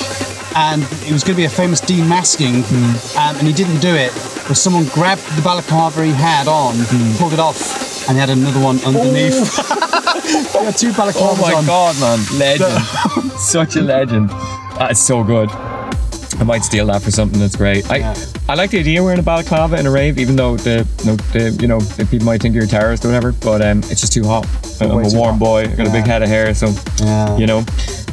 and 0.55 0.83
it 1.05 1.11
was 1.11 1.23
going 1.23 1.35
to 1.35 1.41
be 1.41 1.45
a 1.45 1.49
famous 1.49 1.81
demasking 1.81 2.63
Hmm. 2.63 3.17
um, 3.17 3.35
and 3.37 3.47
he 3.47 3.53
didn't 3.53 3.79
do 3.79 3.93
it. 3.93 4.11
But 4.47 4.55
someone 4.55 4.85
grabbed 4.85 5.23
the 5.35 5.41
balaclava 5.41 6.03
he 6.05 6.11
had 6.11 6.47
on, 6.47 6.75
Hmm. 6.75 7.17
pulled 7.17 7.33
it 7.33 7.39
off, 7.39 8.07
and 8.07 8.15
he 8.15 8.19
had 8.21 8.29
another 8.29 8.59
one 8.61 8.79
underneath. 8.85 9.33
he 10.53 10.65
had 10.65 10.77
two 10.77 10.91
balaclavas 10.91 11.17
Oh 11.17 11.35
my 11.41 11.53
on. 11.55 11.65
god, 11.65 11.99
man, 11.99 12.19
legend! 12.39 13.31
Such 13.39 13.75
a 13.75 13.81
legend. 13.81 14.29
That's 14.77 14.99
so 14.99 15.23
good. 15.23 15.49
I 15.51 16.43
might 16.43 16.63
steal 16.63 16.85
that 16.87 17.01
for 17.01 17.11
something 17.11 17.39
that's 17.39 17.55
great. 17.55 17.85
Yeah. 17.89 18.13
I 18.44 18.44
like 18.53 18.69
the 18.69 18.79
idea 18.79 18.99
of 18.99 19.05
wearing 19.05 19.19
a 19.19 19.23
balaclava 19.23 19.79
in 19.79 19.87
a 19.87 19.91
rave, 19.91 20.19
even 20.19 20.35
though 20.35 20.55
the, 20.57 20.87
the 21.33 21.57
you 21.59 21.67
know 21.67 21.79
the 21.79 22.05
people 22.05 22.25
might 22.25 22.41
think 22.41 22.53
you're 22.53 22.65
a 22.65 22.67
terrorist 22.67 23.03
or 23.03 23.07
whatever. 23.07 23.31
But 23.31 23.61
um, 23.63 23.79
it's 23.79 24.01
just 24.01 24.13
too 24.13 24.23
hot. 24.23 24.45
I'm 24.79 24.91
a 24.91 24.95
warm 25.15 25.35
hot. 25.35 25.39
boy. 25.39 25.61
I 25.63 25.75
got 25.75 25.87
a 25.87 25.91
big 25.91 26.05
head 26.05 26.21
of 26.21 26.29
hair, 26.29 26.53
so 26.53 26.67
Yeah. 27.03 27.37
you 27.37 27.47
know. 27.47 27.63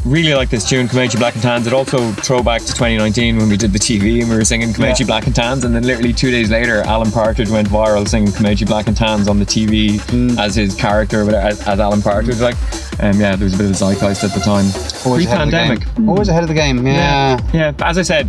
Really 0.05 0.35
like 0.35 0.51
this 0.51 0.68
tune, 0.68 0.89
Come 0.89 1.00
out 1.00 1.08
you 1.08 1.16
Black 1.16 1.35
and 1.35 1.43
Tans. 1.45 1.64
It 1.64 1.72
also 1.72 2.11
throwback 2.11 2.61
to 2.62 2.66
2019 2.74 3.37
when 3.37 3.49
we 3.49 3.57
did 3.57 3.72
the 3.72 3.78
TV 3.78 4.20
and 4.20 4.28
we 4.28 4.35
were 4.35 4.45
singing 4.45 4.72
Come 4.74 4.86
out 4.86 4.95
you 4.95 5.05
Yeah. 5.05 5.07
Black 5.07 5.26
and 5.26 5.35
Tans, 5.37 5.64
and 5.64 5.72
then 5.72 5.85
literally 5.85 6.12
two 6.12 6.33
days 6.33 6.51
later, 6.51 6.80
Alan 6.83 7.12
Partridge 7.12 7.49
went 7.51 7.68
viral 7.68 8.09
singing 8.09 8.33
Come 8.33 8.45
out 8.45 8.55
you 8.55 8.64
Black 8.64 8.89
and 8.89 8.97
Tans 8.97 9.28
on 9.28 9.39
the 9.39 9.45
TV 9.47 10.01
Mm. 10.11 10.41
as 10.41 10.57
his 10.57 10.74
character, 10.74 11.24
whatever, 11.24 11.47
as, 11.47 11.68
as 11.68 11.78
Alan 11.78 12.03
Partridge. 12.03 12.41
Like, 12.41 12.57
um, 13.01 13.20
yeah, 13.20 13.37
there 13.37 13.45
was 13.45 13.55
a 13.55 13.59
bit 13.59 13.66
of 13.66 13.70
a 13.70 13.74
zeitgeist 13.74 14.24
at 14.24 14.35
the 14.35 14.41
time. 14.41 14.66
Always 15.07 15.26
ahead 15.26 15.43
of 15.43 15.51
the 15.53 15.57
Pre-pandemic. 15.57 15.95
game. 15.97 16.09
Always 16.09 16.28
ahead 16.28 16.43
of 16.43 16.49
the 16.49 16.55
game. 16.55 16.85
Yeah. 16.85 17.39
Yeah, 17.53 17.70
but 17.70 17.87
as 17.87 17.99
I 17.99 18.03
said, 18.03 18.28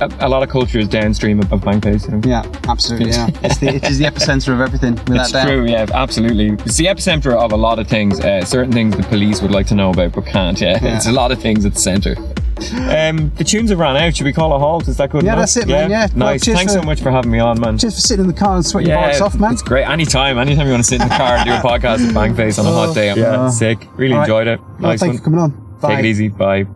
a, 0.00 0.10
a 0.26 0.28
lot 0.28 0.42
of 0.42 0.48
culture 0.48 0.80
is 0.80 0.88
downstream 0.88 1.38
of, 1.42 1.52
of 1.52 1.60
Bangface. 1.60 2.06
You 2.10 2.16
know? 2.18 2.20
Yeah, 2.24 2.60
absolutely. 2.68 3.10
Yeah, 3.10 3.28
it's 3.42 3.58
the, 3.58 3.68
it 3.68 3.84
is 3.84 3.98
the 3.98 4.04
epicenter 4.06 4.52
of 4.54 4.60
everything. 4.60 4.94
Without 4.94 5.20
It's 5.22 5.32
doubt. 5.32 5.46
true, 5.46 5.64
yeah, 5.66 5.86
absolutely. 5.92 6.50
It's 6.64 6.76
the 6.76 6.86
epicenter 6.86 7.32
of 7.34 7.52
a 7.52 7.56
lot 7.56 7.78
of 7.78 7.86
things. 7.88 8.20
Uh, 8.20 8.44
certain 8.44 8.72
things 8.72 8.96
the 8.96 9.02
police 9.04 9.42
would 9.42 9.50
like 9.50 9.66
to 9.68 9.74
know 9.74 9.90
about 9.90 10.12
but 10.12 10.26
can't. 10.26 10.60
Yeah, 10.60 10.78
Yeah. 10.82 10.96
it's 10.96 11.06
a 11.06 11.12
lot 11.12 11.32
of 11.32 11.40
things 11.40 11.64
at 11.66 11.74
the 11.74 11.80
centre. 11.80 12.16
Um, 12.72 13.30
the 13.36 13.44
tunes 13.44 13.70
have 13.70 13.78
ran 13.80 13.96
out. 13.96 14.14
Should 14.14 14.24
we 14.24 14.32
call 14.32 14.52
a 14.54 14.58
halt? 14.58 14.86
Is 14.86 14.96
that 14.98 15.10
good? 15.10 15.24
Yeah, 15.24 15.32
enough? 15.32 15.42
that's 15.42 15.56
it, 15.56 15.66
man. 15.66 15.90
Yeah. 15.90 16.06
Nice. 16.14 16.44
cheers 16.44 16.56
Thanks 16.58 16.74
for- 16.74 16.80
so 16.80 16.86
much 16.86 17.00
for 17.00 17.10
having 17.10 17.30
me 17.32 17.40
on, 17.40 17.58
man. 17.58 17.76
Just 17.76 17.96
for 17.96 18.00
sitting 18.02 18.24
in 18.24 18.28
the 18.30 18.36
car 18.38 18.54
and 18.56 18.64
sweating 18.64 18.90
your 18.90 18.98
yeah, 19.00 19.10
bollocks 19.12 19.20
off, 19.20 19.34
man. 19.40 19.52
it's 19.52 19.62
great. 19.62 19.84
Anytime, 19.88 20.38
anytime 20.38 20.66
you 20.66 20.72
want 20.72 20.84
to 20.84 20.88
sit 20.88 21.00
in 21.00 21.08
the 21.08 21.14
car 21.14 21.36
and 21.36 21.46
do 21.46 21.52
a 21.52 21.56
podcast 21.58 22.06
with 22.06 22.14
Bangface 22.14 22.58
on 22.60 22.66
a 22.66 22.70
hot 22.72 22.94
day, 22.94 23.10
I'm 23.10 23.18
Yeah. 23.18 23.48
sick. 23.50 23.88
Really 23.96 24.14
right. 24.14 24.22
enjoyed 24.22 24.46
it. 24.46 24.60
Well, 24.78 24.96
thank 24.96 25.00
one. 25.00 25.12
you 25.12 25.18
for 25.18 25.24
coming 25.24 25.40
on. 25.40 25.78
Bye. 25.80 25.88
Take 25.96 25.98
it 26.00 26.04
easy. 26.06 26.28
Bye. 26.28 26.66